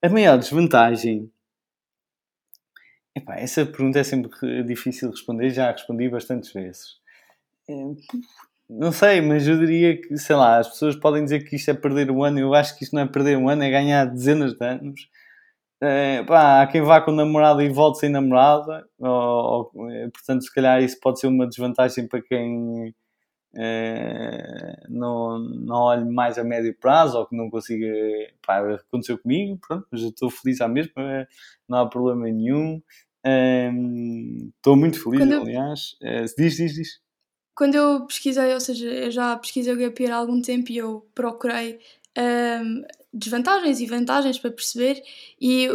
A 0.01 0.09
maior 0.09 0.39
desvantagem 0.39 1.29
Epá, 3.15 3.37
essa 3.37 3.67
pergunta 3.67 3.99
é 3.99 4.05
sempre 4.05 4.31
difícil 4.65 5.11
de 5.11 5.17
responder, 5.17 5.51
já 5.51 5.71
respondi 5.71 6.09
bastantes 6.09 6.51
vezes. 6.53 6.97
Não 8.79 8.91
sei, 8.91 9.21
mas 9.21 9.47
eu 9.47 9.59
diria 9.59 10.01
que, 10.01 10.17
sei 10.17 10.35
lá, 10.35 10.59
as 10.59 10.69
pessoas 10.69 10.97
podem 10.97 11.23
dizer 11.25 11.45
que 11.45 11.57
isto 11.57 11.71
é 11.71 11.75
perder 11.75 12.11
um 12.11 12.23
ano, 12.25 12.39
eu 12.39 12.55
acho 12.55 12.77
que 12.77 12.85
isto 12.85 12.95
não 12.95 13.03
é 13.03 13.07
perder 13.07 13.37
um 13.37 13.49
ano, 13.49 13.63
é 13.63 13.71
ganhar 13.71 14.07
dezenas 14.07 14.55
de 14.55 14.65
anos. 14.65 15.09
É, 15.81 16.23
pá, 16.23 16.63
há 16.63 16.67
quem 16.67 16.81
vá 16.81 17.01
com 17.01 17.11
namorada 17.11 17.63
e 17.63 17.69
volte 17.69 17.99
sem 17.99 18.09
namorada, 18.09 18.87
ou, 18.99 19.71
ou, 19.75 19.91
é, 19.91 20.09
portanto, 20.11 20.43
se 20.43 20.55
calhar 20.55 20.83
isso 20.83 20.99
pode 21.01 21.21
ser 21.21 21.27
uma 21.27 21.47
desvantagem 21.47 22.07
para 22.07 22.23
quem 22.23 22.95
é, 23.55 24.85
não, 24.89 25.39
não 25.39 25.77
olhe 25.77 26.05
mais 26.05 26.39
a 26.39 26.45
médio 26.45 26.75
prazo 26.79 27.19
ou 27.19 27.27
que 27.27 27.37
não 27.37 27.51
consiga. 27.51 27.87
Pá, 28.47 28.61
aconteceu 28.75 29.19
comigo, 29.19 29.59
pronto, 29.67 29.87
mas 29.91 30.03
eu 30.03 30.09
estou 30.09 30.31
feliz 30.31 30.61
à 30.61 30.69
mesma, 30.69 31.29
não 31.69 31.79
há 31.79 31.87
problema 31.89 32.25
nenhum. 32.25 32.81
Estou 34.57 34.77
muito 34.77 35.03
feliz, 35.03 35.21
Quando 35.21 35.43
aliás. 35.43 35.97
Diz, 36.37 36.57
diz, 36.57 36.75
diz. 36.75 37.03
Quando 37.63 37.77
eu 37.77 38.05
pesquisei, 38.07 38.53
ou 38.53 38.59
seja, 38.59 38.89
eu 38.89 39.09
já 39.13 39.37
pesquisei 39.37 39.73
o 39.73 39.79
Gap 39.79 40.03
Year 40.03 40.13
há 40.13 40.19
algum 40.19 40.43
tempo 40.43 40.73
e 40.73 40.79
eu 40.79 41.09
procurei 41.15 41.79
um, 42.19 42.83
desvantagens 43.15 43.79
e 43.79 43.87
vantagens 43.87 44.37
para 44.37 44.51
perceber, 44.51 45.01
e 45.41 45.69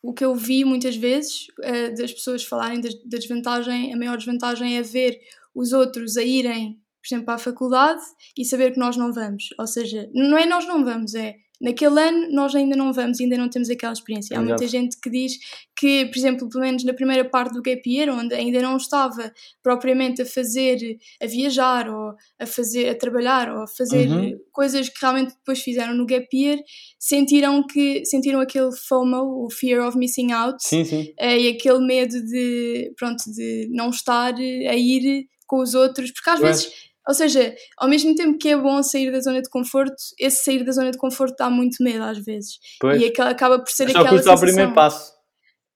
o 0.00 0.14
que 0.14 0.24
eu 0.24 0.34
vi 0.34 0.64
muitas 0.64 0.96
vezes 0.96 1.48
uh, 1.58 1.94
das 1.98 2.14
pessoas 2.14 2.44
falarem 2.44 2.80
da, 2.80 2.88
desvantagem, 3.04 3.92
a 3.92 3.96
maior 3.98 4.16
desvantagem 4.16 4.78
é 4.78 4.82
ver 4.82 5.20
os 5.54 5.74
outros 5.74 6.16
a 6.16 6.22
irem 6.22 6.80
por 7.02 7.14
exemplo, 7.14 7.30
à 7.34 7.36
faculdade 7.36 8.00
e 8.34 8.42
saber 8.42 8.72
que 8.72 8.78
nós 8.78 8.96
não 8.96 9.12
vamos. 9.12 9.50
Ou 9.58 9.66
seja, 9.66 10.08
não 10.14 10.38
é 10.38 10.46
nós 10.46 10.66
não 10.66 10.82
vamos, 10.82 11.14
é 11.14 11.36
naquele 11.60 12.00
ano 12.00 12.28
nós 12.30 12.54
ainda 12.54 12.76
não 12.76 12.92
vamos, 12.92 13.20
ainda 13.20 13.36
não 13.36 13.48
temos 13.48 13.68
aquela 13.68 13.92
experiência. 13.92 14.38
Há 14.38 14.42
muita 14.42 14.66
gente 14.66 14.98
que 15.00 15.10
diz 15.10 15.38
que, 15.76 16.06
por 16.06 16.16
exemplo, 16.16 16.48
pelo 16.48 16.62
menos 16.62 16.84
na 16.84 16.92
primeira 16.92 17.24
parte 17.24 17.52
do 17.52 17.62
gap 17.62 17.82
year, 17.86 18.08
onde 18.10 18.34
ainda 18.34 18.60
não 18.62 18.76
estava 18.76 19.32
propriamente 19.62 20.22
a 20.22 20.26
fazer, 20.26 20.98
a 21.20 21.26
viajar 21.26 21.88
ou 21.88 22.14
a 22.38 22.46
fazer, 22.46 22.88
a 22.88 22.94
trabalhar 22.94 23.50
ou 23.50 23.62
a 23.62 23.66
fazer 23.66 24.08
uhum. 24.08 24.38
coisas 24.52 24.88
que 24.88 24.98
realmente 25.00 25.34
depois 25.34 25.60
fizeram 25.60 25.94
no 25.94 26.06
gap 26.06 26.28
year, 26.32 26.58
sentiram 26.98 27.66
que 27.66 28.04
sentiram 28.04 28.40
aquele 28.40 28.70
FOMO, 28.72 29.44
o 29.44 29.50
fear 29.50 29.86
of 29.86 29.96
missing 29.96 30.32
out, 30.32 30.56
sim, 30.60 30.84
sim. 30.84 31.12
Eh, 31.18 31.40
e 31.40 31.48
aquele 31.48 31.80
medo 31.84 32.22
de, 32.24 32.92
pronto, 32.96 33.24
de 33.32 33.68
não 33.70 33.90
estar 33.90 34.34
a 34.34 34.76
ir 34.76 35.26
com 35.46 35.62
os 35.62 35.74
outros, 35.74 36.12
porque 36.12 36.30
às 36.30 36.40
vezes 36.40 36.87
ou 37.08 37.14
seja, 37.14 37.54
ao 37.78 37.88
mesmo 37.88 38.14
tempo 38.14 38.36
que 38.36 38.50
é 38.50 38.56
bom 38.56 38.82
sair 38.82 39.10
da 39.10 39.18
zona 39.20 39.40
de 39.40 39.48
conforto, 39.48 39.96
esse 40.20 40.44
sair 40.44 40.62
da 40.62 40.72
zona 40.72 40.90
de 40.90 40.98
conforto 40.98 41.36
dá 41.38 41.48
muito 41.48 41.82
medo 41.82 42.04
às 42.04 42.18
vezes. 42.18 42.58
Pois. 42.78 43.00
E 43.00 43.06
acaba 43.06 43.58
por 43.58 43.70
ser 43.70 43.84
é 43.84 43.90
aquela 43.90 44.10
sensação. 44.10 44.34
o 44.34 44.40
primeiro 44.40 44.74
passo. 44.74 45.16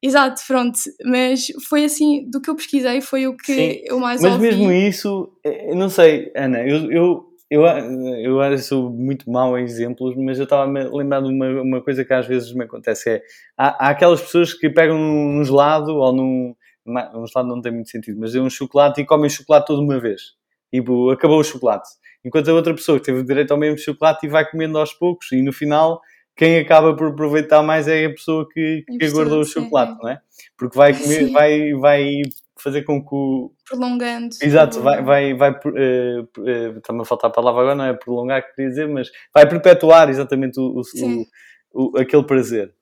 Exato, 0.03 0.43
pronto. 0.47 0.79
Mas 1.07 1.47
foi 1.71 1.85
assim, 1.85 2.29
do 2.29 2.39
que 2.39 2.51
eu 2.51 2.55
pesquisei, 2.55 3.01
foi 3.01 3.27
o 3.27 3.35
que 3.35 3.55
Sim. 3.55 3.81
eu 3.87 3.99
mais 3.99 4.21
Mas 4.21 4.35
ouvi. 4.35 4.49
mesmo 4.49 4.71
isso, 4.71 5.33
eh, 5.43 5.71
eu 5.71 5.77
não 5.77 5.89
sei, 5.89 6.31
Ana, 6.37 6.59
eu, 6.69 6.93
eu, 6.93 7.25
eu, 7.51 7.65
eu, 7.65 8.43
eu 8.43 8.59
sou 8.59 8.91
muito 8.91 9.31
mau 9.31 9.57
em 9.57 9.63
exemplos, 9.63 10.15
mas 10.17 10.37
eu 10.39 10.45
estava 10.45 10.65
a 10.65 10.95
lembrar 10.95 11.23
de 11.23 11.29
uma, 11.29 11.63
uma 11.63 11.81
coisa 11.81 12.05
que 12.05 12.13
às 12.13 12.27
vezes 12.27 12.53
me 12.53 12.65
acontece, 12.65 13.09
é, 13.09 13.23
há, 13.57 13.87
há 13.87 13.91
aquelas 13.91 14.21
pessoas 14.21 14.53
que 14.53 14.69
pegam 14.69 14.99
num 14.99 15.43
gelado, 15.45 15.97
ou 15.97 16.13
num, 16.13 16.55
um 16.87 17.27
gelado 17.27 17.49
não 17.49 17.63
tem 17.63 17.73
muito 17.73 17.89
sentido, 17.89 18.21
mas 18.21 18.35
é 18.35 18.41
um 18.41 18.51
chocolate 18.51 19.01
e 19.01 19.07
comem 19.07 19.31
chocolate 19.31 19.69
toda 19.69 19.81
uma 19.81 19.99
vez. 19.99 20.42
Tipo, 20.73 21.11
acabou 21.11 21.39
o 21.39 21.45
chocolate. 21.45 21.89
Enquanto 22.25 22.49
a 22.49 22.55
outra 22.55 22.73
pessoa 22.73 23.01
teve 23.01 23.23
direito 23.25 23.51
ao 23.51 23.59
mesmo 23.59 23.79
chocolate 23.79 24.27
e 24.27 24.29
vai 24.29 24.49
comendo 24.49 24.79
aos 24.79 24.93
poucos, 24.93 25.31
e 25.33 25.43
no 25.43 25.53
final, 25.53 26.01
quem 26.37 26.59
acaba 26.59 26.97
por 26.97 27.09
aproveitar 27.09 27.63
mais 27.63 27.89
é 27.89 28.07
a 28.07 28.11
pessoa 28.11 28.49
que, 28.49 28.85
que 28.99 29.07
aguardou 29.07 29.41
o 29.41 29.45
chocolate, 29.45 29.99
não 30.01 30.09
é? 30.09 30.21
Porque 30.57 30.77
vai 30.77 30.95
comer, 30.95 31.31
vai, 31.31 31.73
vai 31.75 32.23
fazer 32.57 32.83
com 32.83 33.03
que 33.03 33.15
o. 33.15 33.53
Prolongando. 33.69 34.35
Exato, 34.41 34.81
vai. 34.81 35.03
vai, 35.03 35.35
vai 35.35 35.51
uh, 35.51 36.23
uh, 36.23 36.79
Está-me 36.79 37.03
a 37.03 37.05
faltar 37.05 37.31
a 37.31 37.33
palavra 37.33 37.61
agora, 37.61 37.75
não 37.75 37.85
é 37.85 37.93
prolongar, 37.93 38.55
queria 38.55 38.71
dizer, 38.71 38.89
mas 38.89 39.11
vai 39.35 39.47
perpetuar 39.49 40.09
exatamente 40.09 40.59
o, 40.59 40.81
o, 40.81 41.93
o 41.93 41.99
aquele 41.99 42.25
prazer. 42.25 42.73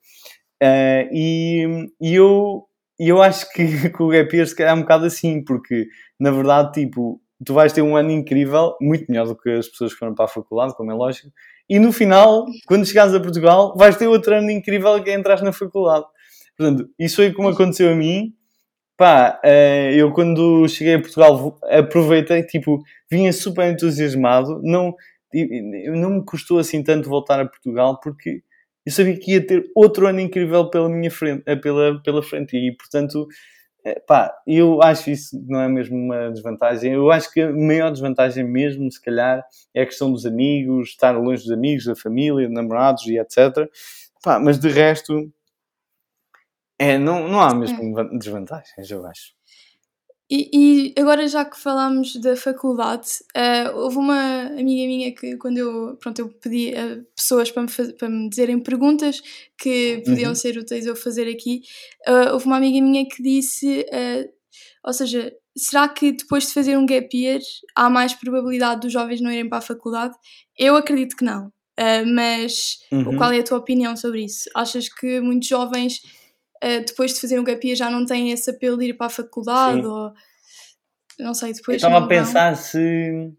Uh, 0.62 1.08
e, 1.10 1.88
e 2.00 2.14
eu, 2.14 2.66
eu 2.98 3.22
acho 3.22 3.50
que, 3.52 3.64
que 3.90 4.02
o 4.02 4.08
gap 4.08 4.36
year 4.36 4.46
se 4.46 4.54
calhar 4.54 4.74
é 4.74 4.76
um 4.76 4.82
bocado 4.82 5.06
assim, 5.06 5.42
porque 5.42 5.88
na 6.18 6.30
verdade, 6.30 6.72
tipo, 6.82 7.20
tu 7.44 7.54
vais 7.54 7.72
ter 7.72 7.82
um 7.82 7.96
ano 7.96 8.10
incrível, 8.10 8.76
muito 8.80 9.06
melhor 9.08 9.26
do 9.26 9.36
que 9.36 9.50
as 9.50 9.68
pessoas 9.68 9.92
que 9.92 9.98
foram 9.98 10.14
para 10.14 10.26
a 10.26 10.28
faculdade, 10.28 10.74
como 10.74 10.90
é 10.90 10.94
lógico, 10.94 11.30
e 11.68 11.78
no 11.78 11.92
final, 11.92 12.46
quando 12.66 12.84
chegares 12.84 13.14
a 13.14 13.20
Portugal, 13.20 13.74
vais 13.76 13.96
ter 13.96 14.08
outro 14.08 14.34
ano 14.34 14.50
incrível 14.50 15.02
que 15.02 15.10
é 15.10 15.14
entrar 15.14 15.40
na 15.42 15.52
faculdade. 15.52 16.04
Portanto, 16.56 16.90
isso 16.98 17.16
foi 17.16 17.32
como 17.32 17.48
aconteceu 17.48 17.92
a 17.92 17.94
mim. 17.94 18.34
Pá, 18.96 19.40
eh, 19.44 19.94
eu 19.94 20.12
quando 20.12 20.68
cheguei 20.68 20.94
a 20.96 21.00
Portugal 21.00 21.58
aproveitei, 21.62 22.42
tipo, 22.42 22.82
vinha 23.10 23.32
super 23.32 23.72
entusiasmado, 23.72 24.60
não, 24.62 24.94
não 25.94 26.10
me 26.10 26.24
custou 26.24 26.58
assim 26.58 26.82
tanto 26.82 27.08
voltar 27.08 27.40
a 27.40 27.46
Portugal 27.46 27.98
porque 28.00 28.42
eu 28.84 28.92
sabia 28.92 29.18
que 29.18 29.32
ia 29.32 29.46
ter 29.46 29.64
outro 29.74 30.06
ano 30.06 30.20
incrível 30.20 30.68
pela 30.68 30.88
minha 30.88 31.10
frente, 31.10 31.42
eh, 31.46 31.56
pela, 31.56 32.02
pela 32.02 32.22
frente 32.22 32.56
e 32.56 32.76
portanto 32.76 33.26
é, 33.84 33.98
pá, 34.00 34.34
eu 34.46 34.82
acho 34.82 35.10
isso 35.10 35.42
não 35.48 35.60
é 35.60 35.68
mesmo 35.68 35.96
uma 35.96 36.30
desvantagem. 36.30 36.92
Eu 36.92 37.10
acho 37.10 37.32
que 37.32 37.40
a 37.40 37.52
maior 37.52 37.90
desvantagem 37.90 38.44
mesmo, 38.44 38.90
se 38.90 39.00
calhar, 39.00 39.44
é 39.74 39.82
a 39.82 39.86
questão 39.86 40.12
dos 40.12 40.26
amigos, 40.26 40.90
estar 40.90 41.12
longe 41.12 41.42
dos 41.42 41.52
amigos, 41.52 41.84
da 41.84 41.96
família, 41.96 42.48
namorados 42.48 43.06
e 43.06 43.18
etc. 43.18 43.70
Pá, 44.22 44.38
mas 44.38 44.58
de 44.58 44.68
resto, 44.68 45.32
é, 46.78 46.98
não, 46.98 47.28
não 47.28 47.40
há 47.40 47.54
mesmo 47.54 47.94
desvantagens, 48.18 48.90
eu 48.90 49.06
acho. 49.06 49.34
E, 50.30 50.48
e, 50.94 51.00
agora 51.00 51.26
já 51.26 51.44
que 51.44 51.58
falámos 51.58 52.14
da 52.14 52.36
faculdade, 52.36 53.08
uh, 53.36 53.76
houve 53.76 53.96
uma 53.96 54.42
amiga 54.46 54.86
minha 54.86 55.12
que 55.12 55.36
quando 55.36 55.58
eu, 55.58 55.96
pronto, 55.96 56.20
eu 56.20 56.28
pedi 56.28 56.72
a 56.72 57.00
pessoas 57.16 57.50
para 57.50 57.64
me, 57.64 57.92
para 57.94 58.08
me 58.08 58.30
dizerem 58.30 58.60
perguntas 58.60 59.20
que 59.58 60.00
podiam 60.06 60.28
uhum. 60.28 60.34
ser 60.36 60.56
úteis 60.56 60.86
eu 60.86 60.94
fazer 60.94 61.28
aqui, 61.28 61.62
uh, 62.06 62.32
houve 62.32 62.46
uma 62.46 62.58
amiga 62.58 62.80
minha 62.80 63.04
que 63.08 63.20
disse, 63.20 63.80
uh, 63.80 64.32
ou 64.84 64.92
seja, 64.92 65.32
será 65.56 65.88
que 65.88 66.12
depois 66.12 66.46
de 66.46 66.54
fazer 66.54 66.78
um 66.78 66.86
gap 66.86 67.08
year 67.12 67.40
há 67.74 67.90
mais 67.90 68.14
probabilidade 68.14 68.82
dos 68.82 68.92
jovens 68.92 69.20
não 69.20 69.32
irem 69.32 69.48
para 69.48 69.58
a 69.58 69.62
faculdade? 69.62 70.14
Eu 70.56 70.76
acredito 70.76 71.16
que 71.16 71.24
não, 71.24 71.52
mas 72.14 72.78
uhum. 72.92 73.16
qual 73.16 73.32
é 73.32 73.40
a 73.40 73.42
tua 73.42 73.58
opinião 73.58 73.96
sobre 73.96 74.24
isso? 74.24 74.48
Achas 74.54 74.88
que 74.88 75.20
muitos 75.20 75.48
jovens 75.48 76.00
uh, 76.64 76.84
depois 76.86 77.14
de 77.14 77.20
fazer 77.20 77.38
um 77.38 77.44
gap 77.44 77.66
year 77.66 77.76
já 77.76 77.90
não 77.90 78.04
têm 78.04 78.30
esse 78.30 78.50
apelo 78.50 78.76
de 78.76 78.86
ir 78.86 78.94
para 78.94 79.06
a 79.06 79.10
faculdade 79.10 79.82
Sim. 79.82 79.86
ou 79.86 80.12
não 81.20 81.34
sei, 81.34 81.52
depois. 81.52 81.82
Eu 81.82 81.88
estava 81.88 82.04
a 82.04 82.08
pensar 82.08 82.56
se, 82.56 83.32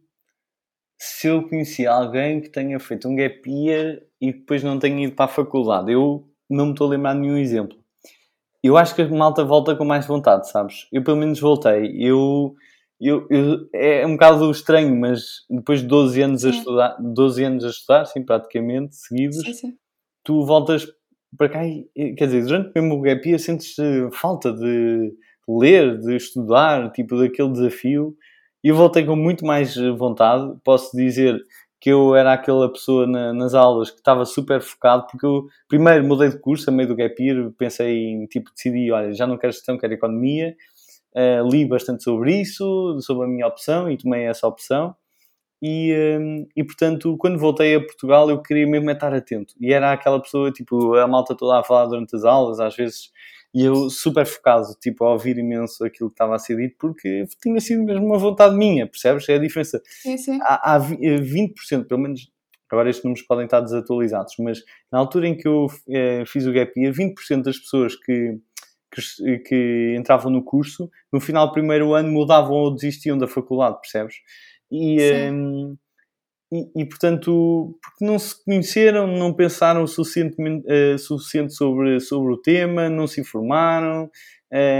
se 0.99 1.27
eu 1.27 1.47
conheci 1.47 1.87
alguém 1.87 2.39
que 2.41 2.49
tenha 2.49 2.79
feito 2.79 3.07
um 3.07 3.15
gap 3.15 3.49
year 3.49 4.03
e 4.19 4.31
depois 4.31 4.63
não 4.63 4.77
tenha 4.77 5.05
ido 5.05 5.15
para 5.15 5.25
a 5.25 5.29
faculdade. 5.33 5.91
Eu 5.91 6.27
não 6.49 6.67
me 6.67 6.71
estou 6.71 6.87
a 6.87 6.91
lembrar 6.91 7.13
de 7.13 7.21
nenhum 7.21 7.37
exemplo. 7.37 7.77
Eu 8.63 8.77
acho 8.77 8.93
que 8.93 9.01
a 9.01 9.09
malta 9.09 9.43
volta 9.43 9.75
com 9.75 9.83
mais 9.83 10.05
vontade, 10.05 10.49
sabes? 10.49 10.87
Eu 10.91 11.03
pelo 11.03 11.17
menos 11.17 11.39
voltei. 11.39 11.97
Eu, 11.99 12.53
eu, 12.99 13.27
eu 13.31 13.69
é 13.73 14.05
um 14.05 14.11
bocado 14.11 14.51
estranho, 14.51 14.95
mas 14.95 15.43
depois 15.49 15.81
de 15.81 15.87
12 15.87 16.21
anos 16.21 16.41
sim. 16.41 16.49
a 16.49 16.51
estudar, 16.51 16.97
12 16.99 17.43
anos 17.43 17.65
a 17.65 17.69
estudar, 17.69 18.05
sim, 18.05 18.23
praticamente, 18.23 18.95
seguidos, 18.95 19.41
sim, 19.41 19.53
sim. 19.53 19.77
tu 20.23 20.45
voltas 20.45 20.87
para 21.37 21.49
cá, 21.49 21.59
quer 22.17 22.25
dizer, 22.25 22.43
durante 22.45 22.71
mesmo 22.75 22.95
o 22.95 23.01
gap 23.01 23.27
year 23.27 23.39
sentes 23.39 23.75
falta 24.13 24.51
de 24.51 25.13
ler, 25.47 25.97
de 25.99 26.15
estudar, 26.15 26.91
tipo 26.91 27.17
daquele 27.17 27.51
desafio. 27.51 28.15
E 28.63 28.67
eu 28.69 28.75
voltei 28.75 29.05
com 29.05 29.15
muito 29.15 29.45
mais 29.45 29.75
vontade. 29.97 30.53
Posso 30.63 30.95
dizer 30.95 31.41
que 31.79 31.89
eu 31.89 32.15
era 32.15 32.33
aquela 32.33 32.71
pessoa 32.71 33.07
na, 33.07 33.33
nas 33.33 33.55
aulas 33.55 33.89
que 33.89 33.97
estava 33.97 34.23
super 34.23 34.61
focado, 34.61 35.07
porque 35.09 35.25
eu 35.25 35.47
primeiro 35.67 36.05
mudei 36.05 36.29
de 36.29 36.39
curso 36.39 36.69
a 36.69 36.73
meio 36.73 36.87
do 36.87 36.95
gap 36.95 37.21
year, 37.21 37.51
pensei 37.57 38.05
em, 38.05 38.27
tipo, 38.27 38.51
decidi, 38.53 38.91
olha, 38.91 39.11
já 39.13 39.25
não 39.25 39.37
quero 39.37 39.51
gestão, 39.51 39.79
quero 39.79 39.93
economia. 39.93 40.55
Uh, 41.13 41.45
li 41.49 41.65
bastante 41.65 42.03
sobre 42.03 42.39
isso, 42.39 42.97
sobre 43.01 43.25
a 43.25 43.27
minha 43.27 43.47
opção 43.47 43.91
e 43.91 43.97
tomei 43.97 44.23
essa 44.23 44.47
opção. 44.47 44.95
E, 45.61 45.93
um, 46.19 46.47
e 46.55 46.63
portanto, 46.63 47.15
quando 47.17 47.37
voltei 47.37 47.75
a 47.75 47.79
Portugal, 47.79 48.29
eu 48.29 48.41
queria 48.41 48.65
mesmo 48.65 48.89
estar 48.89 49.13
atento. 49.13 49.53
E 49.59 49.71
era 49.71 49.91
aquela 49.91 50.19
pessoa, 50.19 50.51
tipo, 50.51 50.95
a 50.95 51.07
malta 51.07 51.35
toda 51.35 51.59
a 51.59 51.63
falar 51.63 51.85
durante 51.85 52.15
as 52.15 52.23
aulas, 52.23 52.59
às 52.59 52.75
vezes, 52.75 53.11
e 53.53 53.63
eu 53.63 53.89
super 53.89 54.25
focado, 54.25 54.73
tipo, 54.81 55.03
a 55.03 55.11
ouvir 55.11 55.37
imenso 55.37 55.85
aquilo 55.85 56.09
que 56.09 56.15
estava 56.15 56.35
a 56.35 56.39
ser 56.39 56.55
dito, 56.55 56.75
porque 56.79 57.25
tinha 57.41 57.59
sido 57.59 57.83
mesmo 57.83 58.05
uma 58.05 58.17
vontade 58.17 58.55
minha, 58.55 58.87
percebes? 58.87 59.27
É 59.29 59.35
a 59.35 59.39
diferença. 59.39 59.81
Sim, 59.85 60.17
sim. 60.17 60.39
Há, 60.41 60.75
há 60.75 60.79
20%, 60.79 61.81
eh, 61.81 61.83
pelo 61.83 62.01
menos, 62.01 62.31
agora 62.69 62.89
estes 62.89 63.03
números 63.03 63.25
podem 63.27 63.45
estar 63.45 63.59
desatualizados, 63.59 64.33
mas 64.39 64.63
na 64.91 64.97
altura 64.97 65.27
em 65.27 65.37
que 65.37 65.47
eu 65.47 65.67
eh, 65.89 66.23
fiz 66.25 66.47
o 66.47 66.53
gap 66.53 66.71
year, 66.79 66.93
20% 66.93 67.43
das 67.43 67.59
pessoas 67.59 67.95
que, 67.95 68.39
que, 68.91 69.39
que 69.39 69.95
entravam 69.97 70.31
no 70.31 70.43
curso, 70.43 70.89
no 71.11 71.19
final 71.19 71.47
do 71.47 71.53
primeiro 71.53 71.93
ano 71.93 72.11
mudavam 72.11 72.55
ou 72.55 72.73
desistiam 72.73 73.17
da 73.17 73.27
faculdade, 73.27 73.79
percebes? 73.81 74.15
E, 74.71 74.97
um, 75.31 75.77
e, 76.51 76.69
e, 76.75 76.85
portanto, 76.85 77.77
porque 77.81 78.05
não 78.05 78.17
se 78.17 78.43
conheceram, 78.43 79.07
não 79.07 79.33
pensaram 79.33 79.85
suficientemente, 79.85 80.65
uh, 80.67 80.97
suficiente 80.97 81.53
sobre, 81.53 81.99
sobre 81.99 82.33
o 82.33 82.37
tema, 82.37 82.89
não 82.89 83.07
se 83.07 83.19
informaram, 83.21 84.09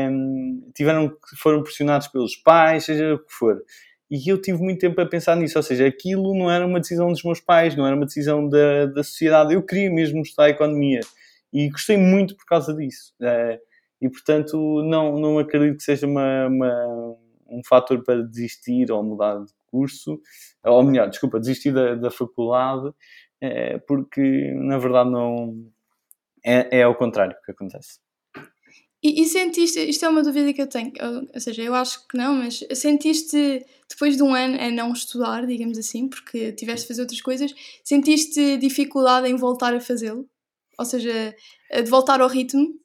um, 0.10 0.72
tiveram, 0.76 1.16
foram 1.38 1.64
pressionados 1.64 2.08
pelos 2.08 2.36
pais, 2.36 2.86
seja 2.86 3.16
o 3.16 3.20
que 3.20 3.34
for. 3.34 3.62
E 4.10 4.30
eu 4.30 4.42
tive 4.42 4.62
muito 4.62 4.80
tempo 4.80 5.00
a 5.00 5.06
pensar 5.06 5.36
nisso, 5.38 5.58
ou 5.58 5.64
seja, 5.64 5.88
aquilo 5.88 6.38
não 6.38 6.52
era 6.52 6.66
uma 6.66 6.82
decisão 6.82 7.10
dos 7.10 7.24
meus 7.24 7.40
pais, 7.40 7.76
não 7.76 7.86
era 7.88 7.96
uma 7.96 8.06
decisão 8.06 8.48
da, 8.50 8.86
da 8.88 9.04
sociedade. 9.04 9.54
Eu 9.54 9.64
queria 9.64 9.90
mesmo 9.90 10.22
estudar 10.22 10.50
economia 10.50 11.00
e 11.54 11.70
gostei 11.70 11.98
muito 11.98 12.36
por 12.36 12.46
causa 12.46 12.74
disso. 12.74 13.14
Uh, 13.22 13.58
e 14.02 14.10
portanto, 14.10 14.58
não, 14.84 15.18
não 15.18 15.40
acredito 15.40 15.78
que 15.78 15.84
seja 15.84 16.08
uma, 16.08 16.48
uma 16.48 17.16
um 17.52 17.62
fator 17.64 18.04
para 18.04 18.24
desistir 18.24 18.92
ou 18.92 19.04
mudar 19.04 19.40
de 19.40 19.52
curso, 19.72 20.20
ou 20.64 20.84
melhor, 20.84 21.10
desculpa, 21.10 21.40
desistir 21.40 21.72
da, 21.72 21.96
da 21.96 22.12
faculdade, 22.12 22.94
é, 23.40 23.78
porque 23.80 24.22
na 24.56 24.78
verdade 24.78 25.10
não. 25.10 25.72
É, 26.44 26.80
é 26.80 26.84
ao 26.84 26.96
contrário 26.96 27.36
que 27.46 27.52
acontece. 27.52 28.00
E, 29.04 29.22
e, 29.22 29.26
sentiste, 29.26 29.80
isto 29.80 30.06
é 30.06 30.10
uma 30.10 30.22
dúvida 30.22 30.54
que 30.54 30.62
eu 30.62 30.68
tenho, 30.68 30.92
ou, 31.02 31.28
ou, 31.34 31.40
seja, 31.40 31.64
eu 31.64 31.74
acho 31.74 32.08
que 32.08 32.16
não, 32.16 32.36
mas 32.36 32.64
sentiste 32.74 33.66
depois 33.90 34.16
de 34.16 34.22
um 34.22 34.34
ano 34.36 34.60
a 34.62 34.70
não 34.70 34.94
estudar, 34.94 35.46
digamos 35.48 35.78
assim, 35.78 36.08
porque 36.08 36.52
tiveste 36.54 36.84
de 36.84 36.88
fazer 36.88 37.02
outras 37.02 37.22
coisas, 37.22 37.54
sentiste 37.84 38.58
dificuldade 38.58 39.28
em 39.28 39.36
voltar 39.36 39.74
a 39.74 39.80
fazê-lo? 39.80 40.30
Ou 40.78 40.86
seja, 40.86 41.36
de 41.74 41.90
voltar 41.90 42.22
ao 42.22 42.28
ritmo? 42.28 42.80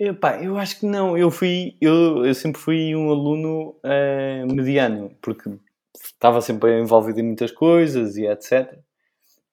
Epá, 0.00 0.42
eu 0.42 0.56
acho 0.56 0.80
que 0.80 0.86
não. 0.86 1.16
Eu 1.16 1.30
fui, 1.30 1.76
eu, 1.78 2.24
eu 2.24 2.34
sempre 2.34 2.58
fui 2.58 2.96
um 2.96 3.10
aluno 3.10 3.76
uh, 3.84 4.50
mediano, 4.50 5.14
porque 5.20 5.50
estava 5.94 6.40
sempre 6.40 6.80
envolvido 6.80 7.20
em 7.20 7.24
muitas 7.24 7.52
coisas 7.52 8.16
e 8.16 8.26
etc. 8.26 8.78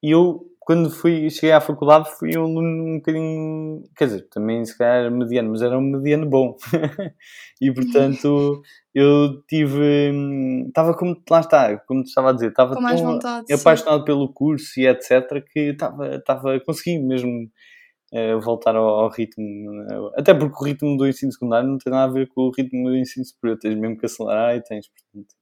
E 0.01 0.11
eu, 0.11 0.45
quando 0.61 0.89
fui, 0.89 1.29
cheguei 1.29 1.51
à 1.51 1.59
faculdade 1.59 2.09
fui 2.17 2.37
um, 2.37 2.59
um 2.59 2.95
bocadinho, 2.95 3.83
quer 3.97 4.05
dizer, 4.05 4.29
também 4.29 4.63
se 4.63 4.77
calhar 4.77 5.11
mediano, 5.11 5.49
mas 5.49 5.61
era 5.61 5.77
um 5.77 5.81
mediano 5.81 6.25
bom. 6.25 6.55
e 7.59 7.69
portanto 7.73 8.61
eu 8.95 9.41
tive, 9.49 10.13
estava 10.65 10.93
como, 10.93 11.21
lá 11.29 11.41
está, 11.41 11.77
como 11.79 12.03
te 12.03 12.07
estava 12.07 12.29
a 12.29 12.33
dizer, 12.33 12.51
estava 12.51 12.73
Com 12.73 12.87
tão 12.87 12.97
vontade, 12.97 13.53
apaixonado 13.53 13.99
sim. 13.99 14.05
pelo 14.05 14.31
curso 14.31 14.79
e 14.79 14.87
etc, 14.87 15.43
que 15.51 15.59
estava, 15.71 16.15
estava, 16.15 16.57
consegui 16.61 16.99
mesmo 16.99 17.49
voltar 18.41 18.76
ao, 18.76 18.88
ao, 18.88 19.10
ritmo, 19.10 19.86
até 20.16 20.34
porque 20.34 20.55
o 20.58 20.64
ritmo 20.64 20.97
do 20.97 21.08
ensino 21.08 21.32
secundário 21.32 21.70
não 21.70 21.78
tem 21.78 21.91
nada 21.91 22.10
a 22.10 22.14
ver 22.14 22.28
com 22.30 22.41
o 22.41 22.51
ritmo 22.51 22.89
do 22.89 22.95
ensino 22.95 23.26
superior, 23.26 23.58
tens 23.60 23.76
mesmo 23.76 23.97
que 23.97 24.05
acelerar 24.05 24.55
e 24.55 24.64
tens, 24.64 24.88
portanto. 24.88 25.36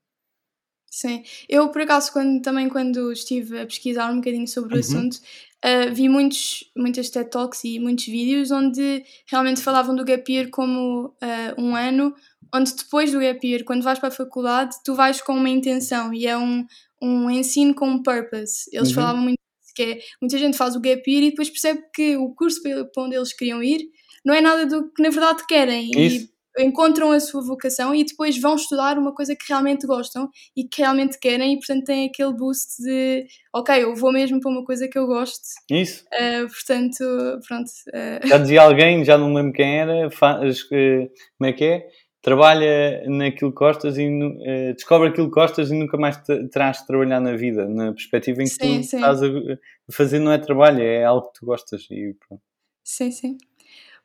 Sim, 0.89 1.23
eu 1.49 1.69
por 1.69 1.81
acaso 1.81 2.13
quando, 2.13 2.41
também 2.41 2.69
quando 2.69 3.11
estive 3.11 3.59
a 3.59 3.65
pesquisar 3.65 4.09
um 4.09 4.15
bocadinho 4.15 4.47
sobre 4.47 4.69
o 4.69 4.73
uhum. 4.75 4.79
assunto, 4.79 5.15
uh, 5.15 5.93
vi 5.93 6.07
muitos, 6.07 6.71
muitas 6.75 7.09
TED 7.09 7.29
Talks 7.29 7.65
e 7.65 7.79
muitos 7.79 8.05
vídeos 8.05 8.49
onde 8.49 9.03
realmente 9.27 9.61
falavam 9.61 9.93
do 9.93 10.05
gap 10.05 10.31
year 10.31 10.49
como 10.49 11.07
uh, 11.07 11.61
um 11.61 11.75
ano 11.75 12.15
onde 12.53 12.73
depois 12.73 13.11
do 13.11 13.19
gap 13.19 13.45
year, 13.45 13.65
quando 13.65 13.83
vais 13.83 13.99
para 13.99 14.07
a 14.07 14.11
faculdade, 14.11 14.77
tu 14.85 14.95
vais 14.95 15.21
com 15.21 15.33
uma 15.33 15.49
intenção 15.49 16.13
e 16.13 16.25
é 16.25 16.37
um, 16.37 16.65
um 17.01 17.29
ensino 17.29 17.75
com 17.75 17.87
um 17.87 18.01
purpose. 18.01 18.69
Eles 18.71 18.89
uhum. 18.89 18.95
falavam 18.95 19.21
muito 19.21 19.39
que 19.75 19.83
é, 19.83 19.99
muita 20.21 20.37
gente 20.37 20.57
faz 20.57 20.75
o 20.75 20.81
gap 20.81 21.03
year 21.09 21.23
e 21.23 21.29
depois 21.29 21.49
percebe 21.49 21.81
que 21.93 22.15
o 22.17 22.33
curso 22.33 22.61
para 22.63 23.03
onde 23.03 23.15
eles 23.15 23.33
queriam 23.33 23.61
ir 23.61 23.81
não 24.25 24.33
é 24.33 24.41
nada 24.41 24.65
do 24.65 24.91
que 24.91 25.03
na 25.03 25.09
verdade 25.09 25.45
querem. 25.47 25.91
Isso. 25.95 26.25
E 26.25 26.35
encontram 26.57 27.11
a 27.11 27.19
sua 27.19 27.41
vocação 27.45 27.93
e 27.93 28.03
depois 28.03 28.39
vão 28.39 28.55
estudar 28.55 28.97
uma 28.97 29.13
coisa 29.13 29.35
que 29.35 29.45
realmente 29.47 29.85
gostam 29.85 30.29
e 30.55 30.63
que 30.63 30.81
realmente 30.81 31.19
querem 31.19 31.53
e 31.53 31.57
portanto 31.57 31.85
têm 31.85 32.07
aquele 32.07 32.33
boost 32.33 32.81
de 32.81 33.25
ok, 33.53 33.83
eu 33.83 33.95
vou 33.95 34.11
mesmo 34.11 34.39
para 34.39 34.51
uma 34.51 34.63
coisa 34.63 34.87
que 34.87 34.97
eu 34.97 35.05
gosto. 35.05 35.43
Isso. 35.69 36.05
Uh, 36.13 36.47
portanto, 36.47 37.39
pronto. 37.47 37.69
Uh... 37.89 38.27
Já 38.27 38.37
dizia 38.37 38.61
alguém, 38.61 39.03
já 39.03 39.17
não 39.17 39.33
lembro 39.33 39.53
quem 39.53 39.79
era, 39.79 40.09
faz, 40.09 40.63
como 40.63 41.09
é 41.43 41.53
que 41.53 41.63
é? 41.63 41.87
Trabalha 42.25 43.03
naquilo 43.07 43.51
que 43.51 43.59
gostas 43.59 43.99
e 43.99 44.07
uh, 44.07 44.73
descobre 44.73 45.09
aquilo 45.09 45.27
que 45.27 45.35
gostas 45.35 45.69
e 45.69 45.75
nunca 45.75 45.95
mais 45.95 46.17
te, 46.17 46.47
terás 46.47 46.79
de 46.79 46.87
trabalhar 46.87 47.19
na 47.19 47.35
vida, 47.35 47.67
na 47.69 47.93
perspectiva 47.93 48.41
em 48.41 48.45
que 48.45 48.49
sim, 48.49 48.81
tu 48.81 48.83
sim. 48.83 48.95
estás 48.95 49.21
a 49.21 49.29
fazer 49.91 50.17
não 50.17 50.31
é 50.31 50.39
trabalho, 50.39 50.81
é 50.81 51.05
algo 51.05 51.27
que 51.27 51.39
tu 51.39 51.45
gostas 51.45 51.85
e 51.91 52.15
pronto. 52.27 52.41
Sim, 52.83 53.11
sim. 53.11 53.37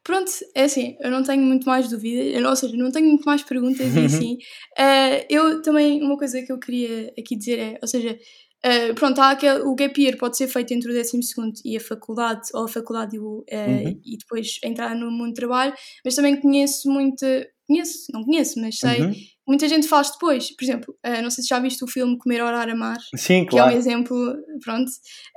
Pronto, 0.05 0.31
é 0.55 0.64
assim, 0.64 0.99
eu 1.01 1.11
não 1.11 1.23
tenho 1.23 1.43
muito 1.43 1.66
mais 1.66 1.89
dúvidas, 1.89 2.45
ou 2.45 2.57
seja, 2.57 2.77
não 2.77 2.93
tenho 2.93 3.07
muito 3.07 3.25
mais 3.25 3.43
perguntas 3.43 3.97
e 3.97 4.05
assim. 4.05 4.35
Uh, 4.79 5.25
eu 5.31 5.62
também, 5.62 6.03
uma 6.03 6.18
coisa 6.18 6.43
que 6.43 6.53
eu 6.53 6.59
queria 6.59 7.14
aqui 7.18 7.35
dizer 7.35 7.59
é, 7.59 7.79
ou 7.81 7.89
seja, 7.89 8.18
uh, 8.66 8.95
pronto, 8.97 9.18
há 9.18 9.31
aquele, 9.31 9.61
o 9.61 9.75
gap 9.75 9.99
year 9.99 10.18
pode 10.18 10.37
ser 10.37 10.47
feito 10.47 10.75
entre 10.75 10.91
o 10.91 10.95
12 10.95 11.21
e 11.64 11.75
a 11.75 11.81
faculdade, 11.81 12.49
ou 12.53 12.64
a 12.64 12.68
faculdade 12.68 13.16
e, 13.16 13.18
o, 13.18 13.39
uh, 13.39 13.45
uhum. 13.51 14.01
e 14.05 14.18
depois 14.18 14.59
entrar 14.62 14.95
no 14.95 15.11
mundo 15.11 15.33
do 15.33 15.35
trabalho, 15.35 15.73
mas 16.05 16.14
também 16.14 16.39
conheço 16.39 16.91
muito, 16.91 17.25
conheço, 17.71 18.07
não 18.12 18.25
conheço, 18.25 18.61
mas 18.61 18.79
sei, 18.79 19.01
uhum. 19.01 19.14
muita 19.47 19.68
gente 19.68 19.87
faz 19.87 20.11
depois. 20.11 20.51
Por 20.57 20.64
exemplo, 20.64 20.95
uh, 21.07 21.23
não 21.23 21.31
sei 21.31 21.43
se 21.43 21.49
já 21.49 21.61
viste 21.61 21.85
o 21.85 21.89
filme 21.89 22.18
Comer, 22.18 22.43
Orar, 22.43 22.68
Amar. 22.68 22.99
Sim, 23.14 23.47
claro. 23.47 23.68
Que 23.68 23.75
é 23.75 23.77
um 23.77 23.79
exemplo, 23.79 24.37
pronto. 24.62 24.91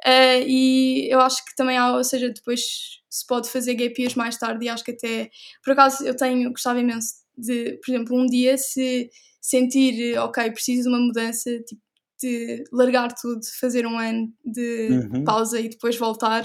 Uh, 0.05 0.43
e 0.47 1.07
eu 1.11 1.21
acho 1.21 1.45
que 1.45 1.55
também 1.55 1.77
há, 1.77 1.95
ou 1.95 2.03
seja, 2.03 2.29
depois 2.29 2.61
se 3.09 3.27
pode 3.27 3.49
fazer 3.49 3.75
gap 3.75 3.93
years 3.99 4.15
mais 4.15 4.37
tarde 4.37 4.65
e 4.65 4.69
acho 4.69 4.83
que 4.83 4.91
até, 4.91 5.29
por 5.63 5.73
acaso 5.73 6.03
eu 6.03 6.15
tenho, 6.15 6.49
gostava 6.49 6.79
imenso 6.79 7.13
de, 7.37 7.79
por 7.83 7.91
exemplo, 7.91 8.19
um 8.19 8.25
dia 8.25 8.57
se 8.57 9.09
sentir, 9.39 10.17
ok, 10.17 10.51
preciso 10.51 10.83
de 10.83 10.89
uma 10.89 10.99
mudança, 10.99 11.51
tipo, 11.59 11.81
de 12.23 12.63
largar 12.71 13.13
tudo, 13.13 13.41
fazer 13.59 13.85
um 13.85 13.99
ano 13.99 14.31
de 14.45 14.87
uhum. 14.89 15.23
pausa 15.23 15.59
e 15.59 15.67
depois 15.67 15.97
voltar. 15.97 16.43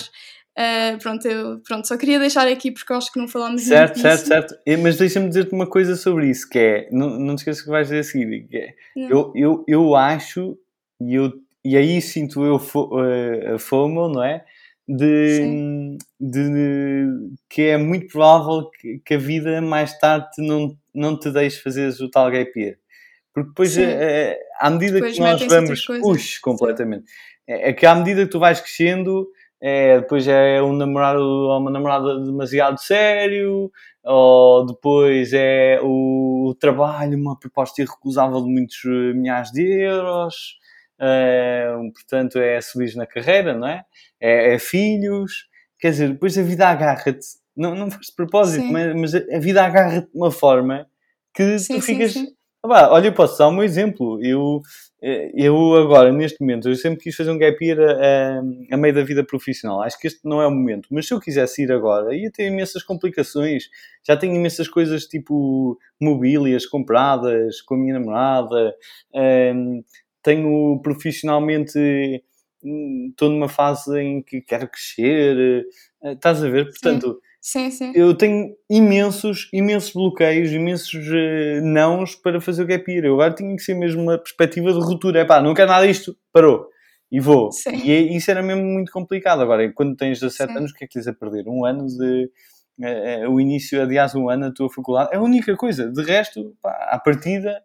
Uh, 0.58 0.98
pronto, 0.98 1.28
eu 1.28 1.60
pronto, 1.60 1.86
só 1.86 1.96
queria 1.96 2.18
deixar 2.18 2.48
aqui 2.48 2.72
porque 2.72 2.92
acho 2.92 3.12
que 3.12 3.18
não 3.18 3.28
falámos 3.28 3.62
certo, 3.62 3.94
muito 3.94 4.00
Certo, 4.00 4.26
certo, 4.26 4.48
certo. 4.48 4.82
Mas 4.82 4.96
deixa-me 4.96 5.28
dizer-te 5.28 5.54
uma 5.54 5.68
coisa 5.68 5.94
sobre 5.94 6.28
isso, 6.28 6.48
que 6.48 6.58
é, 6.58 6.88
não, 6.90 7.10
não 7.10 7.36
te 7.36 7.38
esqueças 7.38 7.62
que 7.62 7.70
vais 7.70 7.86
dizer 7.86 8.00
a 8.00 8.02
seguir, 8.02 8.48
que 8.48 8.56
é, 8.56 8.74
eu, 8.96 9.32
eu, 9.36 9.64
eu 9.68 9.94
acho, 9.94 10.58
e, 11.00 11.14
eu, 11.14 11.32
e 11.64 11.76
aí 11.76 12.02
sinto 12.02 12.44
eu 12.44 12.56
uh, 12.56 13.54
a 13.54 13.58
FOMO, 13.58 14.08
não 14.08 14.24
é? 14.24 14.44
de, 14.88 15.98
de, 16.18 17.06
que 17.48 17.62
é 17.62 17.76
muito 17.76 18.06
provável 18.06 18.70
que, 18.70 19.00
que, 19.04 19.14
a 19.14 19.18
vida 19.18 19.60
mais 19.60 19.96
tarde 19.98 20.28
não, 20.38 20.74
não 20.94 21.18
te 21.18 21.30
deixe 21.30 21.60
fazer 21.60 21.92
o 22.00 22.10
tal 22.10 22.30
gap 22.30 22.50
year. 22.58 22.76
Porque 23.34 23.50
depois, 23.50 23.76
é, 23.76 24.38
à 24.58 24.70
medida 24.70 24.94
depois 24.94 25.14
que 25.14 25.20
nós 25.20 25.42
vamos, 25.42 25.84
puxa, 25.84 26.38
completamente. 26.40 27.04
É, 27.46 27.68
é, 27.68 27.72
que 27.74 27.84
à 27.84 27.94
medida 27.94 28.24
que 28.24 28.30
tu 28.30 28.38
vais 28.38 28.60
crescendo, 28.60 29.28
é, 29.60 30.00
depois 30.00 30.26
é 30.28 30.62
um 30.62 30.72
namorado 30.72 31.20
ou 31.20 31.58
uma 31.58 31.70
namorada 31.70 32.20
demasiado 32.20 32.78
sério, 32.78 33.70
ou 34.04 34.66
depois 34.66 35.32
é 35.32 35.80
o, 35.82 36.54
trabalho, 36.58 37.18
uma 37.18 37.38
proposta 37.38 37.82
irrecusável 37.82 38.42
de 38.42 38.50
muitos 38.50 38.78
milhares 39.14 39.50
de 39.50 39.62
euros, 39.62 40.58
Uh, 41.00 41.92
portanto, 41.92 42.40
é 42.40 42.60
subir 42.60 42.96
na 42.96 43.06
carreira, 43.06 43.54
não 43.54 43.68
é? 43.68 43.84
é? 44.20 44.54
é? 44.54 44.58
filhos, 44.58 45.46
quer 45.78 45.90
dizer, 45.90 46.08
depois 46.10 46.36
a 46.36 46.42
vida 46.42 46.68
agarra-te, 46.68 47.24
não, 47.56 47.74
não 47.74 47.88
faz 47.88 48.06
de 48.06 48.16
propósito, 48.16 48.66
mas, 48.66 48.94
mas, 48.96 49.14
a 49.14 49.38
vida 49.38 49.64
agarra-te 49.64 50.10
de 50.10 50.18
uma 50.18 50.32
forma 50.32 50.88
que 51.32 51.58
sim, 51.60 51.76
tu 51.76 51.82
ficas. 51.82 52.12
Sim, 52.12 52.26
sim. 52.26 52.37
Ah, 52.64 52.92
olha, 52.92 53.06
eu 53.08 53.14
posso 53.14 53.38
dar 53.38 53.48
um 53.48 53.62
exemplo. 53.62 54.22
Eu, 54.22 54.60
eh, 55.00 55.30
eu 55.34 55.76
agora, 55.76 56.12
neste 56.12 56.40
momento, 56.40 56.68
eu 56.68 56.74
sempre 56.74 57.00
quis 57.04 57.14
fazer 57.14 57.30
um 57.30 57.38
gap 57.38 57.56
year 57.64 57.78
a, 57.80 58.40
a, 58.74 58.76
meio 58.76 58.94
da 58.94 59.02
vida 59.02 59.24
profissional. 59.24 59.82
Acho 59.82 59.98
que 59.98 60.08
este 60.08 60.20
não 60.24 60.42
é 60.42 60.46
o 60.46 60.50
momento. 60.50 60.88
Mas 60.90 61.06
se 61.06 61.14
eu 61.14 61.20
quisesse 61.20 61.62
ir 61.62 61.72
agora, 61.72 62.14
ia 62.14 62.30
ter 62.32 62.46
imensas 62.46 62.82
complicações. 62.82 63.64
Já 64.06 64.16
tenho 64.16 64.34
imensas 64.34 64.68
coisas 64.68 65.06
tipo 65.06 65.78
mobílias 66.00 66.66
compradas 66.66 67.60
com 67.62 67.74
a 67.74 67.78
minha 67.78 67.94
namorada. 67.94 68.74
Um, 69.14 69.82
tenho 70.22 70.80
profissionalmente 70.82 71.78
estou 73.10 73.30
numa 73.30 73.48
fase 73.48 73.98
em 74.00 74.22
que 74.22 74.40
quero 74.40 74.68
crescer, 74.68 75.64
eh, 76.02 76.12
estás 76.12 76.42
a 76.42 76.48
ver? 76.48 76.66
Portanto, 76.66 77.20
sim. 77.40 77.70
Sim, 77.70 77.92
eu 77.94 78.14
tenho 78.14 78.54
imensos, 78.68 79.48
imensos 79.52 79.92
bloqueios, 79.92 80.52
imensos 80.52 80.94
uh, 80.94 81.64
nãos 81.64 82.14
para 82.14 82.40
fazer 82.40 82.62
o 82.62 82.66
gap 82.66 82.90
year. 82.90 83.04
Eu 83.04 83.14
agora 83.14 83.34
tinha 83.34 83.54
que 83.54 83.62
ser 83.62 83.74
mesmo 83.74 84.02
uma 84.02 84.18
perspectiva 84.18 84.72
de 84.72 84.78
ruptura. 84.78 85.20
É 85.20 85.24
pá, 85.24 85.40
não 85.40 85.54
quero 85.54 85.70
nada 85.70 85.86
disto, 85.86 86.16
parou. 86.32 86.68
E 87.10 87.20
vou. 87.20 87.50
Sim. 87.52 87.76
E 87.84 87.92
é, 87.92 88.00
isso 88.00 88.30
era 88.30 88.42
mesmo 88.42 88.64
muito 88.64 88.92
complicado. 88.92 89.40
Agora, 89.40 89.72
quando 89.72 89.96
tens 89.96 90.20
17 90.20 90.52
sim. 90.52 90.58
anos, 90.58 90.70
o 90.70 90.74
que 90.74 90.84
é 90.84 90.86
que 90.86 90.94
tens 90.94 91.08
a 91.08 91.12
perder? 91.12 91.48
Um 91.48 91.64
ano 91.64 91.86
de. 91.86 92.30
Uh, 92.78 93.28
o 93.30 93.40
início, 93.40 93.80
aliás, 93.82 94.14
um 94.14 94.28
ano 94.28 94.48
da 94.48 94.52
tua 94.52 94.70
faculdade 94.70 95.10
é 95.12 95.16
a 95.16 95.22
única 95.22 95.56
coisa. 95.56 95.90
De 95.90 96.02
resto, 96.02 96.56
pá, 96.62 96.70
à 96.92 96.98
partida, 96.98 97.60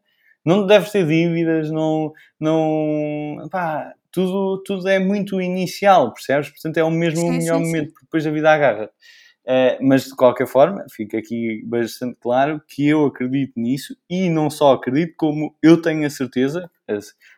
não 0.45 0.65
deves 0.65 0.91
ter 0.91 1.05
dívidas, 1.05 1.69
não, 1.69 2.11
não, 2.39 3.47
pá, 3.51 3.93
tudo, 4.11 4.61
tudo 4.63 4.87
é 4.87 4.99
muito 4.99 5.39
inicial, 5.39 6.13
percebes? 6.13 6.49
Portanto, 6.49 6.77
é 6.77 6.83
o 6.83 6.91
mesmo 6.91 7.19
sim, 7.19 7.29
o 7.29 7.31
melhor 7.31 7.59
momento, 7.59 7.93
porque 7.93 8.05
depois 8.05 8.25
a 8.25 8.31
vida 8.31 8.51
agarra. 8.51 8.85
Uh, 8.85 9.22
mas 9.81 10.05
de 10.05 10.15
qualquer 10.15 10.47
forma, 10.47 10.85
fica 10.89 11.17
aqui 11.17 11.61
bastante 11.65 12.17
claro 12.19 12.61
que 12.67 12.87
eu 12.87 13.05
acredito 13.05 13.53
nisso 13.57 13.95
e 14.09 14.29
não 14.29 14.49
só 14.49 14.73
acredito, 14.73 15.13
como 15.17 15.55
eu 15.61 15.81
tenho 15.81 16.05
a 16.05 16.09
certeza, 16.09 16.69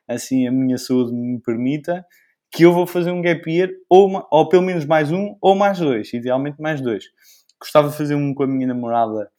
assim 0.07 0.47
a 0.47 0.51
minha 0.51 0.77
saúde 0.77 1.13
me 1.13 1.39
permita, 1.41 2.05
que 2.51 2.63
eu 2.63 2.71
vou 2.71 2.87
fazer 2.87 3.11
um 3.11 3.21
gap 3.21 3.49
year, 3.51 3.69
ou, 3.89 4.07
uma, 4.07 4.27
ou 4.31 4.47
pelo 4.47 4.63
menos 4.63 4.85
mais 4.85 5.11
um, 5.11 5.35
ou 5.41 5.55
mais 5.55 5.79
dois, 5.79 6.13
idealmente 6.13 6.61
mais 6.61 6.79
dois. 6.79 7.05
Gostava 7.59 7.89
de 7.89 7.97
fazer 7.97 8.15
um 8.15 8.33
com 8.33 8.43
a 8.43 8.47
minha 8.47 8.67
namorada 8.67 9.29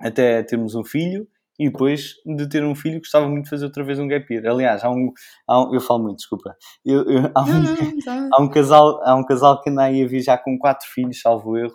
até 0.00 0.42
termos 0.42 0.74
um 0.74 0.84
filho, 0.84 1.26
e 1.58 1.68
depois 1.68 2.14
de 2.24 2.48
ter 2.48 2.64
um 2.64 2.74
filho 2.74 3.00
gostava 3.00 3.28
muito 3.28 3.44
de 3.44 3.50
fazer 3.50 3.64
outra 3.64 3.82
vez 3.82 3.98
um 3.98 4.06
gap 4.06 4.32
year. 4.32 4.46
Aliás, 4.46 4.84
há 4.84 4.90
um, 4.90 5.12
há 5.46 5.60
um 5.60 5.74
eu 5.74 5.80
falo 5.80 6.04
muito, 6.04 6.18
desculpa. 6.18 6.54
Eu, 6.84 7.04
eu, 7.10 7.30
há, 7.34 7.42
um, 7.42 7.46
não, 7.46 7.74
não, 8.06 8.28
há, 8.32 8.42
um 8.42 8.48
casal, 8.48 9.00
há 9.04 9.14
um 9.14 9.24
casal 9.24 9.60
que 9.60 9.70
anda 9.70 9.82
aí 9.82 10.02
a 10.02 10.06
viajar 10.06 10.38
com 10.38 10.58
quatro 10.58 10.86
filhos, 10.88 11.20
salvo 11.20 11.56
erro, 11.56 11.72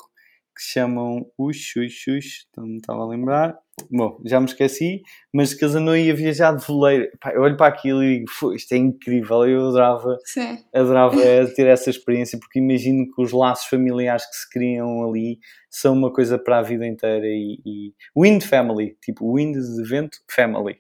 que 0.55 0.63
se 0.63 0.73
chamam 0.73 1.25
Ux, 1.37 1.75
Ux, 1.75 2.07
Ux, 2.07 2.47
não 2.55 2.65
me 2.65 2.77
estava 2.77 3.01
a 3.01 3.07
lembrar. 3.07 3.57
Bom, 3.89 4.19
já 4.23 4.39
me 4.39 4.45
esqueci, 4.45 5.01
mas 5.33 5.53
que 5.53 5.65
eles 5.65 5.75
andam 5.75 5.93
aí 5.95 6.09
a 6.09 6.13
viajar 6.13 6.55
de 6.55 6.65
voleiro. 6.65 7.09
eu 7.33 7.41
olho 7.41 7.57
para 7.57 7.73
aquilo 7.73 8.03
e 8.03 8.19
digo, 8.19 8.53
isto 8.53 8.71
é 8.71 8.77
incrível, 8.77 9.45
eu 9.45 9.67
adorava, 9.67 10.17
Sim. 10.25 10.63
adorava 10.73 11.15
ter 11.55 11.67
essa 11.67 11.89
experiência, 11.89 12.37
porque 12.39 12.59
imagino 12.59 13.05
que 13.11 13.21
os 13.21 13.31
laços 13.31 13.65
familiares 13.65 14.25
que 14.29 14.35
se 14.35 14.49
criam 14.49 15.07
ali 15.07 15.39
são 15.71 15.93
uma 15.93 16.13
coisa 16.13 16.37
para 16.37 16.59
a 16.59 16.61
vida 16.61 16.85
inteira 16.85 17.25
e, 17.25 17.59
e... 17.65 17.93
Wind 18.15 18.43
Family, 18.43 18.95
tipo 19.01 19.35
Wind 19.35 19.55
de 19.55 19.83
vento 19.89 20.19
Family. 20.29 20.79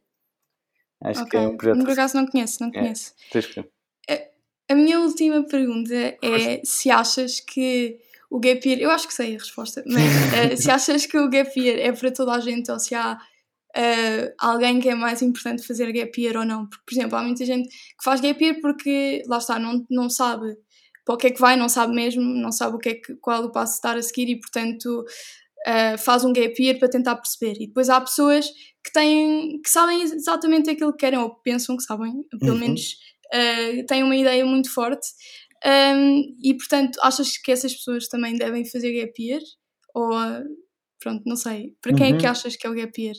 Acho 1.03 1.23
okay. 1.23 1.31
que 1.31 1.37
é 1.37 1.49
um 1.49 1.57
projeto. 1.57 1.83
Por 1.83 1.91
acaso 1.91 2.15
não 2.15 2.27
conheço, 2.27 2.61
não 2.61 2.69
é, 2.69 2.73
conheço. 2.73 3.13
É, 4.07 4.29
a 4.69 4.75
minha 4.75 4.99
última 4.99 5.43
pergunta 5.43 5.93
é 5.93 6.61
se 6.63 6.91
achas 6.91 7.39
que 7.39 7.99
o 8.33 8.39
gap 8.39 8.67
year, 8.67 8.81
eu 8.81 8.89
acho 8.89 9.07
que 9.07 9.13
sei 9.13 9.35
a 9.35 9.37
resposta, 9.37 9.83
mas 9.85 10.03
uh, 10.03 10.57
se 10.57 10.71
achas 10.71 11.05
que 11.05 11.15
o 11.15 11.29
gap 11.29 11.51
year 11.55 11.77
é 11.79 11.91
para 11.91 12.11
toda 12.11 12.33
a 12.33 12.39
gente 12.39 12.71
ou 12.71 12.79
se 12.79 12.95
há 12.95 13.13
uh, 13.15 14.33
alguém 14.39 14.79
que 14.79 14.89
é 14.89 14.95
mais 14.95 15.21
importante 15.21 15.65
fazer 15.67 15.93
gap 15.93 16.19
year 16.19 16.35
ou 16.37 16.43
não, 16.43 16.65
porque, 16.65 16.83
por 16.83 16.95
exemplo, 16.95 17.15
há 17.15 17.21
muita 17.21 17.45
gente 17.45 17.69
que 17.69 18.03
faz 18.03 18.19
gap 18.21 18.43
year 18.43 18.59
porque, 18.59 19.21
lá 19.27 19.37
está, 19.37 19.59
não, 19.59 19.85
não 19.87 20.09
sabe 20.09 20.57
para 21.05 21.13
o 21.13 21.17
que 21.17 21.27
é 21.27 21.29
que 21.29 21.39
vai, 21.39 21.55
não 21.55 21.69
sabe 21.69 21.93
mesmo, 21.93 22.23
não 22.23 22.51
sabe 22.51 22.75
o 22.75 22.79
que 22.79 22.89
é 22.89 22.93
que, 22.95 23.13
qual 23.17 23.43
o 23.43 23.51
passo 23.51 23.75
estar 23.75 23.95
a 23.95 24.01
seguir 24.01 24.27
e, 24.29 24.39
portanto, 24.39 25.05
uh, 25.67 25.97
faz 25.99 26.25
um 26.25 26.33
gap 26.33 26.59
year 26.59 26.79
para 26.79 26.89
tentar 26.89 27.15
perceber. 27.17 27.61
E 27.61 27.67
depois 27.67 27.87
há 27.87 28.01
pessoas 28.01 28.47
que 28.83 28.91
têm, 28.91 29.61
que 29.61 29.69
sabem 29.69 30.01
exatamente 30.01 30.71
aquilo 30.71 30.91
que 30.91 31.05
querem, 31.05 31.19
ou 31.19 31.35
pensam 31.35 31.77
que 31.77 31.83
sabem, 31.83 32.23
pelo 32.39 32.53
uhum. 32.53 32.59
menos 32.59 32.95
uh, 33.33 33.85
têm 33.85 34.01
uma 34.01 34.15
ideia 34.15 34.43
muito 34.43 34.73
forte. 34.73 35.07
Um, 35.65 36.35
e 36.43 36.53
portanto, 36.55 36.99
achas 37.01 37.37
que 37.37 37.51
essas 37.51 37.73
pessoas 37.73 38.07
também 38.07 38.35
devem 38.35 38.65
fazer 38.65 38.91
gap 38.93 39.13
year? 39.21 39.41
Ou, 39.93 40.11
pronto, 40.99 41.23
não 41.25 41.35
sei. 41.35 41.75
Para 41.81 41.93
quem 41.93 42.11
uhum. 42.11 42.15
é 42.15 42.19
que 42.19 42.25
uhum. 42.25 42.31
achas 42.31 42.55
que 42.55 42.67
é 42.67 42.69
o 42.69 42.75
gap 42.75 43.01
year? 43.01 43.15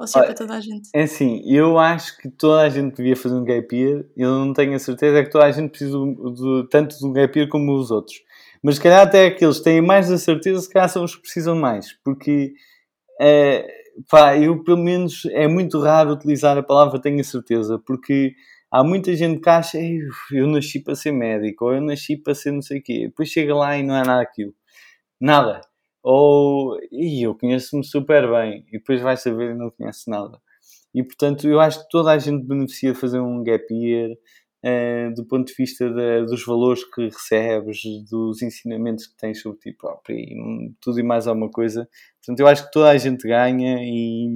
Ou 0.00 0.06
se 0.06 0.18
é 0.18 0.22
para 0.22 0.34
toda 0.34 0.54
a 0.54 0.60
gente? 0.60 0.88
É 0.94 1.02
assim, 1.02 1.42
eu 1.44 1.78
acho 1.78 2.16
que 2.16 2.30
toda 2.30 2.62
a 2.62 2.68
gente 2.70 2.96
devia 2.96 3.14
fazer 3.14 3.34
um 3.34 3.44
gap 3.44 3.76
year. 3.76 4.06
Eu 4.16 4.30
não 4.30 4.54
tenho 4.54 4.74
a 4.74 4.78
certeza, 4.78 5.18
é 5.18 5.24
que 5.24 5.30
toda 5.30 5.44
a 5.44 5.52
gente 5.52 5.68
precisa 5.68 5.98
de, 5.98 6.68
tanto 6.70 6.98
de 6.98 7.06
um 7.06 7.12
gap 7.12 7.38
year 7.38 7.48
como 7.50 7.74
os 7.74 7.90
outros. 7.90 8.16
Mas 8.62 8.76
se 8.76 8.80
calhar 8.80 9.06
até 9.06 9.26
aqueles 9.26 9.58
que 9.58 9.64
têm 9.64 9.82
mais 9.82 10.10
a 10.10 10.16
certeza, 10.16 10.60
se 10.62 10.70
calhar 10.70 10.88
são 10.88 11.04
os 11.04 11.14
que 11.14 11.22
precisam 11.22 11.54
mais. 11.54 11.92
Porque, 12.02 12.54
é, 13.20 13.66
pá, 14.08 14.38
eu 14.38 14.64
pelo 14.64 14.78
menos 14.78 15.26
é 15.32 15.46
muito 15.46 15.78
raro 15.78 16.12
utilizar 16.12 16.56
a 16.56 16.62
palavra 16.62 17.00
tenho 17.00 17.20
a 17.20 17.24
certeza, 17.24 17.78
porque 17.78 18.34
há 18.70 18.84
muita 18.84 19.14
gente 19.16 19.40
que 19.40 19.48
acha 19.48 19.78
eu 20.32 20.46
nasci 20.46 20.80
para 20.82 20.94
ser 20.94 21.12
médico, 21.12 21.66
ou 21.66 21.74
eu 21.74 21.80
nasci 21.80 22.16
para 22.16 22.34
ser 22.34 22.52
não 22.52 22.62
sei 22.62 22.78
o 22.78 22.82
quê. 22.82 23.06
Depois 23.08 23.28
chega 23.28 23.54
lá 23.54 23.76
e 23.76 23.82
não 23.82 23.96
é 23.96 24.04
nada 24.04 24.22
aquilo. 24.22 24.54
Nada. 25.20 25.60
Ou, 26.02 26.78
eu 26.92 27.34
conheço-me 27.36 27.84
super 27.84 28.30
bem, 28.30 28.64
e 28.68 28.78
depois 28.78 29.00
vai 29.02 29.16
saber 29.16 29.52
e 29.52 29.54
não 29.54 29.70
conhece 29.70 30.10
nada. 30.10 30.40
E 30.94 31.02
portanto, 31.04 31.48
eu 31.48 31.60
acho 31.60 31.84
que 31.84 31.90
toda 31.90 32.10
a 32.12 32.18
gente 32.18 32.46
beneficia 32.46 32.92
de 32.92 32.98
fazer 32.98 33.20
um 33.20 33.42
gap 33.44 33.64
year, 33.72 34.10
uh, 34.64 35.14
do 35.14 35.26
ponto 35.26 35.48
de 35.48 35.54
vista 35.54 35.88
dos 36.24 36.44
valores 36.44 36.84
que 36.84 37.04
recebes, 37.04 37.82
dos 38.10 38.42
ensinamentos 38.42 39.06
que 39.06 39.16
tens 39.16 39.40
sobre 39.42 39.60
ti 39.60 39.72
próprio, 39.72 40.16
e 40.18 40.74
tudo 40.80 41.00
e 41.00 41.02
mais 41.02 41.26
alguma 41.26 41.50
coisa. 41.50 41.88
Portanto, 42.18 42.40
eu 42.40 42.46
acho 42.48 42.66
que 42.66 42.72
toda 42.72 42.90
a 42.90 42.98
gente 42.98 43.26
ganha 43.28 43.78
e, 43.82 44.28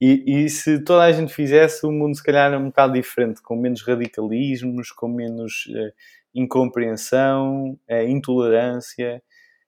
e, 0.00 0.44
e, 0.44 0.48
se 0.48 0.82
toda 0.82 1.04
a 1.04 1.12
gente 1.12 1.32
fizesse, 1.32 1.86
o 1.86 1.92
mundo 1.92 2.16
se 2.16 2.22
calhar 2.22 2.48
era 2.48 2.58
um 2.58 2.66
bocado 2.66 2.94
diferente, 2.94 3.42
com 3.42 3.54
menos 3.56 3.82
radicalismos, 3.82 4.90
com 4.92 5.08
menos 5.08 5.66
uh, 5.66 5.92
incompreensão, 6.34 7.78
uh, 7.90 8.08
intolerância. 8.08 9.22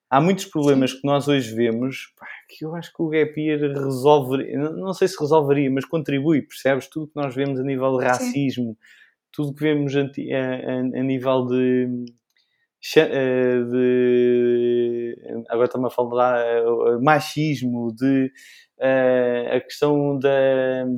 Há 0.09 0.19
muitos 0.19 0.45
problemas 0.45 0.91
Sim. 0.91 1.01
que 1.01 1.07
nós 1.07 1.27
hoje 1.27 1.53
vemos 1.53 2.13
pá, 2.17 2.27
que 2.49 2.65
eu 2.65 2.75
acho 2.75 2.91
que 2.93 3.01
o 3.01 3.09
gap 3.09 3.39
year 3.39 3.59
resolveria, 3.59 4.57
não 4.57 4.93
sei 4.93 5.07
se 5.07 5.19
resolveria, 5.19 5.69
mas 5.69 5.85
contribui, 5.85 6.41
percebes? 6.41 6.87
Tudo 6.87 7.07
que 7.07 7.15
nós 7.15 7.33
vemos 7.35 7.59
a 7.59 7.63
nível 7.63 7.97
de 7.97 8.05
racismo, 8.05 8.71
Sim 8.71 9.03
tudo 9.33 9.53
que 9.53 9.63
vemos 9.63 9.93
a, 9.95 10.01
a, 10.01 10.99
a 10.99 11.03
nível 11.03 11.47
de, 11.47 12.05
de 13.71 15.15
agora 15.49 15.65
estamos 15.65 15.87
a 15.87 15.95
falar 15.95 16.39
eh, 16.39 16.97
machismo, 17.01 17.93
de 17.95 18.31
uh, 18.79 19.55
a 19.55 19.61
questão 19.61 20.19
da, 20.19 20.29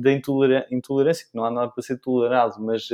da 0.02 0.12
intolerância, 0.12 1.26
que 1.26 1.34
não 1.34 1.44
há 1.44 1.50
nada 1.50 1.70
para 1.70 1.82
ser 1.82 1.98
tolerado, 2.00 2.56
mas 2.60 2.88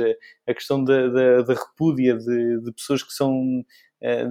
a 0.47 0.53
questão 0.53 0.83
da, 0.83 1.07
da, 1.07 1.41
da 1.41 1.53
repúdia 1.53 2.15
de, 2.17 2.61
de, 2.61 2.71
pessoas 2.71 3.01
que 3.03 3.13
são 3.13 3.65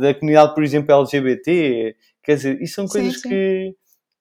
da 0.01 0.15
comunidade, 0.15 0.55
por 0.55 0.63
exemplo, 0.63 0.95
LGBT, 0.95 1.97
quer 2.23 2.35
dizer, 2.35 2.61
isso 2.61 2.75
são 2.75 2.87
coisas 2.87 3.15
sim, 3.15 3.21
sim. 3.21 3.29
que 3.31 3.77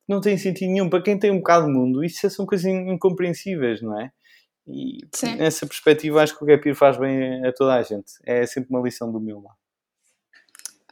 não 0.07 0.21
têm 0.21 0.37
sentido 0.37 0.71
nenhum. 0.71 0.89
Para 0.89 1.01
quem 1.01 1.19
tem 1.19 1.29
um 1.29 1.37
bocado 1.37 1.65
de 1.67 1.73
mundo, 1.73 2.03
isso 2.03 2.29
são 2.29 2.45
coisas 2.45 2.65
incompreensíveis, 2.65 3.81
não 3.81 3.99
é? 3.99 4.11
E 4.67 4.99
Sim. 5.13 5.35
nessa 5.35 5.65
perspectiva 5.67 6.21
acho 6.21 6.37
que 6.37 6.43
o 6.43 6.47
gap 6.47 6.65
year 6.65 6.77
faz 6.77 6.97
bem 6.97 7.45
a 7.45 7.51
toda 7.51 7.75
a 7.75 7.81
gente. 7.81 8.13
É 8.25 8.45
sempre 8.45 8.69
uma 8.69 8.81
lição 8.81 9.11
do 9.11 9.19
meu 9.19 9.41
lado. 9.41 9.60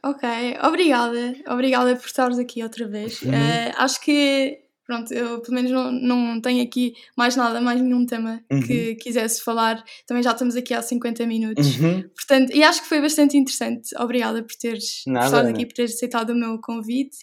Ok, 0.02 0.28
obrigada. 0.62 1.34
Obrigada 1.48 1.94
por 1.96 2.06
estares 2.06 2.38
aqui 2.38 2.62
outra 2.62 2.88
vez. 2.88 3.20
Uhum. 3.22 3.30
Uh, 3.30 3.74
acho 3.76 4.00
que, 4.00 4.58
pronto, 4.86 5.12
eu 5.12 5.40
pelo 5.40 5.54
menos 5.54 5.70
não, 5.70 5.92
não 5.92 6.40
tenho 6.40 6.62
aqui 6.62 6.94
mais 7.16 7.36
nada, 7.36 7.60
mais 7.60 7.80
nenhum 7.80 8.06
tema 8.06 8.42
uhum. 8.50 8.60
que 8.60 8.94
quisesse 8.96 9.42
falar. 9.42 9.82
Também 10.06 10.22
já 10.22 10.32
estamos 10.32 10.56
aqui 10.56 10.72
há 10.72 10.80
50 10.80 11.26
minutos. 11.26 11.78
Uhum. 11.78 12.04
Portanto, 12.14 12.54
e 12.54 12.62
acho 12.62 12.82
que 12.82 12.88
foi 12.88 13.00
bastante 13.00 13.36
interessante. 13.36 13.90
Obrigada 13.98 14.42
por 14.42 14.54
teres 14.56 15.02
nada, 15.06 15.26
estado 15.26 15.48
aqui, 15.48 15.66
por 15.66 15.74
teres 15.74 15.94
aceitado 15.94 16.30
o 16.30 16.34
meu 16.34 16.58
convite. 16.60 17.18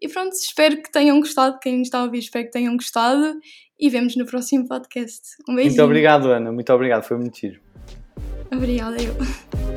E 0.00 0.08
pronto, 0.08 0.32
espero 0.32 0.80
que 0.82 0.90
tenham 0.90 1.18
gostado. 1.20 1.58
Quem 1.58 1.82
está 1.82 1.98
a 1.98 2.04
ouvir, 2.04 2.20
espero 2.20 2.46
que 2.46 2.52
tenham 2.52 2.74
gostado 2.76 3.38
e 3.78 3.90
vemos 3.90 4.14
no 4.16 4.24
próximo 4.24 4.68
podcast. 4.68 5.20
Um 5.48 5.54
beijinho. 5.54 5.76
Muito 5.76 5.84
obrigado, 5.84 6.30
Ana. 6.30 6.52
Muito 6.52 6.72
obrigado. 6.72 7.02
Foi 7.02 7.16
muito 7.16 7.38
giro. 7.38 7.60
Obrigada, 8.52 8.96
eu. 9.02 9.69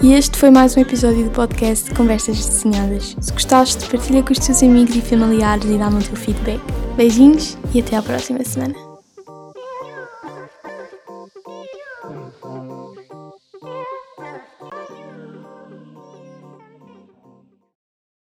E 0.00 0.12
este 0.12 0.38
foi 0.38 0.48
mais 0.48 0.76
um 0.76 0.80
episódio 0.80 1.24
do 1.24 1.30
podcast 1.30 1.92
Conversas 1.92 2.46
Desenhadas. 2.46 3.16
Se 3.20 3.32
gostaste, 3.32 3.84
partilha 3.90 4.22
com 4.22 4.32
os 4.32 4.38
teus 4.38 4.62
amigos 4.62 4.94
e 4.94 5.00
familiares 5.00 5.64
e 5.64 5.76
dá-me 5.76 5.98
o 5.98 6.02
teu 6.02 6.14
feedback. 6.14 6.60
Beijinhos 6.96 7.58
e 7.74 7.80
até 7.80 7.96
à 7.96 8.02
próxima 8.02 8.44
semana. 8.44 8.87